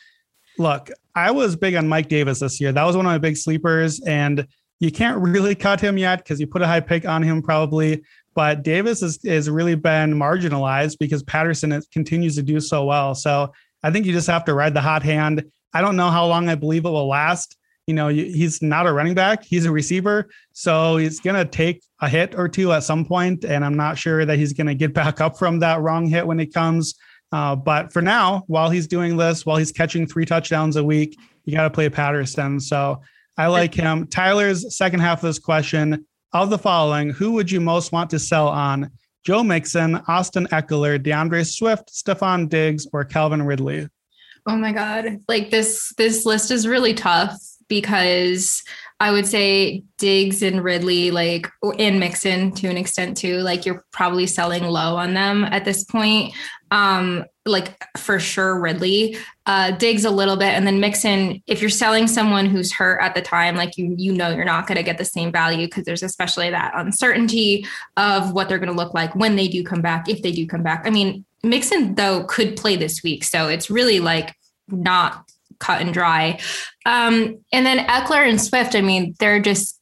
Look, 0.57 0.89
I 1.13 1.29
was 1.29 1.55
big 1.55 1.75
on 1.75 1.87
Mike 1.87 2.07
Davis 2.07 2.39
this 2.39 2.59
year. 2.59 2.71
That 2.71 2.85
was 2.85 2.97
one 2.97 3.05
of 3.05 3.11
my 3.11 3.19
big 3.19 3.37
sleepers. 3.37 3.99
And 3.99 4.47
you 4.79 4.91
can't 4.91 5.21
really 5.21 5.53
cut 5.53 5.79
him 5.79 5.95
yet 5.95 6.23
because 6.23 6.39
you 6.39 6.47
put 6.47 6.63
a 6.63 6.67
high 6.67 6.79
pick 6.79 7.07
on 7.07 7.21
him 7.21 7.43
probably. 7.43 8.01
But 8.37 8.61
Davis 8.61 9.01
has, 9.01 9.17
has 9.25 9.49
really 9.49 9.73
been 9.73 10.13
marginalized 10.13 10.99
because 10.99 11.23
Patterson 11.23 11.81
continues 11.91 12.35
to 12.35 12.43
do 12.43 12.59
so 12.59 12.85
well. 12.85 13.15
So 13.15 13.51
I 13.81 13.89
think 13.89 14.05
you 14.05 14.13
just 14.13 14.27
have 14.27 14.45
to 14.45 14.53
ride 14.53 14.75
the 14.75 14.81
hot 14.81 15.01
hand. 15.01 15.43
I 15.73 15.81
don't 15.81 15.95
know 15.95 16.11
how 16.11 16.27
long 16.27 16.47
I 16.47 16.53
believe 16.53 16.85
it 16.85 16.89
will 16.89 17.07
last. 17.07 17.57
You 17.87 17.95
know, 17.95 18.09
he's 18.09 18.61
not 18.61 18.85
a 18.85 18.93
running 18.93 19.15
back, 19.15 19.43
he's 19.43 19.65
a 19.65 19.71
receiver. 19.71 20.29
So 20.53 20.97
he's 20.97 21.19
going 21.19 21.35
to 21.35 21.45
take 21.45 21.81
a 21.99 22.07
hit 22.07 22.35
or 22.35 22.47
two 22.47 22.71
at 22.73 22.83
some 22.83 23.05
point, 23.05 23.43
And 23.43 23.65
I'm 23.65 23.75
not 23.75 23.97
sure 23.97 24.23
that 24.23 24.37
he's 24.37 24.53
going 24.53 24.67
to 24.67 24.75
get 24.75 24.93
back 25.01 25.19
up 25.19 25.39
from 25.39 25.57
that 25.61 25.81
wrong 25.81 26.05
hit 26.05 26.27
when 26.27 26.39
it 26.39 26.53
comes. 26.53 26.93
Uh, 27.31 27.55
but 27.55 27.91
for 27.91 28.03
now, 28.03 28.43
while 28.45 28.69
he's 28.69 28.85
doing 28.85 29.17
this, 29.17 29.47
while 29.47 29.57
he's 29.57 29.71
catching 29.71 30.05
three 30.05 30.25
touchdowns 30.25 30.75
a 30.75 30.83
week, 30.83 31.17
you 31.45 31.55
got 31.55 31.63
to 31.63 31.71
play 31.71 31.89
Patterson. 31.89 32.59
So 32.59 33.01
I 33.35 33.47
like 33.47 33.73
him. 33.73 34.05
Tyler's 34.05 34.77
second 34.77 34.99
half 34.99 35.23
of 35.23 35.27
this 35.27 35.39
question 35.39 36.05
of 36.33 36.49
the 36.49 36.57
following, 36.57 37.09
who 37.09 37.31
would 37.33 37.49
you 37.49 37.61
most 37.61 37.91
want 37.91 38.09
to 38.11 38.19
sell 38.19 38.47
on? 38.47 38.91
Joe 39.25 39.43
Mixon, 39.43 39.95
Austin 40.07 40.47
Ekeler, 40.47 40.97
DeAndre 40.97 41.45
Swift, 41.45 41.89
Stefon 41.89 42.47
Diggs, 42.47 42.87
or 42.93 43.03
Calvin 43.03 43.41
Ridley? 43.41 43.89
Oh 44.47 44.55
my 44.55 44.71
God. 44.71 45.19
Like 45.27 45.49
this, 45.49 45.93
this 45.97 46.25
list 46.25 46.51
is 46.51 46.67
really 46.67 46.93
tough 46.93 47.37
because 47.67 48.63
I 48.99 49.11
would 49.11 49.27
say 49.27 49.83
Diggs 49.99 50.41
and 50.41 50.63
Ridley, 50.63 51.11
like 51.11 51.47
and 51.77 51.99
Mixon 51.99 52.51
to 52.53 52.67
an 52.67 52.77
extent 52.77 53.15
too, 53.15 53.37
like 53.39 53.65
you're 53.65 53.85
probably 53.91 54.25
selling 54.25 54.63
low 54.63 54.95
on 54.95 55.13
them 55.13 55.43
at 55.43 55.65
this 55.65 55.83
point. 55.83 56.33
Um, 56.71 57.25
like 57.45 57.81
for 57.95 58.19
sure 58.19 58.59
Ridley, 58.59 59.17
uh, 59.45 59.71
Diggs 59.71 60.03
a 60.03 60.09
little 60.09 60.35
bit, 60.35 60.53
and 60.53 60.65
then 60.65 60.79
Mixon. 60.79 61.43
If 61.45 61.61
you're 61.61 61.69
selling 61.69 62.07
someone 62.07 62.47
who's 62.47 62.73
hurt 62.73 62.99
at 62.99 63.13
the 63.13 63.21
time, 63.21 63.55
like 63.55 63.77
you 63.77 63.93
you 63.97 64.13
know 64.13 64.29
you're 64.29 64.43
not 64.43 64.65
going 64.65 64.77
to 64.77 64.83
get 64.83 64.97
the 64.97 65.05
same 65.05 65.31
value 65.31 65.67
because 65.67 65.85
there's 65.85 66.03
especially 66.03 66.49
that 66.49 66.73
uncertainty 66.75 67.67
of 67.97 68.33
what 68.33 68.49
they're 68.49 68.59
going 68.59 68.67
to 68.67 68.75
look 68.75 68.95
like 68.95 69.15
when 69.15 69.35
they 69.35 69.47
do 69.47 69.63
come 69.63 69.81
back, 69.81 70.09
if 70.09 70.23
they 70.23 70.31
do 70.31 70.47
come 70.47 70.63
back. 70.63 70.85
I 70.85 70.89
mean, 70.89 71.23
Mixon 71.43 71.93
though 71.95 72.23
could 72.23 72.57
play 72.57 72.75
this 72.75 73.03
week, 73.03 73.23
so 73.23 73.47
it's 73.47 73.69
really 73.69 73.99
like 73.99 74.35
not 74.67 75.23
cut 75.59 75.81
and 75.81 75.93
dry. 75.93 76.39
Um, 76.85 77.39
and 77.51 77.65
then 77.65 77.85
Ekeler 77.87 78.27
and 78.27 78.41
Swift, 78.41 78.75
I 78.75 78.81
mean, 78.81 79.15
they're 79.19 79.41
just 79.41 79.79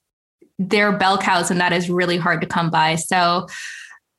they're 0.57 0.97
bell 0.97 1.17
cows, 1.17 1.51
and 1.51 1.59
that 1.59 1.73
is 1.73 1.89
really 1.89 2.17
hard 2.17 2.41
to 2.41 2.47
come 2.47 2.69
by. 2.69 2.95
So 2.95 3.47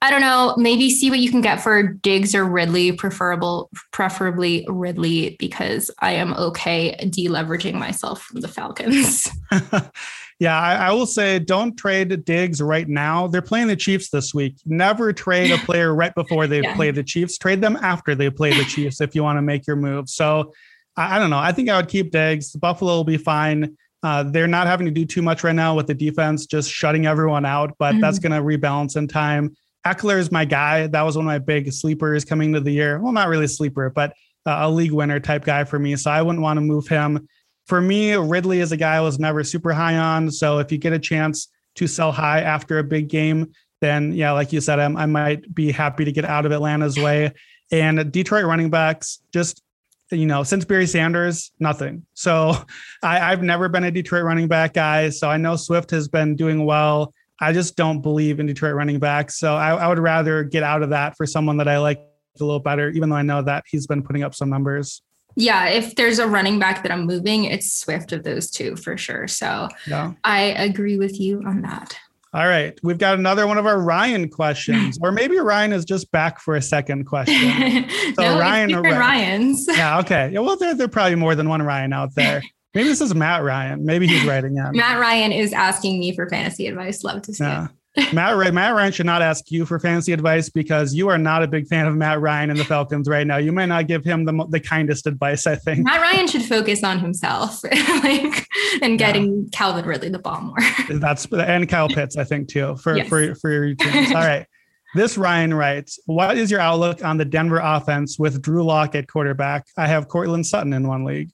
I 0.02 0.10
don't 0.10 0.20
know, 0.20 0.54
maybe 0.58 0.90
see 0.90 1.08
what 1.08 1.20
you 1.20 1.30
can 1.30 1.40
get 1.40 1.62
for 1.62 1.82
Diggs 1.82 2.34
or 2.34 2.44
Ridley, 2.44 2.92
preferable, 2.92 3.70
preferably 3.92 4.66
Ridley, 4.68 5.36
because 5.38 5.90
I 6.00 6.12
am 6.12 6.34
okay 6.34 6.96
deleveraging 7.02 7.74
myself 7.74 8.22
from 8.22 8.42
the 8.42 8.48
Falcons. 8.48 9.26
yeah, 10.38 10.60
I, 10.60 10.74
I, 10.74 10.92
will 10.92 11.06
say 11.06 11.38
don't 11.38 11.76
trade 11.76 12.24
Diggs 12.26 12.60
right 12.60 12.86
now. 12.86 13.26
They're 13.26 13.40
playing 13.40 13.68
the 13.68 13.76
Chiefs 13.76 14.10
this 14.10 14.34
week. 14.34 14.56
Never 14.66 15.14
trade 15.14 15.50
a 15.50 15.58
player 15.58 15.94
right 15.94 16.14
before 16.14 16.46
they 16.46 16.60
yeah. 16.62 16.76
play 16.76 16.90
the 16.90 17.02
Chiefs. 17.02 17.38
Trade 17.38 17.62
them 17.62 17.78
after 17.80 18.14
they 18.14 18.28
play 18.28 18.52
the 18.52 18.64
Chiefs 18.64 19.00
if 19.00 19.14
you 19.14 19.22
want 19.22 19.38
to 19.38 19.42
make 19.42 19.66
your 19.66 19.76
move. 19.76 20.10
So 20.10 20.52
I, 20.96 21.16
I 21.16 21.18
don't 21.18 21.30
know. 21.30 21.38
I 21.38 21.52
think 21.52 21.68
I 21.68 21.76
would 21.76 21.88
keep 21.88 22.10
Diggs. 22.10 22.54
Buffalo 22.54 22.96
will 22.96 23.04
be 23.04 23.16
fine. 23.16 23.76
Uh, 24.02 24.22
they're 24.22 24.46
not 24.46 24.66
having 24.66 24.86
to 24.86 24.92
do 24.92 25.04
too 25.04 25.22
much 25.22 25.42
right 25.42 25.54
now 25.54 25.74
with 25.74 25.86
the 25.86 25.94
defense, 25.94 26.46
just 26.46 26.70
shutting 26.70 27.06
everyone 27.06 27.44
out, 27.44 27.74
but 27.78 27.92
mm-hmm. 27.92 28.00
that's 28.00 28.18
going 28.18 28.32
to 28.32 28.40
rebalance 28.40 28.96
in 28.96 29.08
time. 29.08 29.56
Ekeler 29.86 30.18
is 30.18 30.30
my 30.30 30.44
guy. 30.44 30.86
That 30.86 31.02
was 31.02 31.16
one 31.16 31.24
of 31.24 31.28
my 31.28 31.38
big 31.38 31.72
sleepers 31.72 32.24
coming 32.24 32.52
to 32.52 32.60
the 32.60 32.70
year. 32.70 33.00
Well, 33.00 33.12
not 33.12 33.28
really 33.28 33.46
sleeper, 33.46 33.90
but 33.90 34.12
uh, 34.44 34.58
a 34.60 34.70
league 34.70 34.92
winner 34.92 35.20
type 35.20 35.44
guy 35.44 35.64
for 35.64 35.78
me. 35.78 35.96
So 35.96 36.10
I 36.10 36.22
wouldn't 36.22 36.42
want 36.42 36.56
to 36.56 36.60
move 36.60 36.86
him. 36.88 37.28
For 37.66 37.80
me, 37.80 38.14
Ridley 38.14 38.60
is 38.60 38.72
a 38.72 38.76
guy 38.76 38.96
I 38.96 39.00
was 39.00 39.18
never 39.18 39.42
super 39.42 39.72
high 39.72 39.96
on. 39.96 40.30
So 40.30 40.58
if 40.58 40.70
you 40.70 40.78
get 40.78 40.92
a 40.92 40.98
chance 40.98 41.48
to 41.76 41.86
sell 41.86 42.12
high 42.12 42.42
after 42.42 42.78
a 42.78 42.84
big 42.84 43.08
game, 43.08 43.52
then 43.80 44.12
yeah, 44.12 44.32
like 44.32 44.52
you 44.52 44.60
said, 44.60 44.78
I'm, 44.78 44.96
I 44.96 45.06
might 45.06 45.52
be 45.54 45.72
happy 45.72 46.04
to 46.04 46.12
get 46.12 46.24
out 46.24 46.46
of 46.46 46.52
Atlanta's 46.52 46.98
way. 46.98 47.32
And 47.72 48.12
Detroit 48.12 48.44
running 48.44 48.70
backs, 48.70 49.20
just 49.32 49.62
you 50.10 50.26
know, 50.26 50.42
since 50.42 50.64
Barry 50.64 50.86
Sanders, 50.86 51.52
nothing. 51.58 52.06
So 52.14 52.54
I, 53.02 53.18
have 53.18 53.42
never 53.42 53.68
been 53.68 53.84
a 53.84 53.90
Detroit 53.90 54.24
running 54.24 54.48
back 54.48 54.74
guy. 54.74 55.10
So 55.10 55.28
I 55.28 55.36
know 55.36 55.56
Swift 55.56 55.90
has 55.90 56.08
been 56.08 56.36
doing 56.36 56.64
well. 56.64 57.12
I 57.40 57.52
just 57.52 57.76
don't 57.76 58.00
believe 58.00 58.40
in 58.40 58.46
Detroit 58.46 58.74
running 58.74 58.98
backs. 58.98 59.38
So 59.38 59.54
I, 59.54 59.74
I 59.74 59.88
would 59.88 59.98
rather 59.98 60.44
get 60.44 60.62
out 60.62 60.82
of 60.82 60.90
that 60.90 61.16
for 61.16 61.26
someone 61.26 61.56
that 61.58 61.68
I 61.68 61.78
like 61.78 62.00
a 62.40 62.44
little 62.44 62.60
better, 62.60 62.90
even 62.90 63.10
though 63.10 63.16
I 63.16 63.22
know 63.22 63.42
that 63.42 63.64
he's 63.66 63.86
been 63.86 64.02
putting 64.02 64.22
up 64.22 64.34
some 64.34 64.48
numbers. 64.48 65.02
Yeah, 65.38 65.68
if 65.68 65.94
there's 65.96 66.18
a 66.18 66.26
running 66.26 66.58
back 66.58 66.82
that 66.82 66.90
I'm 66.90 67.04
moving, 67.04 67.44
it's 67.44 67.72
Swift 67.72 68.12
of 68.12 68.24
those 68.24 68.50
two 68.50 68.74
for 68.76 68.96
sure. 68.96 69.28
So 69.28 69.68
yeah. 69.86 70.12
I 70.24 70.40
agree 70.40 70.96
with 70.96 71.20
you 71.20 71.42
on 71.46 71.60
that. 71.62 71.98
All 72.34 72.46
right. 72.46 72.78
We've 72.82 72.98
got 72.98 73.18
another 73.18 73.46
one 73.46 73.56
of 73.56 73.66
our 73.66 73.80
Ryan 73.80 74.28
questions, 74.28 74.98
or 75.00 75.10
maybe 75.10 75.38
Ryan 75.38 75.72
is 75.72 75.84
just 75.84 76.10
back 76.10 76.40
for 76.40 76.56
a 76.56 76.62
second 76.62 77.04
question. 77.04 77.84
So 78.16 78.22
no, 78.22 78.38
Ryan 78.38 78.74
or 78.74 78.82
Ryan's. 78.82 79.66
Yeah. 79.70 79.98
Okay. 80.00 80.30
Yeah. 80.32 80.40
Well, 80.40 80.56
there, 80.56 80.74
there 80.74 80.86
are 80.86 80.88
probably 80.88 81.16
more 81.16 81.34
than 81.34 81.48
one 81.48 81.62
Ryan 81.62 81.92
out 81.92 82.14
there. 82.14 82.42
Maybe 82.74 82.88
this 82.88 83.00
is 83.00 83.14
Matt 83.14 83.42
Ryan. 83.42 83.84
Maybe 83.84 84.06
he's 84.06 84.24
writing 84.24 84.56
in. 84.56 84.76
Matt 84.76 84.98
Ryan 84.98 85.32
is 85.32 85.52
asking 85.52 85.98
me 85.98 86.14
for 86.14 86.28
fantasy 86.28 86.66
advice. 86.66 87.04
Love 87.04 87.22
to 87.22 87.34
see 87.34 87.44
yeah. 87.44 87.68
Matt, 88.12 88.36
Ryan, 88.36 88.54
Matt 88.54 88.74
Ryan 88.74 88.92
should 88.92 89.06
not 89.06 89.22
ask 89.22 89.50
you 89.50 89.64
for 89.64 89.78
fantasy 89.78 90.12
advice 90.12 90.48
because 90.48 90.94
you 90.94 91.08
are 91.08 91.16
not 91.16 91.42
a 91.42 91.48
big 91.48 91.66
fan 91.66 91.86
of 91.86 91.94
Matt 91.94 92.20
Ryan 92.20 92.50
and 92.50 92.58
the 92.58 92.64
Falcons 92.64 93.08
right 93.08 93.26
now. 93.26 93.38
You 93.38 93.52
might 93.52 93.66
not 93.66 93.86
give 93.86 94.04
him 94.04 94.24
the, 94.24 94.46
the 94.50 94.60
kindest 94.60 95.06
advice, 95.06 95.46
I 95.46 95.56
think. 95.56 95.84
Matt 95.84 96.00
Ryan 96.00 96.26
should 96.26 96.44
focus 96.44 96.84
on 96.84 96.98
himself 96.98 97.64
like, 98.02 98.46
and 98.82 98.98
getting 98.98 99.44
yeah. 99.44 99.48
Calvin 99.52 99.86
Ridley 99.86 100.10
the 100.10 100.18
ball 100.18 100.42
more. 100.42 100.56
That's 100.90 101.26
and 101.32 101.68
Kyle 101.68 101.88
Pitts, 101.88 102.16
I 102.16 102.24
think, 102.24 102.48
too, 102.48 102.76
for, 102.76 102.96
yes. 102.96 103.08
for, 103.08 103.34
for 103.36 103.50
your 103.50 103.74
teams. 103.74 104.08
All 104.14 104.16
right. 104.16 104.46
This 104.94 105.18
Ryan 105.18 105.54
writes, 105.54 105.98
What 106.06 106.36
is 106.36 106.50
your 106.50 106.60
outlook 106.60 107.04
on 107.04 107.16
the 107.16 107.24
Denver 107.24 107.60
offense 107.62 108.18
with 108.18 108.40
Drew 108.42 108.64
Lock 108.64 108.94
at 108.94 109.08
quarterback? 109.08 109.66
I 109.76 109.86
have 109.86 110.08
Courtland 110.08 110.46
Sutton 110.46 110.72
in 110.72 110.86
one 110.86 111.04
league. 111.04 111.30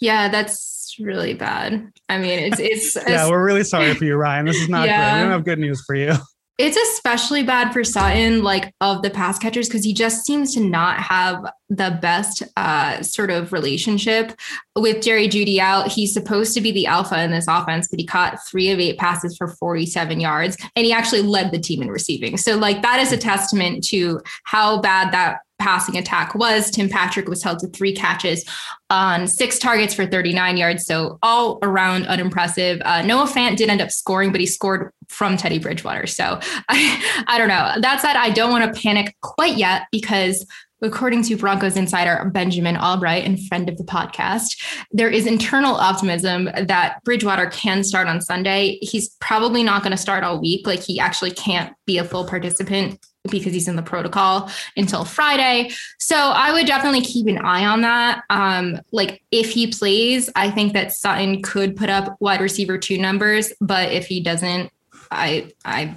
Yeah, 0.00 0.28
that's 0.28 0.77
really 1.00 1.34
bad. 1.34 1.92
I 2.08 2.18
mean, 2.18 2.38
it's 2.38 2.60
it's 2.60 2.96
yeah, 3.08 3.28
we're 3.28 3.44
really 3.44 3.64
sorry 3.64 3.94
for 3.94 4.04
you, 4.04 4.16
Ryan. 4.16 4.46
This 4.46 4.56
is 4.56 4.68
not 4.68 4.86
yeah. 4.86 5.12
good. 5.12 5.16
We 5.16 5.22
don't 5.24 5.32
have 5.32 5.44
good 5.44 5.58
news 5.58 5.82
for 5.84 5.94
you. 5.94 6.14
It's 6.58 6.76
especially 6.76 7.44
bad 7.44 7.72
for 7.72 7.84
Sutton, 7.84 8.42
like 8.42 8.74
of 8.80 9.02
the 9.02 9.10
pass 9.10 9.38
catchers, 9.38 9.68
because 9.68 9.84
he 9.84 9.94
just 9.94 10.26
seems 10.26 10.52
to 10.54 10.60
not 10.60 10.98
have 10.98 11.46
the 11.68 11.96
best 12.02 12.42
uh, 12.56 13.00
sort 13.00 13.30
of 13.30 13.52
relationship 13.52 14.32
with 14.74 15.00
Jerry 15.00 15.28
Jeudy 15.28 15.60
out. 15.60 15.92
He's 15.92 16.12
supposed 16.12 16.54
to 16.54 16.60
be 16.60 16.72
the 16.72 16.86
alpha 16.86 17.22
in 17.22 17.30
this 17.30 17.46
offense, 17.48 17.86
but 17.86 18.00
he 18.00 18.04
caught 18.04 18.44
three 18.44 18.70
of 18.70 18.80
eight 18.80 18.98
passes 18.98 19.36
for 19.36 19.46
47 19.46 20.18
yards, 20.18 20.56
and 20.74 20.84
he 20.84 20.92
actually 20.92 21.22
led 21.22 21.52
the 21.52 21.60
team 21.60 21.80
in 21.80 21.90
receiving. 21.90 22.36
So, 22.36 22.56
like, 22.56 22.82
that 22.82 22.98
is 22.98 23.12
a 23.12 23.18
testament 23.18 23.84
to 23.88 24.20
how 24.42 24.80
bad 24.80 25.12
that 25.12 25.38
passing 25.58 25.96
attack 25.96 26.34
was. 26.34 26.70
Tim 26.70 26.88
Patrick 26.88 27.28
was 27.28 27.42
held 27.42 27.58
to 27.60 27.68
three 27.68 27.94
catches 27.94 28.44
on 28.90 29.26
six 29.26 29.58
targets 29.58 29.94
for 29.94 30.06
39 30.06 30.56
yards. 30.56 30.86
So 30.86 31.18
all 31.22 31.58
around 31.62 32.06
unimpressive. 32.06 32.80
Uh, 32.84 33.02
Noah 33.02 33.26
Fant 33.26 33.56
did 33.56 33.68
end 33.68 33.80
up 33.80 33.90
scoring, 33.90 34.30
but 34.32 34.40
he 34.40 34.46
scored 34.46 34.92
from 35.08 35.36
Teddy 35.36 35.58
Bridgewater. 35.58 36.06
So 36.06 36.38
I, 36.68 37.24
I 37.26 37.38
don't 37.38 37.48
know. 37.48 37.74
That 37.80 38.00
said, 38.00 38.16
I 38.16 38.30
don't 38.30 38.50
want 38.50 38.74
to 38.74 38.80
panic 38.80 39.16
quite 39.20 39.56
yet 39.56 39.82
because 39.92 40.46
according 40.80 41.24
to 41.24 41.36
Broncos 41.36 41.76
insider 41.76 42.30
Benjamin 42.32 42.76
Allbright 42.76 43.26
and 43.26 43.44
friend 43.48 43.68
of 43.68 43.76
the 43.78 43.84
podcast, 43.84 44.62
there 44.92 45.10
is 45.10 45.26
internal 45.26 45.74
optimism 45.74 46.44
that 46.44 47.02
Bridgewater 47.04 47.46
can 47.46 47.82
start 47.82 48.06
on 48.06 48.20
Sunday. 48.20 48.78
He's 48.80 49.08
probably 49.20 49.62
not 49.62 49.82
going 49.82 49.90
to 49.90 49.96
start 49.96 50.22
all 50.22 50.40
week. 50.40 50.66
Like 50.66 50.80
he 50.80 51.00
actually 51.00 51.32
can't 51.32 51.74
be 51.84 51.98
a 51.98 52.04
full 52.04 52.26
participant 52.26 53.04
because 53.30 53.52
he's 53.52 53.68
in 53.68 53.76
the 53.76 53.82
protocol 53.82 54.50
until 54.76 55.04
Friday. 55.04 55.70
So 55.98 56.16
I 56.16 56.52
would 56.52 56.66
definitely 56.66 57.02
keep 57.02 57.26
an 57.26 57.38
eye 57.38 57.66
on 57.66 57.82
that. 57.82 58.22
Um, 58.30 58.80
like 58.92 59.22
if 59.30 59.50
he 59.50 59.68
plays, 59.68 60.30
I 60.36 60.50
think 60.50 60.72
that 60.72 60.92
Sutton 60.92 61.42
could 61.42 61.76
put 61.76 61.90
up 61.90 62.16
wide 62.20 62.40
receiver 62.40 62.78
two 62.78 62.98
numbers, 62.98 63.52
but 63.60 63.92
if 63.92 64.06
he 64.06 64.20
doesn't, 64.20 64.70
I 65.10 65.50
I 65.64 65.96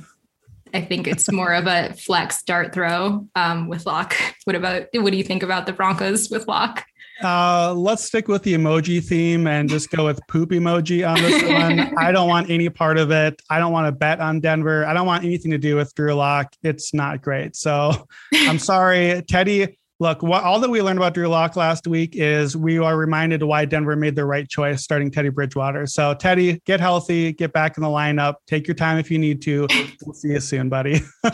I 0.74 0.82
think 0.82 1.08
it's 1.08 1.32
more 1.34 1.54
of 1.54 1.68
a 1.68 1.94
flex 1.94 2.44
dart 2.44 2.74
throw 2.74 3.28
um, 3.36 3.68
with 3.68 3.86
Lock. 3.86 4.16
What 4.46 4.56
about 4.56 4.88
what 4.94 5.12
do 5.12 5.18
you 5.18 5.24
think 5.24 5.44
about 5.44 5.66
the 5.66 5.74
Broncos 5.74 6.30
with 6.30 6.48
Lock? 6.48 6.86
Uh, 7.24 7.74
let's 7.74 8.04
stick 8.04 8.28
with 8.28 8.44
the 8.44 8.54
emoji 8.54 9.04
theme 9.04 9.48
and 9.48 9.70
just 9.70 9.90
go 9.92 10.06
with 10.06 10.20
poop 10.28 10.50
emoji 10.50 11.08
on 11.08 11.22
this 11.22 11.44
one. 11.90 11.98
I 11.98 12.12
don't 12.12 12.28
want 12.28 12.50
any 12.50 12.70
part 12.70 12.98
of 12.98 13.12
it. 13.12 13.42
I 13.50 13.60
don't 13.60 13.72
want 13.72 13.88
to 13.88 13.92
bet 13.92 14.20
on 14.20 14.40
Denver. 14.40 14.86
I 14.86 14.94
don't 14.94 15.06
want 15.06 15.24
anything 15.24 15.52
to 15.52 15.58
do 15.58 15.76
with 15.76 15.94
Drew 15.96 16.14
Lock. 16.14 16.54
It's 16.64 16.94
not 16.94 17.22
great. 17.22 17.56
So 17.56 18.08
I'm 18.34 18.60
sorry, 18.60 19.24
Teddy. 19.28 19.78
Look, 20.00 20.24
what, 20.24 20.44
all 20.44 20.60
that 20.60 20.70
we 20.70 20.82
learned 20.82 20.98
about 20.98 21.14
Drew 21.14 21.28
Lock 21.28 21.56
last 21.56 21.86
week 21.86 22.16
is 22.16 22.58
we 22.58 22.80
are 22.80 22.98
reminded 22.98 23.44
why 23.44 23.66
Denver 23.66 23.96
made 23.96 24.16
the 24.16 24.26
right 24.26 24.50
choice 24.50 24.82
starting 24.82 25.12
Teddy 25.12 25.30
Bridgewater. 25.30 25.86
So, 25.86 26.16
Teddy, 26.16 26.60
get 26.66 26.80
healthy, 26.80 27.34
get 27.34 27.54
back 27.54 27.78
in 27.78 27.84
the 27.84 27.90
lineup, 27.90 28.36
take 28.48 28.68
your 28.68 28.74
time 28.74 28.98
if 28.98 29.12
you 29.12 29.20
need 29.20 29.44
to. 29.44 29.68
We'll 30.04 30.16
see 30.16 30.30
you 30.30 30.40
soon, 30.40 30.70
buddy. 30.70 31.02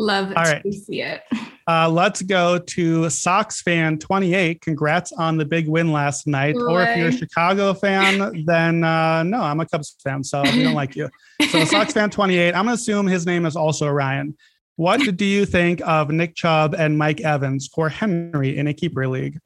Love 0.00 0.28
All 0.28 0.44
right. 0.44 0.62
to 0.62 0.72
see 0.72 1.02
it. 1.02 1.22
Uh, 1.68 1.86
let's 1.86 2.22
go 2.22 2.58
to 2.58 3.10
Sox 3.10 3.60
fan 3.60 3.98
28. 3.98 4.62
Congrats 4.62 5.12
on 5.12 5.36
the 5.36 5.44
big 5.44 5.68
win 5.68 5.92
last 5.92 6.26
night. 6.26 6.56
Or 6.56 6.82
if 6.82 6.96
you're 6.96 7.08
a 7.08 7.12
Chicago 7.12 7.74
fan, 7.74 8.44
then 8.46 8.82
uh, 8.82 9.22
no, 9.22 9.42
I'm 9.42 9.60
a 9.60 9.66
Cubs 9.66 9.94
fan, 10.02 10.24
so 10.24 10.40
we 10.42 10.62
don't 10.62 10.72
like 10.74 10.96
you. 10.96 11.10
So 11.50 11.60
the 11.60 11.66
Sox 11.66 11.92
fan 11.92 12.08
28. 12.08 12.54
I'm 12.54 12.64
gonna 12.64 12.72
assume 12.72 13.06
his 13.06 13.26
name 13.26 13.44
is 13.44 13.56
also 13.56 13.88
Ryan. 13.90 14.34
What 14.76 15.02
do 15.16 15.24
you 15.26 15.44
think 15.44 15.82
of 15.86 16.10
Nick 16.10 16.34
Chubb 16.34 16.74
and 16.74 16.96
Mike 16.96 17.20
Evans 17.20 17.68
for 17.68 17.90
Henry 17.90 18.56
in 18.56 18.66
a 18.66 18.72
keeper 18.72 19.06
league? 19.06 19.38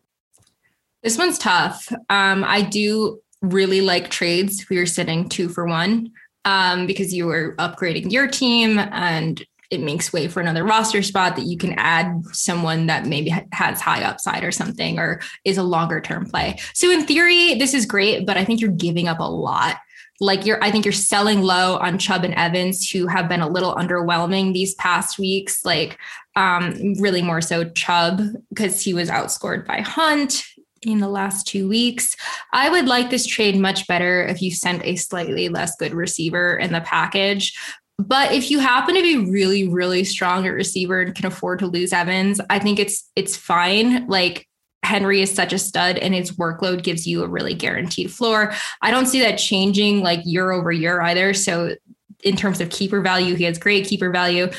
This 1.03 1.19
one's 1.19 1.37
tough. 1.37 1.93
Um, 2.09 2.45
I 2.45 2.63
do 2.63 3.21
really 3.43 3.81
like 3.81 4.09
trades. 4.09 4.71
We 4.71 4.79
were 4.79 4.87
sitting 4.87 5.29
two 5.29 5.49
for 5.49 5.67
one 5.67 6.13
um, 6.45 6.87
because 6.87 7.13
you 7.13 7.27
were 7.27 7.57
upgrading 7.57 8.13
your 8.13 8.29
team 8.29 8.79
and 8.79 9.45
it 9.71 9.81
makes 9.81 10.13
way 10.13 10.29
for 10.29 10.41
another 10.41 10.65
roster 10.65 11.03
spot 11.03 11.37
that 11.37 11.47
you 11.47 11.57
can 11.57 11.75
add 11.75 12.25
someone 12.33 12.87
that 12.87 13.07
maybe 13.07 13.35
has 13.53 13.81
high 13.81 14.03
upside 14.03 14.45
or 14.45 14.53
something 14.53 14.99
or 14.99 15.21
is 15.45 15.59
a 15.59 15.63
longer 15.63 16.01
term 16.01 16.27
play. 16.27 16.59
So 16.75 16.91
in 16.91 17.07
theory, 17.07 17.55
this 17.55 17.75
is 17.75 17.87
great, 17.87 18.27
but 18.27 18.37
I 18.37 18.45
think 18.45 18.61
you're 18.61 18.71
giving 18.71 19.09
up 19.09 19.21
a 19.21 19.31
lot. 19.31 19.77
Like 20.21 20.47
you're, 20.47 20.63
I 20.63 20.71
think 20.71 20.85
you're 20.85 20.93
selling 20.93 21.43
low 21.43 21.77
on 21.79 21.99
Chubb 21.99 22.25
and 22.25 22.35
Evans, 22.35 22.89
who 22.89 23.09
have 23.09 23.29
been 23.29 23.41
a 23.41 23.49
little 23.49 23.75
underwhelming 23.75 24.53
these 24.53 24.75
past 24.77 25.19
weeks. 25.19 25.65
Like 25.65 25.99
um, 26.37 26.95
really 27.01 27.23
more 27.23 27.41
so 27.41 27.65
Chubb 27.71 28.21
because 28.49 28.81
he 28.81 28.95
was 28.95 29.11
outscored 29.11 29.67
by 29.67 29.81
Hunt 29.81 30.45
in 30.83 30.99
the 30.99 31.09
last 31.09 31.47
two 31.47 31.69
weeks. 31.69 32.17
I 32.53 32.69
would 32.69 32.87
like 32.87 33.11
this 33.11 33.27
trade 33.27 33.57
much 33.57 33.87
better 33.87 34.25
if 34.25 34.43
you 34.43 34.51
sent 34.51 34.85
a 34.85 34.97
slightly 34.97 35.49
less 35.49 35.77
good 35.77 35.95
receiver 35.95 36.57
in 36.57 36.73
the 36.73 36.81
package. 36.83 37.57
But 37.99 38.33
if 38.33 38.51
you 38.51 38.59
happen 38.59 38.95
to 38.97 39.03
be 39.03 39.31
really, 39.31 39.69
really 39.69 40.05
strong 40.05 40.47
at 40.47 40.51
receiver 40.51 41.01
and 41.01 41.15
can 41.15 41.27
afford 41.27 41.61
to 41.61 41.67
lose 41.67 41.93
Evans, 41.93 42.41
I 42.51 42.59
think 42.59 42.79
it's 42.79 43.09
it's 43.15 43.37
fine. 43.37 44.07
Like 44.09 44.49
Henry 44.83 45.23
is 45.23 45.33
such 45.33 45.53
a 45.53 45.59
stud 45.59 45.99
and 45.99 46.13
his 46.13 46.33
workload 46.33 46.83
gives 46.83 47.07
you 47.07 47.23
a 47.23 47.29
really 47.29 47.55
guaranteed 47.55 48.13
floor. 48.13 48.53
I 48.83 48.91
don't 48.91 49.07
see 49.07 49.21
that 49.21 49.39
changing 49.39 50.03
like 50.03 50.21
year 50.25 50.51
over 50.51 50.73
year 50.73 51.01
either. 51.01 51.35
So 51.35 51.77
in 52.25 52.37
terms 52.37 52.61
of 52.61 52.71
keeper 52.71 53.01
value, 53.01 53.37
he 53.37 53.45
has 53.45 53.59
great 53.59 53.87
keeper 53.87 54.11
value. 54.11 54.51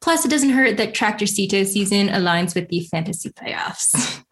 Plus, 0.00 0.24
it 0.24 0.28
doesn't 0.28 0.50
hurt 0.50 0.76
that 0.76 0.94
Tractor 0.94 1.26
Cito 1.26 1.64
season 1.64 2.08
aligns 2.08 2.54
with 2.54 2.68
the 2.68 2.80
fantasy 2.90 3.30
playoffs. 3.30 4.22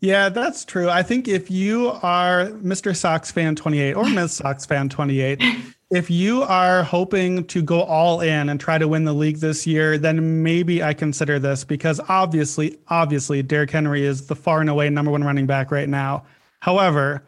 Yeah, 0.00 0.28
that's 0.28 0.64
true. 0.64 0.88
I 0.88 1.02
think 1.02 1.26
if 1.26 1.50
you 1.50 1.88
are 2.02 2.50
Mr. 2.50 2.94
Sox 2.94 3.32
fan 3.32 3.56
28 3.56 3.94
or 3.94 4.04
Ms. 4.08 4.34
Sox 4.34 4.64
fan 4.64 4.88
28, 4.88 5.42
if 5.90 6.10
you 6.10 6.42
are 6.42 6.82
hoping 6.82 7.44
to 7.46 7.62
go 7.62 7.82
all 7.82 8.20
in 8.20 8.50
and 8.50 8.60
try 8.60 8.76
to 8.76 8.86
win 8.86 9.04
the 9.04 9.14
league 9.14 9.38
this 9.38 9.66
year, 9.66 9.96
then 9.96 10.42
maybe 10.42 10.82
I 10.82 10.92
consider 10.92 11.38
this 11.38 11.64
because 11.64 11.98
obviously, 12.08 12.78
obviously, 12.88 13.42
Derrick 13.42 13.70
Henry 13.70 14.04
is 14.04 14.26
the 14.26 14.34
far 14.34 14.60
and 14.60 14.68
away 14.68 14.90
number 14.90 15.10
one 15.10 15.24
running 15.24 15.46
back 15.46 15.70
right 15.70 15.88
now. 15.88 16.24
However, 16.60 17.22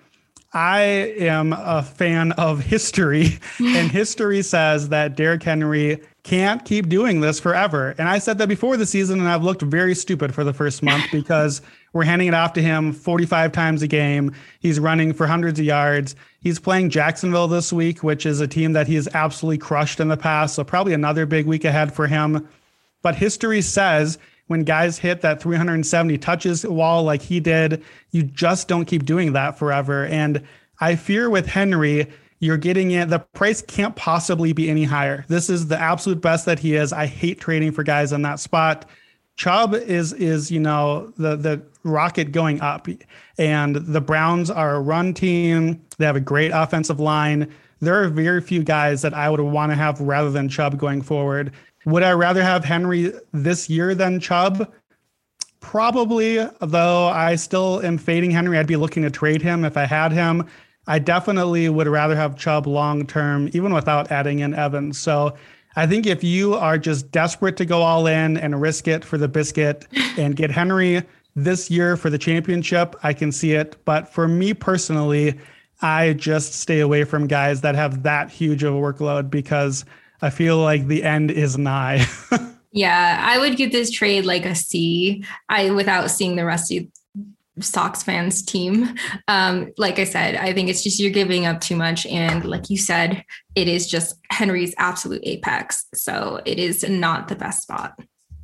I 0.53 0.81
am 0.81 1.53
a 1.53 1.83
fan 1.83 2.33
of 2.33 2.61
history, 2.61 3.39
and 3.61 3.91
history 3.91 4.43
says 4.43 4.89
that 4.89 5.17
Derrick 5.17 5.43
Henry 5.43 6.03
can't 6.23 6.65
keep 6.65 6.89
doing 6.89 7.21
this 7.21 7.41
forever. 7.41 7.95
And 7.97 8.09
I 8.09 8.19
said 8.19 8.39
that 8.39 8.49
before 8.49 8.77
the 8.77 8.85
season, 8.85 9.21
and 9.21 9.29
I've 9.29 9.45
looked 9.45 9.63
very 9.63 9.95
stupid 9.95 10.35
for 10.35 10.45
the 10.45 10.53
first 10.53 10.83
month 10.83 11.05
because 11.13 11.63
we're 11.93 12.05
handing 12.05 12.29
it 12.29 12.35
off 12.35 12.53
to 12.55 12.63
him 12.63 12.93
45 12.93 13.53
times 13.53 13.83
a 13.83 13.89
game. 13.89 14.35
He's 14.61 14.79
running 14.79 15.13
for 15.13 15.27
hundreds 15.27 15.59
of 15.59 15.65
yards. 15.65 16.15
He's 16.41 16.59
playing 16.59 16.91
Jacksonville 16.91 17.49
this 17.49 17.73
week, 17.73 18.03
which 18.03 18.27
is 18.27 18.41
a 18.41 18.47
team 18.47 18.73
that 18.75 18.87
he 18.87 18.95
has 18.95 19.09
absolutely 19.15 19.59
crushed 19.59 20.01
in 20.01 20.09
the 20.09 20.17
past. 20.17 20.55
So, 20.55 20.65
probably 20.65 20.95
another 20.95 21.27
big 21.27 21.47
week 21.47 21.65
ahead 21.65 21.93
for 21.93 22.07
him. 22.07 22.49
But 23.03 23.17
history 23.17 23.63
says 23.63 24.19
when 24.47 24.65
guys 24.65 24.99
hit 24.99 25.21
that 25.21 25.41
370 25.41 26.19
touches 26.19 26.67
wall 26.67 27.03
like 27.03 27.23
he 27.23 27.41
did, 27.41 27.85
you 28.11 28.23
just 28.23 28.69
don't 28.69 28.85
keep 28.85 29.05
doing 29.05 29.33
that 29.33 29.59
forever. 29.59 30.07
And 30.07 30.43
I 30.81 30.97
fear 30.97 31.31
with 31.31 31.47
Henry, 31.47 32.09
you're 32.41 32.57
getting 32.57 32.91
it. 32.91 33.11
The 33.11 33.21
price 33.21 33.63
can't 33.63 33.95
possibly 33.95 34.53
be 34.53 34.71
any 34.71 34.85
higher. 34.85 35.25
This 35.29 35.51
is 35.51 35.69
the 35.69 35.79
absolute 35.79 36.21
best 36.21 36.47
that 36.47 36.59
he 36.59 36.75
is. 36.75 36.93
I 36.93 37.07
hate 37.07 37.39
trading 37.39 37.71
for 37.71 37.83
guys 37.83 38.13
in 38.13 38.23
that 38.23 38.41
spot. 38.41 38.89
Chubb 39.41 39.75
is 39.75 40.13
is 40.13 40.51
you 40.51 40.61
know 40.61 41.15
the 41.17 41.35
the 41.35 41.63
rocket 41.83 42.31
going 42.31 42.61
up, 42.61 42.87
and 43.39 43.75
the 43.75 44.01
Browns 44.03 44.51
are 44.51 44.75
a 44.75 44.81
run 44.81 45.15
team. 45.15 45.81
They 45.97 46.05
have 46.05 46.15
a 46.15 46.21
great 46.21 46.51
offensive 46.51 47.01
line. 47.01 47.51
There 47.81 48.05
are 48.05 48.09
very 48.09 48.43
few 48.43 48.63
guys 48.63 49.01
that 49.01 49.15
I 49.15 49.31
would 49.31 49.41
want 49.41 49.73
to 49.73 49.77
have 49.77 49.99
rather 49.99 50.31
than 50.31 50.51
Chubb 50.51 50.77
going 50.77 51.01
forward. 51.01 51.53
Would 51.87 52.03
I 52.03 52.13
rather 52.13 52.43
have 52.43 52.67
Henry 52.67 53.15
this 53.33 53.71
year 53.71 53.95
than 53.95 54.21
Chubb? 54.21 54.71
Probably, 55.61 56.47
though 56.61 57.07
I 57.07 57.37
still 57.37 57.81
am 57.81 57.97
fading 57.97 58.33
Henry. 58.33 58.59
I'd 58.59 58.67
be 58.67 58.77
looking 58.77 59.05
to 59.05 59.11
trade 59.11 59.41
him 59.41 59.65
if 59.65 59.79
I 59.79 59.87
had 59.87 60.13
him. 60.13 60.45
I 60.87 60.99
definitely 60.99 61.67
would 61.71 61.87
rather 61.87 62.15
have 62.15 62.37
Chubb 62.37 62.67
long 62.67 63.07
term, 63.07 63.49
even 63.55 63.73
without 63.73 64.13
adding 64.13 64.41
in 64.41 64.53
Evans. 64.53 64.99
So 64.99 65.35
I 65.77 65.87
think 65.87 66.07
if 66.07 66.25
you 66.25 66.55
are 66.55 66.79
just 66.79 67.11
desperate 67.11 67.57
to 67.59 67.65
go 67.65 67.83
all 67.83 68.07
in 68.07 68.37
and 68.37 68.61
risk 68.61 68.89
it 68.89 69.05
for 69.05 69.19
the 69.19 69.29
biscuit 69.29 69.87
and 70.19 70.35
get 70.35 70.51
Henry 70.51 71.03
this 71.37 71.71
year 71.71 71.97
for 71.97 72.11
the 72.11 72.19
championship, 72.19 72.97
I 73.03 73.13
can 73.13 73.31
see 73.31 73.53
it. 73.53 73.77
But 73.85 74.13
for 74.13 74.27
me 74.27 74.53
personally, 74.55 75.39
I 75.83 76.15
just 76.15 76.55
stay 76.55 76.81
away 76.81 77.05
from 77.05 77.27
guys 77.27 77.61
that 77.63 77.75
have 77.75 78.03
that 78.03 78.31
huge 78.31 78.63
of 78.63 78.75
a 78.75 78.79
workload 78.79 79.31
because 79.31 79.85
I 80.23 80.31
feel 80.31 80.59
like 80.59 80.87
the 80.87 81.03
end 81.03 81.31
is 81.31 81.57
nigh. 81.57 82.05
yeah, 82.73 83.25
I 83.27 83.39
would 83.39 83.57
give 83.57 83.73
this 83.73 83.91
trade 83.91 84.27
like 84.27 84.45
a 84.45 84.55
C. 84.55 85.25
I 85.49 85.71
without 85.71 86.11
seeing 86.11 86.37
the 86.37 86.45
rest 86.45 86.73
of 86.73 86.87
Sox 87.63 88.03
fans 88.03 88.43
team. 88.43 88.95
Um, 89.29 89.73
like 89.79 89.99
I 89.99 90.05
said, 90.05 90.37
I 90.37 90.53
think 90.53 90.69
it's 90.69 90.83
just 90.83 91.01
you're 91.01 91.11
giving 91.11 91.47
up 91.47 91.61
too 91.61 91.77
much. 91.77 92.07
And 92.07 92.45
like 92.45 92.71
you 92.71 92.77
said, 92.77 93.25
it 93.55 93.69
is 93.69 93.87
just 93.87 94.17
Henry's 94.31 94.75
absolute 94.79 95.23
apex. 95.25 95.87
So 95.95 96.41
it 96.47 96.59
is 96.59 96.89
not 96.89 97.29
the 97.29 97.37
best 97.37 97.63
spot. 97.63 97.95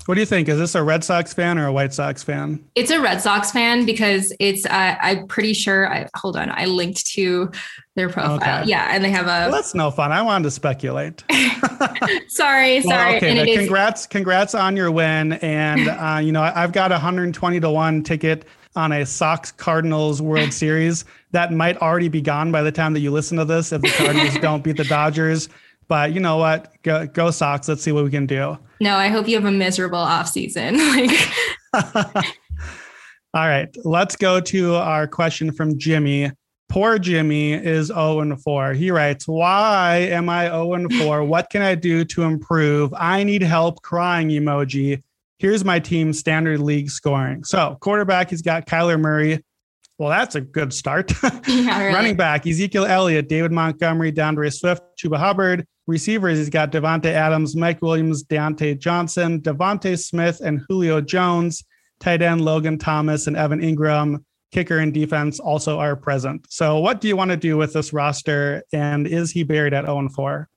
What 0.06 0.14
do 0.14 0.20
you 0.20 0.26
think? 0.26 0.48
Is 0.48 0.58
this 0.58 0.76
a 0.76 0.84
Red 0.84 1.02
Sox 1.02 1.34
fan 1.34 1.58
or 1.58 1.66
a 1.66 1.72
White 1.72 1.92
Sox 1.92 2.22
fan? 2.22 2.64
It's 2.76 2.92
a 2.92 3.00
Red 3.00 3.20
Sox 3.20 3.50
fan 3.50 3.84
because 3.84 4.32
it's. 4.38 4.64
Uh, 4.64 4.96
I'm 5.00 5.26
pretty 5.26 5.52
sure. 5.52 5.92
I 5.92 6.08
hold 6.14 6.36
on. 6.36 6.48
I 6.48 6.66
linked 6.66 7.04
to 7.14 7.50
their 7.96 8.08
profile. 8.08 8.60
Okay. 8.60 8.70
Yeah, 8.70 8.88
and 8.92 9.02
they 9.02 9.10
have 9.10 9.24
a. 9.26 9.50
Well, 9.50 9.50
that's 9.50 9.74
no 9.74 9.90
fun. 9.90 10.12
I 10.12 10.22
wanted 10.22 10.44
to 10.44 10.52
speculate. 10.52 11.24
sorry, 12.28 12.82
well, 12.82 12.82
sorry. 12.82 13.16
okay, 13.16 13.56
congrats, 13.56 14.02
is- 14.02 14.06
congrats 14.06 14.54
on 14.54 14.76
your 14.76 14.92
win. 14.92 15.32
And 15.34 15.88
uh, 15.88 16.20
you 16.22 16.30
know, 16.30 16.42
I've 16.42 16.72
got 16.72 16.92
a 16.92 16.94
120 16.94 17.58
to 17.58 17.70
one 17.70 18.04
ticket 18.04 18.44
on 18.76 18.92
a 18.92 19.06
Sox 19.06 19.50
Cardinals 19.52 20.22
World 20.22 20.52
Series 20.52 21.04
that 21.32 21.52
might 21.52 21.76
already 21.78 22.08
be 22.08 22.20
gone 22.20 22.52
by 22.52 22.62
the 22.62 22.72
time 22.72 22.92
that 22.92 23.00
you 23.00 23.10
listen 23.10 23.38
to 23.38 23.44
this 23.44 23.72
if 23.72 23.82
the 23.82 23.88
Cardinals 23.88 24.36
don't 24.40 24.62
beat 24.62 24.76
the 24.76 24.84
Dodgers. 24.84 25.48
But 25.88 26.12
you 26.12 26.20
know 26.20 26.36
what? 26.36 26.72
Go, 26.82 27.06
go 27.06 27.30
Sox. 27.30 27.68
Let's 27.68 27.82
see 27.82 27.92
what 27.92 28.04
we 28.04 28.10
can 28.10 28.26
do. 28.26 28.58
No, 28.80 28.96
I 28.96 29.08
hope 29.08 29.28
you 29.28 29.36
have 29.36 29.44
a 29.44 29.52
miserable 29.52 29.98
off 29.98 30.28
season. 30.28 30.78
All 33.34 33.46
right, 33.46 33.68
let's 33.84 34.16
go 34.16 34.40
to 34.40 34.76
our 34.76 35.06
question 35.06 35.52
from 35.52 35.78
Jimmy. 35.78 36.32
Poor 36.68 36.98
Jimmy 36.98 37.52
is 37.52 37.88
0 37.88 38.20
and 38.20 38.42
4. 38.42 38.72
He 38.72 38.90
writes, 38.90 39.28
Why 39.28 40.08
am 40.10 40.28
I 40.28 40.46
0 40.46 40.72
and 40.72 40.92
4? 40.94 41.22
What 41.24 41.50
can 41.50 41.62
I 41.62 41.74
do 41.74 42.04
to 42.06 42.22
improve? 42.22 42.92
I 42.96 43.22
need 43.22 43.42
help 43.42 43.82
crying 43.82 44.28
emoji. 44.28 45.02
Here's 45.38 45.64
my 45.64 45.78
team 45.78 46.12
standard 46.12 46.60
league 46.60 46.90
scoring. 46.90 47.44
So, 47.44 47.76
quarterback, 47.80 48.30
he's 48.30 48.42
got 48.42 48.66
Kyler 48.66 48.98
Murray. 48.98 49.44
Well, 49.98 50.10
that's 50.10 50.34
a 50.34 50.40
good 50.40 50.72
start. 50.72 51.12
Yeah, 51.48 51.78
right. 51.86 51.94
Running 51.94 52.16
back, 52.16 52.44
Ezekiel 52.46 52.86
Elliott, 52.86 53.28
David 53.28 53.52
Montgomery, 53.52 54.10
DeAndre 54.10 54.52
Swift, 54.52 54.82
Chuba 54.98 55.16
Hubbard. 55.16 55.64
Receivers, 55.86 56.38
he's 56.38 56.50
got 56.50 56.72
Davante 56.72 57.06
Adams, 57.06 57.54
Mike 57.54 57.80
Williams, 57.80 58.24
Diontae 58.24 58.76
Johnson, 58.78 59.40
DeVonta 59.40 59.96
Smith, 59.96 60.40
and 60.44 60.60
Julio 60.68 61.00
Jones. 61.00 61.62
Tight 62.00 62.20
end, 62.20 62.40
Logan 62.40 62.78
Thomas, 62.78 63.28
and 63.28 63.36
Evan 63.36 63.60
Engram. 63.60 64.24
Kicker 64.52 64.78
and 64.78 64.92
defense 64.92 65.38
also 65.38 65.78
are 65.78 65.94
present. 65.94 66.46
So, 66.50 66.78
what 66.78 67.00
do 67.00 67.08
you 67.08 67.16
want 67.16 67.30
to 67.30 67.36
do 67.36 67.56
with 67.56 67.72
this 67.72 67.92
roster? 67.92 68.62
And 68.72 69.06
is 69.06 69.30
he 69.30 69.44
buried 69.44 69.74
at 69.74 69.84
0 69.84 70.08
4? 70.08 70.48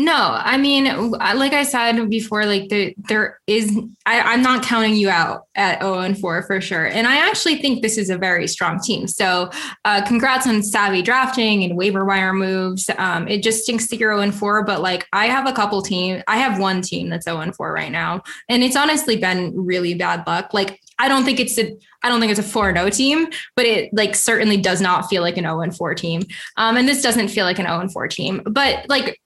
No, 0.00 0.14
I 0.14 0.58
mean, 0.58 1.10
like 1.10 1.52
I 1.52 1.64
said 1.64 2.08
before, 2.08 2.46
like 2.46 2.68
the, 2.68 2.94
there 3.08 3.40
is, 3.48 3.76
I, 4.06 4.32
am 4.34 4.42
not 4.42 4.62
counting 4.62 4.94
you 4.94 5.10
out 5.10 5.46
at 5.56 5.80
0 5.80 5.98
and 5.98 6.16
4 6.16 6.42
for 6.44 6.60
sure. 6.60 6.86
And 6.86 7.04
I 7.08 7.16
actually 7.28 7.56
think 7.56 7.82
this 7.82 7.98
is 7.98 8.08
a 8.08 8.16
very 8.16 8.46
strong 8.46 8.78
team. 8.78 9.08
So, 9.08 9.50
uh, 9.84 10.06
congrats 10.06 10.46
on 10.46 10.62
savvy 10.62 11.02
drafting 11.02 11.64
and 11.64 11.76
waiver 11.76 12.04
wire 12.04 12.32
moves. 12.32 12.88
Um, 12.96 13.26
it 13.26 13.42
just 13.42 13.64
stinks 13.64 13.88
to 13.88 13.96
you're 13.96 14.12
0 14.12 14.22
and 14.22 14.32
4, 14.32 14.64
but 14.64 14.82
like 14.82 15.04
I 15.12 15.26
have 15.26 15.48
a 15.48 15.52
couple 15.52 15.82
teams, 15.82 16.22
I 16.28 16.36
have 16.36 16.60
one 16.60 16.80
team 16.80 17.08
that's 17.08 17.24
0 17.24 17.40
and 17.40 17.56
4 17.56 17.72
right 17.72 17.90
now. 17.90 18.22
And 18.48 18.62
it's 18.62 18.76
honestly 18.76 19.16
been 19.16 19.52
really 19.56 19.94
bad 19.94 20.24
luck. 20.28 20.54
Like, 20.54 20.80
I 21.00 21.08
don't 21.08 21.24
think 21.24 21.40
it's 21.40 21.58
a 21.58 21.76
I 22.04 22.08
don't 22.08 22.20
think 22.20 22.30
it's 22.30 22.38
a 22.38 22.44
4 22.44 22.72
0 22.72 22.90
team, 22.90 23.26
but 23.56 23.66
it 23.66 23.92
like 23.92 24.14
certainly 24.14 24.58
does 24.58 24.80
not 24.80 25.08
feel 25.08 25.22
like 25.22 25.36
an 25.38 25.44
0 25.44 25.60
and 25.62 25.76
4 25.76 25.94
team. 25.96 26.22
Um, 26.56 26.76
and 26.76 26.88
this 26.88 27.02
doesn't 27.02 27.28
feel 27.28 27.44
like 27.44 27.58
an 27.58 27.66
0 27.66 27.80
and 27.80 27.92
4 27.92 28.06
team. 28.06 28.42
But 28.46 28.88
like 28.88 29.18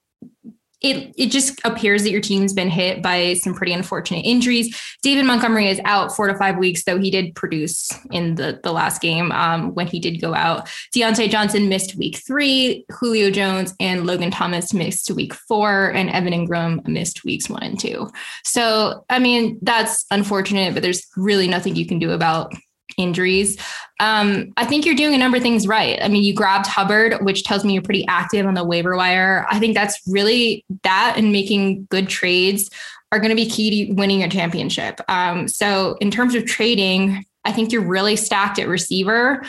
it 0.83 1.14
it 1.16 1.30
just 1.30 1.61
appears 1.64 2.03
that 2.03 2.11
your 2.11 2.20
team's 2.20 2.53
been 2.53 2.68
hit 2.68 3.03
by 3.03 3.35
some 3.35 3.55
pretty 3.55 3.72
unfortunate 3.72 4.22
injuries. 4.22 4.76
David 5.03 5.24
Montgomery 5.24 5.68
is 5.68 5.80
out 5.85 6.14
four 6.14 6.28
to 6.28 6.35
five 6.35 6.59
weeks, 6.59 6.85
though 6.85 6.99
he 6.99 7.11
did 7.11 7.35
produce 7.35 7.91
in 8.11 8.35
the, 8.35 8.61
the 8.62 8.72
last 8.72 9.01
game 9.01 9.30
um, 9.33 9.74
when 9.74 9.87
he 9.87 10.01
did 10.01 10.20
go 10.20 10.35
out. 10.35 10.66
Diontae 10.95 11.30
Johnson 11.30 11.68
missed 11.68 11.97
week 11.97 12.22
three, 12.26 12.85
Julio 12.91 13.30
Jones 13.30 13.74
and 13.80 14.07
Logan 14.07 14.30
Thomas 14.30 14.74
missed 14.74 15.11
week 15.12 15.35
four, 15.35 15.91
and 15.91 16.11
Evan 16.11 16.33
Engram 16.33 16.87
missed 16.87 17.24
weeks 17.24 17.49
one 17.49 17.62
and 17.62 17.78
two. 17.78 18.11
So, 18.45 19.05
I 19.09 19.18
mean, 19.18 19.59
that's 19.62 20.05
unfortunate, 20.11 20.74
but 20.74 20.83
there's 20.83 21.07
really 21.16 21.49
nothing 21.49 21.76
you 21.76 21.87
can 21.87 21.99
do 21.99 22.11
about 22.11 22.53
injuries. 22.97 23.59
Um, 24.01 24.53
I 24.57 24.64
think 24.64 24.84
you're 24.84 24.95
doing 24.95 25.14
a 25.14 25.18
number 25.18 25.36
of 25.36 25.43
things 25.43 25.66
right. 25.66 25.99
I 26.03 26.09
mean, 26.09 26.24
you 26.24 26.34
grabbed 26.34 26.66
Hubbard, 26.66 27.24
which 27.24 27.45
tells 27.45 27.64
me 27.64 27.72
you're 27.72 27.82
pretty 27.82 28.07
active 28.07 28.47
on 28.47 28.55
the 28.55 28.64
waiver 28.64 28.97
wire. 28.97 29.47
I 29.51 29.59
think 29.59 29.74
that's 29.74 30.01
really 30.07 30.64
that 30.82 31.14
and 31.16 31.32
making 31.32 31.86
good 31.90 32.09
trades 32.09 32.70
are 33.12 33.18
going 33.18 33.30
to 33.30 33.36
be 33.36 33.49
key 33.49 33.86
to 33.86 33.93
winning 33.93 34.22
a 34.22 34.28
championship. 34.28 35.01
Um, 35.09 35.47
so, 35.47 35.97
in 36.01 36.11
terms 36.11 36.34
of 36.34 36.47
trading, 36.47 37.24
I 37.45 37.53
think 37.53 37.70
you're 37.70 37.82
really 37.82 38.16
stacked 38.16 38.59
at 38.59 38.68
receiver. 38.68 39.43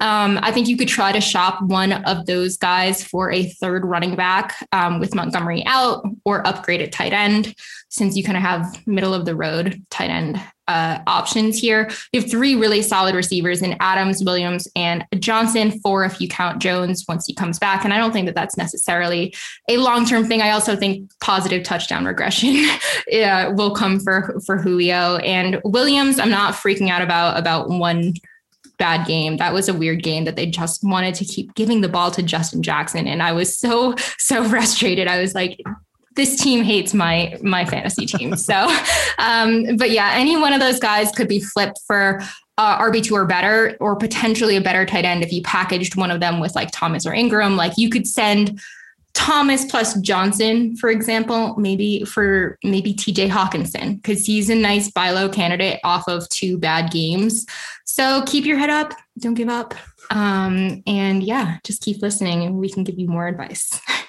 Um, 0.00 0.38
I 0.42 0.52
think 0.52 0.68
you 0.68 0.76
could 0.76 0.88
try 0.88 1.10
to 1.10 1.20
shop 1.20 1.60
one 1.62 1.92
of 1.92 2.26
those 2.26 2.56
guys 2.56 3.02
for 3.02 3.32
a 3.32 3.48
third 3.48 3.84
running 3.84 4.14
back 4.14 4.54
um, 4.70 5.00
with 5.00 5.14
Montgomery 5.14 5.64
out 5.66 6.04
or 6.24 6.46
upgrade 6.46 6.80
at 6.80 6.92
tight 6.92 7.12
end, 7.12 7.54
since 7.88 8.16
you 8.16 8.22
kind 8.22 8.36
of 8.36 8.42
have 8.42 8.86
middle 8.86 9.12
of 9.12 9.24
the 9.24 9.34
road 9.34 9.84
tight 9.90 10.10
end 10.10 10.40
uh, 10.68 11.00
options 11.06 11.58
here. 11.58 11.90
You 12.12 12.20
have 12.20 12.30
three 12.30 12.54
really 12.54 12.82
solid 12.82 13.14
receivers 13.14 13.62
in 13.62 13.76
Adams, 13.80 14.22
Williams, 14.22 14.68
and 14.76 15.04
Johnson. 15.18 15.80
Four 15.80 16.04
if 16.04 16.20
you 16.20 16.28
count 16.28 16.62
Jones 16.62 17.04
once 17.08 17.26
he 17.26 17.34
comes 17.34 17.58
back. 17.58 17.84
And 17.84 17.92
I 17.92 17.98
don't 17.98 18.12
think 18.12 18.26
that 18.26 18.34
that's 18.34 18.56
necessarily 18.56 19.34
a 19.68 19.78
long 19.78 20.06
term 20.06 20.24
thing. 20.24 20.42
I 20.42 20.50
also 20.50 20.76
think 20.76 21.10
positive 21.20 21.64
touchdown 21.64 22.04
regression 22.04 22.66
will 23.56 23.74
come 23.74 23.98
for 23.98 24.38
for 24.46 24.58
Julio 24.58 25.16
and 25.16 25.60
Williams. 25.64 26.18
I'm 26.18 26.30
not 26.30 26.54
freaking 26.54 26.90
out 26.90 27.02
about 27.02 27.38
about 27.38 27.68
one 27.68 28.14
bad 28.78 29.06
game. 29.06 29.36
That 29.36 29.52
was 29.52 29.68
a 29.68 29.74
weird 29.74 30.02
game 30.02 30.24
that 30.24 30.36
they 30.36 30.46
just 30.46 30.82
wanted 30.84 31.14
to 31.16 31.24
keep 31.24 31.54
giving 31.54 31.80
the 31.80 31.88
ball 31.88 32.10
to 32.12 32.22
Justin 32.22 32.62
Jackson. 32.62 33.06
And 33.06 33.22
I 33.22 33.32
was 33.32 33.56
so, 33.56 33.94
so 34.18 34.48
frustrated. 34.48 35.08
I 35.08 35.20
was 35.20 35.34
like, 35.34 35.60
this 36.18 36.36
team 36.36 36.64
hates 36.64 36.92
my 36.92 37.38
my 37.40 37.64
fantasy 37.64 38.04
team. 38.04 38.36
So, 38.36 38.68
um, 39.18 39.76
but 39.76 39.90
yeah, 39.90 40.10
any 40.14 40.36
one 40.36 40.52
of 40.52 40.60
those 40.60 40.78
guys 40.78 41.10
could 41.12 41.28
be 41.28 41.40
flipped 41.40 41.80
for 41.86 42.20
uh, 42.58 42.78
RB 42.78 43.02
two 43.02 43.14
or 43.14 43.24
better, 43.24 43.76
or 43.80 43.96
potentially 43.96 44.56
a 44.56 44.60
better 44.60 44.84
tight 44.84 45.06
end 45.06 45.22
if 45.22 45.32
you 45.32 45.40
packaged 45.42 45.96
one 45.96 46.10
of 46.10 46.20
them 46.20 46.40
with 46.40 46.54
like 46.54 46.70
Thomas 46.72 47.06
or 47.06 47.12
Engram. 47.12 47.56
Like 47.56 47.72
you 47.78 47.88
could 47.88 48.06
send 48.06 48.60
Thomas 49.14 49.64
plus 49.64 49.98
Johnson, 50.00 50.76
for 50.76 50.90
example, 50.90 51.54
maybe 51.56 52.04
for 52.04 52.58
maybe 52.64 52.92
TJ 52.92 53.30
Hockenson 53.30 54.02
because 54.02 54.26
he's 54.26 54.50
a 54.50 54.54
nice 54.56 54.90
buy 54.90 55.12
low 55.12 55.28
candidate 55.28 55.80
off 55.84 56.08
of 56.08 56.28
two 56.30 56.58
bad 56.58 56.90
games. 56.90 57.46
So 57.84 58.22
keep 58.26 58.44
your 58.44 58.58
head 58.58 58.70
up, 58.70 58.92
don't 59.18 59.34
give 59.34 59.48
up. 59.48 59.74
Um, 60.10 60.82
and 60.86 61.22
yeah, 61.22 61.58
just 61.64 61.82
keep 61.82 62.02
listening 62.02 62.42
and 62.42 62.56
we 62.56 62.70
can 62.70 62.82
give 62.82 62.98
you 62.98 63.06
more 63.06 63.28
advice. 63.28 63.80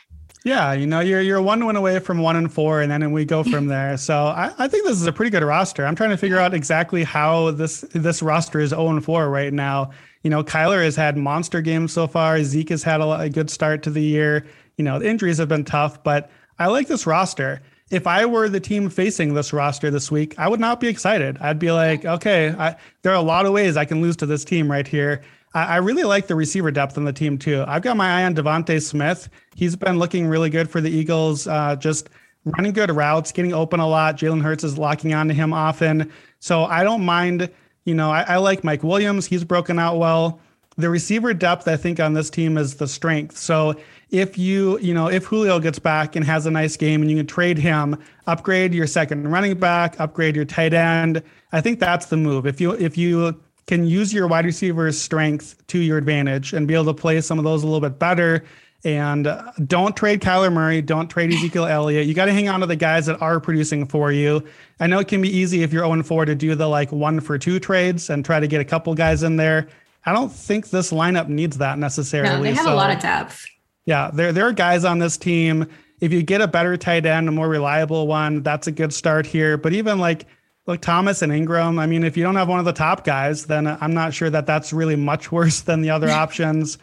Yeah, 0.49 0.73
you 0.73 0.87
know, 0.87 0.99
you're 0.99 1.21
you're 1.21 1.43
one 1.43 1.63
win 1.63 1.75
away 1.75 1.99
from 1.99 2.17
one 2.17 2.35
and 2.35 2.51
four, 2.51 2.81
and 2.81 2.91
then 2.91 3.11
we 3.11 3.23
go 3.23 3.43
from 3.43 3.67
there. 3.75 3.97
So 3.97 4.15
I, 4.15 4.51
I 4.57 4.67
think 4.67 4.83
this 4.83 4.99
is 4.99 5.05
a 5.05 5.13
pretty 5.13 5.29
good 5.29 5.43
roster. 5.43 5.85
I'm 5.85 5.95
trying 5.95 6.09
to 6.09 6.17
figure 6.17 6.39
out 6.39 6.55
exactly 6.55 7.03
how 7.03 7.51
this 7.51 7.81
this 7.93 8.23
roster 8.23 8.59
is 8.59 8.71
0 8.71 8.87
and 8.89 9.05
4 9.05 9.29
right 9.29 9.53
now. 9.53 9.91
You 10.23 10.31
know, 10.31 10.43
Kyler 10.43 10.83
has 10.83 10.95
had 10.95 11.17
monster 11.17 11.61
games 11.61 11.93
so 11.93 12.07
far. 12.07 12.41
Zeke 12.43 12.69
has 12.69 12.81
had 12.81 12.99
a, 12.99 13.11
a 13.19 13.29
good 13.29 13.51
start 13.51 13.83
to 13.83 13.91
the 13.91 14.01
year. 14.01 14.43
You 14.77 14.83
know, 14.85 14.97
the 14.97 15.07
injuries 15.07 15.37
have 15.37 15.49
been 15.49 15.65
tough, 15.65 16.03
but 16.03 16.31
I 16.57 16.65
like 16.65 16.87
this 16.87 17.05
roster. 17.05 17.61
If 17.91 18.07
I 18.07 18.25
were 18.25 18.49
the 18.49 18.59
team 18.59 18.89
facing 18.89 19.35
this 19.35 19.53
roster 19.53 19.91
this 19.91 20.09
week, 20.09 20.33
I 20.39 20.47
would 20.47 20.59
not 20.59 20.79
be 20.79 20.87
excited. 20.87 21.37
I'd 21.41 21.59
be 21.59 21.71
like, 21.71 22.05
okay, 22.05 22.55
I, 22.57 22.75
there 23.03 23.11
are 23.11 23.15
a 23.15 23.21
lot 23.21 23.45
of 23.45 23.53
ways 23.53 23.77
I 23.77 23.85
can 23.85 24.01
lose 24.01 24.15
to 24.17 24.25
this 24.25 24.43
team 24.43 24.69
right 24.69 24.87
here. 24.87 25.21
I, 25.53 25.77
really 25.77 26.03
like 26.03 26.27
the 26.27 26.35
receiver 26.35 26.69
depth 26.71 26.97
on 26.97 27.05
the 27.05 27.13
team 27.13 27.37
too. 27.37 27.63
I've 27.67 27.81
got 27.81 27.97
my 27.97 28.21
eye 28.21 28.25
on 28.25 28.35
DeVonta 28.35 28.81
Smith. 28.81 29.29
He's 29.55 29.75
been 29.75 29.97
looking 29.97 30.27
really 30.27 30.49
good 30.49 30.69
for 30.69 30.79
the 30.79 30.91
Eagles. 30.91 31.47
Uh, 31.47 31.75
just 31.75 32.09
running 32.45 32.71
good 32.71 32.91
routes, 32.91 33.31
getting 33.31 33.53
open 33.53 33.79
a 33.79 33.87
lot. 33.87 34.17
Jalen 34.17 34.41
Hurts 34.41 34.63
is 34.63 34.77
locking 34.77 35.13
onto 35.13 35.33
him 35.33 35.53
often. 35.53 36.11
So 36.39 36.65
I 36.65 36.83
don't 36.83 37.03
mind. 37.03 37.49
You 37.85 37.95
know, 37.95 38.11
I, 38.11 38.21
I 38.21 38.37
like 38.37 38.63
Mike 38.63 38.83
Williams. 38.83 39.25
He's 39.25 39.43
broken 39.43 39.79
out 39.79 39.97
well. 39.97 40.39
The 40.77 40.89
receiver 40.89 41.33
depth, 41.33 41.67
I 41.67 41.75
think, 41.75 41.99
on 41.99 42.13
this 42.13 42.29
team 42.29 42.57
is 42.57 42.75
the 42.75 42.87
strength. 42.87 43.37
So 43.37 43.75
if 44.11 44.37
you, 44.37 44.79
you 44.79 44.93
know, 44.93 45.07
if 45.07 45.25
Julio 45.25 45.59
gets 45.59 45.79
back 45.79 46.15
and 46.15 46.23
has 46.25 46.45
a 46.45 46.51
nice 46.51 46.77
game 46.77 47.01
and 47.01 47.09
you 47.09 47.17
can 47.17 47.27
trade 47.27 47.57
him, 47.57 47.97
upgrade 48.27 48.73
your 48.73 48.87
second 48.87 49.29
running 49.29 49.57
back, 49.59 49.99
upgrade 49.99 50.35
your 50.35 50.45
tight 50.45 50.73
end. 50.73 51.21
I 51.51 51.61
think 51.61 51.79
that's 51.79 52.05
the 52.05 52.17
move. 52.17 52.45
If 52.45 52.61
you 52.61 52.71
if 52.71 52.97
you 52.97 53.41
can 53.69 53.85
use 53.85 54.11
your 54.11 54.27
wide 54.27 54.45
receiver's 54.45 54.99
strength 54.99 55.55
to 55.67 55.77
your 55.77 55.99
advantage 55.99 56.53
and 56.53 56.67
be 56.67 56.73
able 56.73 56.85
to 56.85 56.93
play 56.93 57.21
some 57.21 57.37
of 57.37 57.45
those 57.45 57.61
a 57.61 57.67
little 57.67 57.87
bit 57.87 57.99
better. 57.99 58.43
And 58.83 59.27
uh, 59.27 59.51
don't 59.67 59.95
trade 59.95 60.21
Kyler 60.21 60.51
Murray. 60.51 60.81
Don't 60.81 61.07
trade 61.07 61.31
Ezekiel 61.31 61.67
Elliott. 61.67 62.07
You 62.07 62.15
got 62.15 62.25
to 62.25 62.33
hang 62.33 62.49
on 62.49 62.61
to 62.61 62.65
the 62.65 62.75
guys 62.75 63.05
that 63.05 63.21
are 63.21 63.39
producing 63.39 63.85
for 63.85 64.11
you. 64.11 64.43
I 64.79 64.87
know 64.87 64.97
it 64.97 65.07
can 65.07 65.21
be 65.21 65.29
easy 65.29 65.61
if 65.61 65.71
you're 65.71 65.85
0 65.85 66.01
4 66.01 66.25
to 66.25 66.33
do 66.33 66.55
the 66.55 66.67
like 66.67 66.91
one 66.91 67.19
for 67.19 67.37
two 67.37 67.59
trades 67.59 68.09
and 68.09 68.25
try 68.25 68.39
to 68.39 68.47
get 68.47 68.59
a 68.59 68.65
couple 68.65 68.95
guys 68.95 69.21
in 69.21 69.35
there. 69.35 69.67
I 70.03 70.13
don't 70.13 70.31
think 70.31 70.71
this 70.71 70.91
lineup 70.91 71.27
needs 71.27 71.59
that 71.59 71.77
necessarily. 71.77 72.37
No, 72.37 72.41
they 72.41 72.53
have 72.53 72.65
so, 72.65 72.73
a 72.73 72.75
lot 72.75 72.89
of 72.89 72.99
depth. 72.99 73.45
Yeah, 73.85 74.09
there 74.11 74.33
there 74.33 74.47
are 74.47 74.53
guys 74.53 74.83
on 74.83 74.97
this 74.97 75.15
team. 75.15 75.67
If 75.99 76.11
you 76.11 76.23
get 76.23 76.41
a 76.41 76.47
better 76.47 76.75
tight 76.75 77.05
end, 77.05 77.29
a 77.29 77.31
more 77.31 77.47
reliable 77.47 78.07
one, 78.07 78.41
that's 78.41 78.65
a 78.65 78.71
good 78.71 78.93
start 78.93 79.27
here. 79.27 79.57
But 79.57 79.73
even 79.73 79.99
like 79.99 80.25
Look, 80.69 80.81
Thomas 80.81 81.23
and 81.23 81.31
Engram. 81.31 81.79
I 81.79 81.87
mean, 81.87 82.03
if 82.03 82.15
you 82.15 82.21
don't 82.21 82.35
have 82.35 82.47
one 82.47 82.59
of 82.59 82.65
the 82.65 82.73
top 82.73 83.03
guys, 83.03 83.47
then 83.47 83.65
I'm 83.65 83.95
not 83.95 84.13
sure 84.13 84.29
that 84.29 84.45
that's 84.45 84.71
really 84.71 84.95
much 84.95 85.31
worse 85.31 85.61
than 85.61 85.81
the 85.81 85.89
other 85.89 86.11
options. 86.11 86.77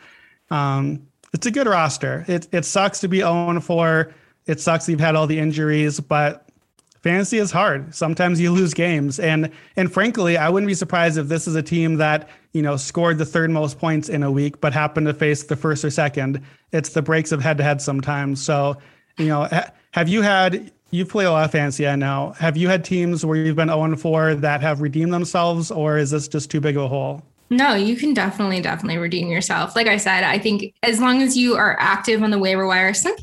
Um, 0.50 1.06
it's 1.32 1.46
a 1.46 1.52
good 1.52 1.68
roster. 1.68 2.24
It 2.26 2.48
it 2.50 2.64
sucks 2.64 2.98
to 3.02 3.08
be 3.08 3.18
0 3.18 3.60
4. 3.60 4.12
It 4.46 4.58
sucks 4.58 4.88
you've 4.88 4.98
had 4.98 5.14
all 5.14 5.28
the 5.28 5.38
injuries, 5.38 6.00
but 6.00 6.48
fantasy 7.00 7.38
is 7.38 7.52
hard. 7.52 7.94
Sometimes 7.94 8.40
you 8.40 8.50
lose 8.50 8.74
games, 8.74 9.20
and 9.20 9.52
and 9.76 9.92
frankly, 9.92 10.36
I 10.36 10.48
wouldn't 10.48 10.66
be 10.66 10.74
surprised 10.74 11.16
if 11.16 11.28
this 11.28 11.46
is 11.46 11.54
a 11.54 11.62
team 11.62 11.98
that 11.98 12.28
you 12.54 12.62
know 12.62 12.76
scored 12.76 13.18
the 13.18 13.24
third 13.24 13.52
most 13.52 13.78
points 13.78 14.08
in 14.08 14.24
a 14.24 14.32
week, 14.32 14.60
but 14.60 14.72
happened 14.72 15.06
to 15.06 15.14
face 15.14 15.44
the 15.44 15.54
first 15.54 15.84
or 15.84 15.90
second. 15.90 16.42
It's 16.72 16.88
the 16.88 17.02
breaks 17.02 17.30
of 17.30 17.40
head 17.40 17.58
to 17.58 17.62
head 17.62 17.80
sometimes. 17.80 18.42
So, 18.44 18.78
you 19.16 19.28
know, 19.28 19.44
ha- 19.44 19.70
have 19.92 20.08
you 20.08 20.22
had 20.22 20.72
you've 20.90 21.08
played 21.08 21.26
a 21.26 21.32
lot 21.32 21.44
of 21.44 21.50
fantasy, 21.50 21.86
I 21.86 21.96
know. 21.96 22.34
Have 22.38 22.56
you 22.56 22.68
had 22.68 22.84
teams 22.84 23.24
where 23.24 23.36
you've 23.36 23.56
been 23.56 23.68
0 23.68 23.96
4 23.96 24.34
that 24.36 24.60
have 24.60 24.80
redeemed 24.80 25.12
themselves, 25.12 25.70
or 25.70 25.98
is 25.98 26.10
this 26.10 26.28
just 26.28 26.50
too 26.50 26.60
big 26.60 26.76
of 26.76 26.84
a 26.84 26.88
hole? 26.88 27.22
No, 27.48 27.74
you 27.74 27.96
can 27.96 28.12
definitely, 28.12 28.60
definitely 28.60 28.98
redeem 28.98 29.28
yourself. 29.28 29.76
Like 29.76 29.86
I 29.86 29.98
said, 29.98 30.24
I 30.24 30.38
think 30.38 30.74
as 30.82 31.00
long 31.00 31.22
as 31.22 31.36
you 31.36 31.54
are 31.54 31.76
active 31.78 32.22
on 32.22 32.30
the 32.30 32.38
waiver 32.38 32.66
wire, 32.66 32.92
some, 32.92 33.14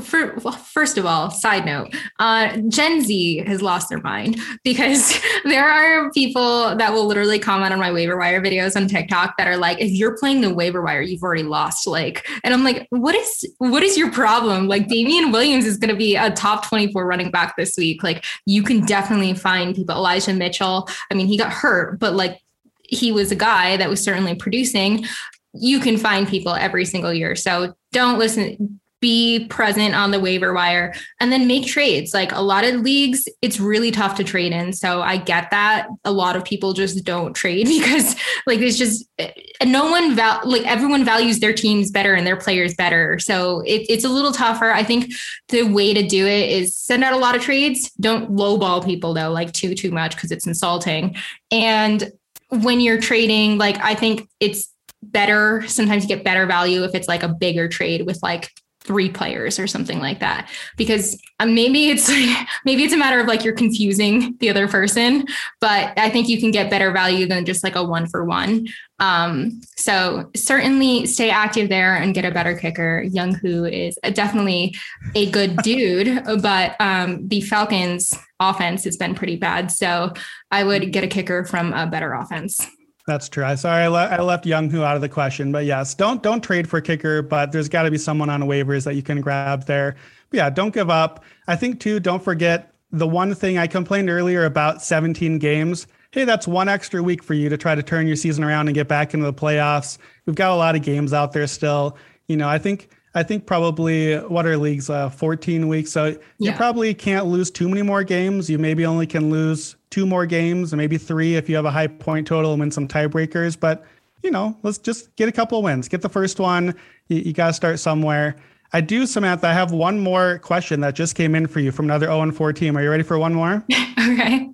for, 0.00 0.34
well, 0.42 0.52
first 0.52 0.98
of 0.98 1.06
all, 1.06 1.30
side 1.30 1.64
note, 1.64 1.94
uh, 2.18 2.56
Gen 2.68 3.02
Z 3.02 3.44
has 3.46 3.62
lost 3.62 3.88
their 3.88 4.00
mind 4.00 4.38
because 4.64 5.18
there 5.44 5.68
are 5.68 6.10
people 6.12 6.76
that 6.76 6.92
will 6.92 7.06
literally 7.06 7.38
comment 7.38 7.72
on 7.72 7.78
my 7.78 7.92
waiver 7.92 8.18
wire 8.18 8.40
videos 8.40 8.76
on 8.76 8.88
TikTok 8.88 9.36
that 9.38 9.46
are 9.46 9.56
like, 9.56 9.80
if 9.80 9.90
you're 9.90 10.16
playing 10.18 10.40
the 10.40 10.52
waiver 10.52 10.82
wire, 10.82 11.02
you've 11.02 11.22
already 11.22 11.42
lost. 11.42 11.86
Like, 11.86 12.26
and 12.44 12.52
I'm 12.54 12.64
like, 12.64 12.86
what 12.90 13.14
is 13.14 13.44
what 13.58 13.82
is 13.82 13.96
your 13.96 14.10
problem? 14.10 14.68
Like 14.68 14.88
Damien 14.88 15.32
Williams 15.32 15.66
is 15.66 15.76
gonna 15.76 15.96
be 15.96 16.16
a 16.16 16.30
top 16.30 16.66
24 16.68 17.06
running 17.06 17.30
back 17.30 17.56
this 17.56 17.76
week. 17.76 18.02
Like 18.02 18.24
you 18.46 18.62
can 18.62 18.84
definitely 18.84 19.34
find 19.34 19.74
people, 19.74 19.94
Elijah 19.94 20.32
Mitchell. 20.32 20.88
I 21.10 21.14
mean, 21.14 21.26
he 21.26 21.36
got 21.36 21.52
hurt, 21.52 21.98
but 21.98 22.14
like 22.14 22.40
he 22.82 23.12
was 23.12 23.30
a 23.30 23.36
guy 23.36 23.76
that 23.76 23.88
was 23.88 24.02
certainly 24.02 24.34
producing 24.34 25.04
you 25.52 25.80
can 25.80 25.96
find 25.96 26.28
people 26.28 26.54
every 26.54 26.84
single 26.84 27.12
year. 27.12 27.34
So 27.34 27.74
don't 27.92 28.18
listen, 28.18 28.80
be 29.00 29.46
present 29.46 29.94
on 29.94 30.10
the 30.10 30.20
waiver 30.20 30.52
wire 30.52 30.94
and 31.20 31.32
then 31.32 31.46
make 31.46 31.66
trades. 31.66 32.12
Like 32.12 32.32
a 32.32 32.40
lot 32.40 32.64
of 32.64 32.80
leagues, 32.80 33.26
it's 33.40 33.58
really 33.58 33.90
tough 33.90 34.14
to 34.16 34.24
trade 34.24 34.52
in. 34.52 34.72
So 34.72 35.00
I 35.00 35.16
get 35.16 35.50
that. 35.50 35.88
A 36.04 36.12
lot 36.12 36.36
of 36.36 36.44
people 36.44 36.72
just 36.72 37.04
don't 37.04 37.34
trade 37.34 37.66
because 37.78 38.14
like 38.46 38.60
it's 38.60 38.76
just 38.76 39.06
eh, 39.18 39.32
no 39.64 39.90
one 39.90 40.14
val 40.14 40.40
like 40.44 40.66
everyone 40.66 41.04
values 41.04 41.40
their 41.40 41.52
teams 41.52 41.90
better 41.90 42.14
and 42.14 42.26
their 42.26 42.36
players 42.36 42.74
better. 42.74 43.18
So 43.18 43.60
it, 43.60 43.86
it's 43.88 44.04
a 44.04 44.08
little 44.08 44.32
tougher. 44.32 44.70
I 44.70 44.82
think 44.82 45.12
the 45.48 45.62
way 45.62 45.94
to 45.94 46.06
do 46.06 46.26
it 46.26 46.50
is 46.50 46.76
send 46.76 47.02
out 47.02 47.12
a 47.12 47.18
lot 47.18 47.34
of 47.34 47.42
trades. 47.42 47.90
Don't 48.00 48.34
lowball 48.36 48.84
people 48.84 49.14
though, 49.14 49.30
like 49.30 49.52
too 49.52 49.74
too 49.74 49.90
much 49.90 50.14
because 50.14 50.30
it's 50.30 50.46
insulting. 50.46 51.16
And 51.50 52.12
when 52.48 52.80
you're 52.80 53.00
trading, 53.00 53.58
like 53.58 53.78
I 53.78 53.94
think 53.94 54.28
it's 54.40 54.68
better 55.02 55.66
sometimes 55.66 56.02
you 56.02 56.08
get 56.08 56.22
better 56.22 56.44
value 56.44 56.84
if 56.84 56.94
it's 56.94 57.08
like 57.08 57.22
a 57.22 57.28
bigger 57.28 57.68
trade 57.68 58.04
with 58.04 58.18
like 58.22 58.50
three 58.80 59.10
players 59.10 59.58
or 59.58 59.66
something 59.66 59.98
like 59.98 60.20
that. 60.20 60.48
Because 60.76 61.20
um, 61.40 61.54
maybe 61.54 61.88
it's 61.88 62.08
maybe 62.64 62.84
it's 62.84 62.92
a 62.92 62.96
matter 62.96 63.18
of 63.18 63.26
like 63.26 63.44
you're 63.44 63.54
confusing 63.54 64.36
the 64.38 64.50
other 64.50 64.68
person 64.68 65.26
but 65.60 65.98
i 65.98 66.08
think 66.08 66.28
you 66.28 66.38
can 66.38 66.50
get 66.50 66.70
better 66.70 66.92
value 66.92 67.26
than 67.26 67.44
just 67.44 67.64
like 67.64 67.74
a 67.74 67.82
one 67.82 68.06
for 68.06 68.24
one 68.24 68.66
um, 68.98 69.62
so 69.76 70.30
certainly 70.36 71.06
stay 71.06 71.30
active 71.30 71.70
there 71.70 71.96
and 71.96 72.12
get 72.12 72.26
a 72.26 72.30
better 72.30 72.54
kicker. 72.54 73.02
Younghoe 73.06 73.72
is 73.72 73.98
definitely 74.12 74.74
a 75.14 75.30
good 75.30 75.56
dude 75.62 76.22
but 76.42 76.76
um, 76.80 77.26
the 77.26 77.40
falcons 77.40 78.12
offense 78.38 78.84
has 78.84 78.98
been 78.98 79.14
pretty 79.14 79.36
bad. 79.36 79.72
So 79.72 80.12
i 80.50 80.62
would 80.62 80.92
get 80.92 81.02
a 81.04 81.08
kicker 81.08 81.44
from 81.44 81.72
a 81.72 81.86
better 81.86 82.12
offense 82.12 82.66
that's 83.10 83.28
true. 83.28 83.44
I 83.44 83.56
sorry 83.56 83.84
I, 83.84 83.88
le- 83.88 84.06
I 84.06 84.20
left 84.20 84.44
Younghoe 84.44 84.82
out 84.82 84.94
of 84.94 85.02
the 85.02 85.08
question, 85.08 85.52
but 85.52 85.64
yes, 85.64 85.94
don't 85.94 86.22
don't 86.22 86.42
trade 86.42 86.68
for 86.68 86.80
kicker. 86.80 87.22
But 87.22 87.52
there's 87.52 87.68
got 87.68 87.82
to 87.82 87.90
be 87.90 87.98
someone 87.98 88.30
on 88.30 88.42
waivers 88.42 88.84
that 88.84 88.94
you 88.94 89.02
can 89.02 89.20
grab 89.20 89.66
there. 89.66 89.96
But 90.30 90.36
yeah, 90.36 90.50
don't 90.50 90.72
give 90.72 90.90
up. 90.90 91.24
I 91.48 91.56
think 91.56 91.80
too. 91.80 92.00
Don't 92.00 92.22
forget 92.22 92.72
the 92.92 93.06
one 93.06 93.34
thing 93.34 93.58
I 93.58 93.66
complained 93.66 94.10
earlier 94.10 94.44
about 94.44 94.82
17 94.82 95.38
games. 95.38 95.86
Hey, 96.12 96.24
that's 96.24 96.48
one 96.48 96.68
extra 96.68 97.02
week 97.02 97.22
for 97.22 97.34
you 97.34 97.48
to 97.48 97.56
try 97.56 97.74
to 97.74 97.82
turn 97.82 98.06
your 98.06 98.16
season 98.16 98.42
around 98.42 98.66
and 98.66 98.74
get 98.74 98.88
back 98.88 99.14
into 99.14 99.26
the 99.26 99.32
playoffs. 99.32 99.98
We've 100.26 100.34
got 100.34 100.50
a 100.50 100.56
lot 100.56 100.74
of 100.74 100.82
games 100.82 101.12
out 101.12 101.32
there 101.32 101.46
still. 101.46 101.96
You 102.26 102.36
know, 102.36 102.48
I 102.48 102.58
think 102.58 102.88
I 103.14 103.22
think 103.22 103.46
probably 103.46 104.16
what 104.16 104.46
are 104.46 104.56
leagues? 104.56 104.88
Uh, 104.88 105.10
14 105.10 105.66
weeks. 105.66 105.90
So 105.90 106.06
yeah. 106.06 106.16
you 106.38 106.52
probably 106.52 106.94
can't 106.94 107.26
lose 107.26 107.50
too 107.50 107.68
many 107.68 107.82
more 107.82 108.04
games. 108.04 108.48
You 108.48 108.58
maybe 108.58 108.86
only 108.86 109.06
can 109.06 109.30
lose 109.30 109.76
two 109.90 110.06
more 110.06 110.26
games, 110.26 110.72
maybe 110.74 110.96
three 110.96 111.34
if 111.34 111.48
you 111.48 111.56
have 111.56 111.64
a 111.64 111.70
high 111.70 111.88
point 111.88 112.26
total 112.26 112.52
and 112.52 112.60
win 112.60 112.70
some 112.70 112.86
tiebreakers. 112.86 113.58
But 113.58 113.84
you 114.22 114.30
know, 114.30 114.56
let's 114.62 114.78
just 114.78 115.14
get 115.16 115.28
a 115.28 115.32
couple 115.32 115.58
of 115.58 115.64
wins. 115.64 115.88
Get 115.88 116.02
the 116.02 116.08
first 116.08 116.38
one. 116.38 116.74
You, 117.08 117.18
you 117.18 117.32
got 117.32 117.48
to 117.48 117.52
start 117.52 117.78
somewhere. 117.78 118.36
I 118.72 118.80
do, 118.80 119.06
Samantha. 119.06 119.48
I 119.48 119.52
have 119.52 119.72
one 119.72 119.98
more 119.98 120.38
question 120.38 120.80
that 120.80 120.94
just 120.94 121.16
came 121.16 121.34
in 121.34 121.46
for 121.46 121.60
you 121.60 121.72
from 121.72 121.86
another 121.86 122.06
0 122.06 122.30
4 122.30 122.52
team. 122.52 122.76
Are 122.76 122.82
you 122.82 122.90
ready 122.90 123.02
for 123.02 123.18
one 123.18 123.34
more? 123.34 123.64
okay. 123.72 124.48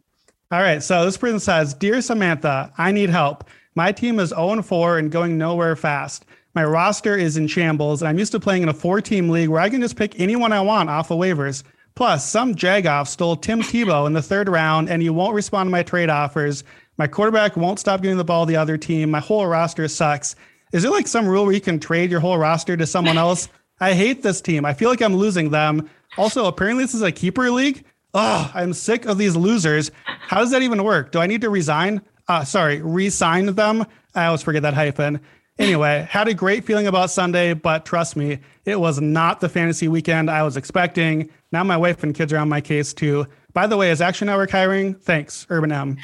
All 0.51 0.61
right. 0.61 0.83
So 0.83 1.05
this 1.05 1.17
person 1.17 1.41
says, 1.41 1.75
Dear 1.75 2.01
Samantha, 2.01 2.73
I 2.79 2.93
need 2.93 3.11
help. 3.11 3.45
My 3.75 3.93
team 3.93 4.19
is 4.19 4.31
0 4.31 4.63
4 4.63 4.99
and 4.99 5.11
going 5.11 5.37
nowhere 5.37 5.77
fast. 5.77 6.25
My 6.57 6.65
roster 6.65 7.15
is 7.15 7.37
in 7.37 7.49
shambles, 7.49 8.01
and 8.01 8.09
I'm 8.09 8.19
used 8.19 8.33
to 8.33 8.41
playing 8.41 8.63
in 8.63 8.71
a 8.71 8.75
four 8.75 9.03
team 9.03 9.29
league 9.29 9.51
where 9.51 9.61
I 9.61 9.69
can 9.69 9.83
just 9.83 9.95
pick 9.95 10.19
anyone 10.19 10.55
I 10.55 10.63
want 10.63 10.89
off 10.89 11.11
of 11.11 11.19
waivers. 11.19 11.63
Plus, 11.95 12.27
some 12.27 12.55
jagoff 12.55 13.09
stole 13.09 13.37
Tim 13.37 13.61
Tebow 13.61 14.07
in 14.07 14.15
the 14.15 14.23
third 14.23 14.49
round, 14.49 14.89
and 14.89 15.03
he 15.03 15.11
won't 15.11 15.35
respond 15.35 15.67
to 15.67 15.71
my 15.71 15.83
trade 15.83 16.09
offers. 16.09 16.65
My 16.97 17.09
quarterback 17.09 17.59
won't 17.59 17.79
stop 17.79 18.01
giving 18.01 18.17
the 18.17 18.25
ball 18.25 18.47
to 18.47 18.49
the 18.49 18.57
other 18.57 18.79
team. 18.79 19.11
My 19.11 19.21
whole 19.21 19.47
roster 19.47 19.87
sucks. 19.87 20.35
Is 20.73 20.83
there 20.83 20.91
like 20.91 21.07
some 21.07 21.29
rule 21.29 21.45
where 21.45 21.53
you 21.53 21.61
can 21.61 21.79
trade 21.79 22.11
your 22.11 22.21
whole 22.21 22.39
roster 22.39 22.75
to 22.75 22.87
someone 22.87 23.19
else? 23.19 23.51
I 23.81 23.93
hate 23.93 24.23
this 24.23 24.41
team. 24.41 24.65
I 24.65 24.73
feel 24.73 24.89
like 24.89 25.03
I'm 25.03 25.15
losing 25.15 25.51
them. 25.51 25.91
Also, 26.17 26.47
apparently, 26.47 26.85
this 26.85 26.95
is 26.95 27.03
a 27.03 27.13
keeper 27.13 27.51
league. 27.51 27.85
Oh, 28.15 28.51
I'm 28.55 28.73
sick 28.73 29.05
of 29.05 29.19
these 29.19 29.37
losers. 29.37 29.91
How 30.07 30.39
does 30.39 30.53
that 30.53 30.63
even 30.63 30.85
work? 30.85 31.13
Do 31.13 31.19
I 31.19 31.27
need 31.27 31.43
to 31.43 31.51
resign? 31.51 32.01
Uh, 32.29 32.45
sorry, 32.45 32.81
resign 32.81 33.55
them? 33.55 33.85
I 34.15 34.25
always 34.25 34.41
forget 34.41 34.63
that 34.63 34.73
hyphen. 34.73 35.21
Anyway, 35.59 36.07
had 36.11 36.29
a 36.29 36.35
great 36.35 36.65
feeling 36.65 36.87
about 36.87 37.11
Sunday, 37.11 37.55
but 37.55 37.87
trust 37.87 38.15
me, 38.15 38.39
it 38.67 38.79
was 38.79 39.01
not 39.01 39.41
the 39.41 39.49
fantasy 39.49 39.89
weekend 39.89 40.31
I 40.31 40.43
was 40.43 40.57
expecting. 40.57 41.31
Now 41.51 41.65
my 41.65 41.77
wife 41.79 42.03
and 42.03 42.15
kids 42.15 42.33
are 42.33 42.39
on 42.39 42.49
my 42.49 42.61
case 42.61 42.93
too. 42.93 43.27
By 43.55 43.67
the 43.67 43.77
way, 43.77 43.91
is 43.91 44.03
Action 44.03 44.27
Network 44.27 44.51
hiring? 44.51 44.95
Thanks, 44.95 45.47
Urban 45.49 45.73
M. 45.73 45.97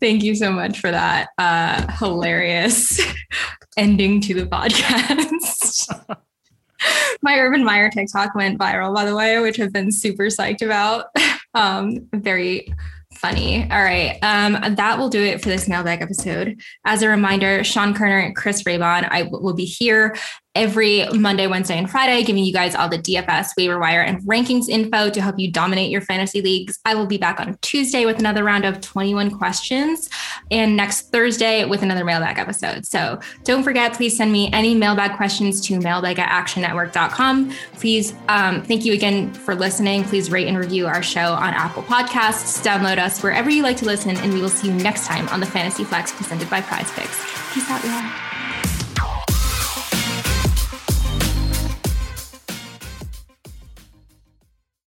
Thank 0.00 0.22
you 0.22 0.34
so 0.34 0.50
much 0.50 0.80
for 0.80 0.90
that 0.90 1.28
uh, 1.36 1.92
hilarious 1.98 3.00
ending 3.76 4.22
to 4.22 4.32
the 4.32 4.46
podcast. 4.46 5.88
my 7.22 7.38
Urban 7.38 7.64
Meyer 7.64 7.90
TikTok 7.90 8.34
went 8.34 8.58
viral, 8.58 8.94
by 8.94 9.04
the 9.04 9.14
way, 9.14 9.38
which 9.40 9.60
I've 9.60 9.72
been 9.72 9.92
super 9.92 10.24
psyched 10.24 10.62
about. 10.62 11.06
Um, 11.52 12.08
very 12.14 12.72
funny. 13.16 13.62
All 13.70 13.82
right. 13.82 14.18
Um, 14.22 14.74
that 14.76 14.98
will 14.98 15.08
do 15.08 15.22
it 15.22 15.42
for 15.42 15.48
this 15.48 15.68
mailbag 15.68 16.02
episode. 16.02 16.60
As 16.84 17.02
a 17.02 17.08
reminder, 17.08 17.64
Sean 17.64 17.94
Koerner 17.94 18.24
and 18.24 18.36
Chris 18.36 18.62
Raybon, 18.62 19.08
I 19.10 19.24
will 19.24 19.54
be 19.54 19.64
here 19.64 20.16
every 20.56 21.06
Monday, 21.10 21.46
Wednesday, 21.46 21.78
and 21.78 21.88
Friday, 21.88 22.24
giving 22.24 22.44
you 22.44 22.52
guys 22.52 22.74
all 22.74 22.88
the 22.88 22.98
DFS 22.98 23.50
waiver 23.56 23.78
wire 23.78 24.00
and 24.00 24.20
rankings 24.22 24.68
info 24.68 25.10
to 25.10 25.20
help 25.20 25.38
you 25.38 25.50
dominate 25.52 25.90
your 25.90 26.00
fantasy 26.00 26.40
leagues. 26.40 26.78
I 26.84 26.94
will 26.94 27.06
be 27.06 27.18
back 27.18 27.38
on 27.38 27.58
Tuesday 27.60 28.06
with 28.06 28.18
another 28.18 28.42
round 28.42 28.64
of 28.64 28.80
21 28.80 29.30
questions 29.32 30.08
and 30.50 30.76
next 30.76 31.12
Thursday 31.12 31.64
with 31.64 31.82
another 31.82 32.04
mailbag 32.04 32.38
episode. 32.38 32.86
So 32.86 33.20
don't 33.44 33.62
forget, 33.62 33.92
please 33.92 34.16
send 34.16 34.32
me 34.32 34.50
any 34.52 34.74
mailbag 34.74 35.16
questions 35.16 35.60
to 35.66 35.78
mailbag 35.78 36.18
at 36.18 36.28
actionnetwork.com. 36.28 37.52
Please, 37.74 38.14
um, 38.28 38.62
thank 38.62 38.84
you 38.84 38.94
again 38.94 39.32
for 39.34 39.54
listening. 39.54 40.04
Please 40.04 40.30
rate 40.30 40.48
and 40.48 40.56
review 40.56 40.86
our 40.86 41.02
show 41.02 41.34
on 41.34 41.52
Apple 41.52 41.82
Podcasts. 41.82 42.64
Download 42.64 42.98
us 42.98 43.22
wherever 43.22 43.50
you 43.50 43.62
like 43.62 43.76
to 43.76 43.84
listen, 43.84 44.16
and 44.16 44.32
we 44.32 44.40
will 44.40 44.48
see 44.48 44.68
you 44.68 44.74
next 44.74 45.06
time 45.06 45.28
on 45.28 45.40
the 45.40 45.46
Fantasy 45.46 45.84
Flex 45.84 46.12
presented 46.12 46.48
by 46.48 46.62
PrizePicks. 46.62 47.52
Peace 47.52 47.70
out, 47.70 47.84
y'all. 47.84 48.25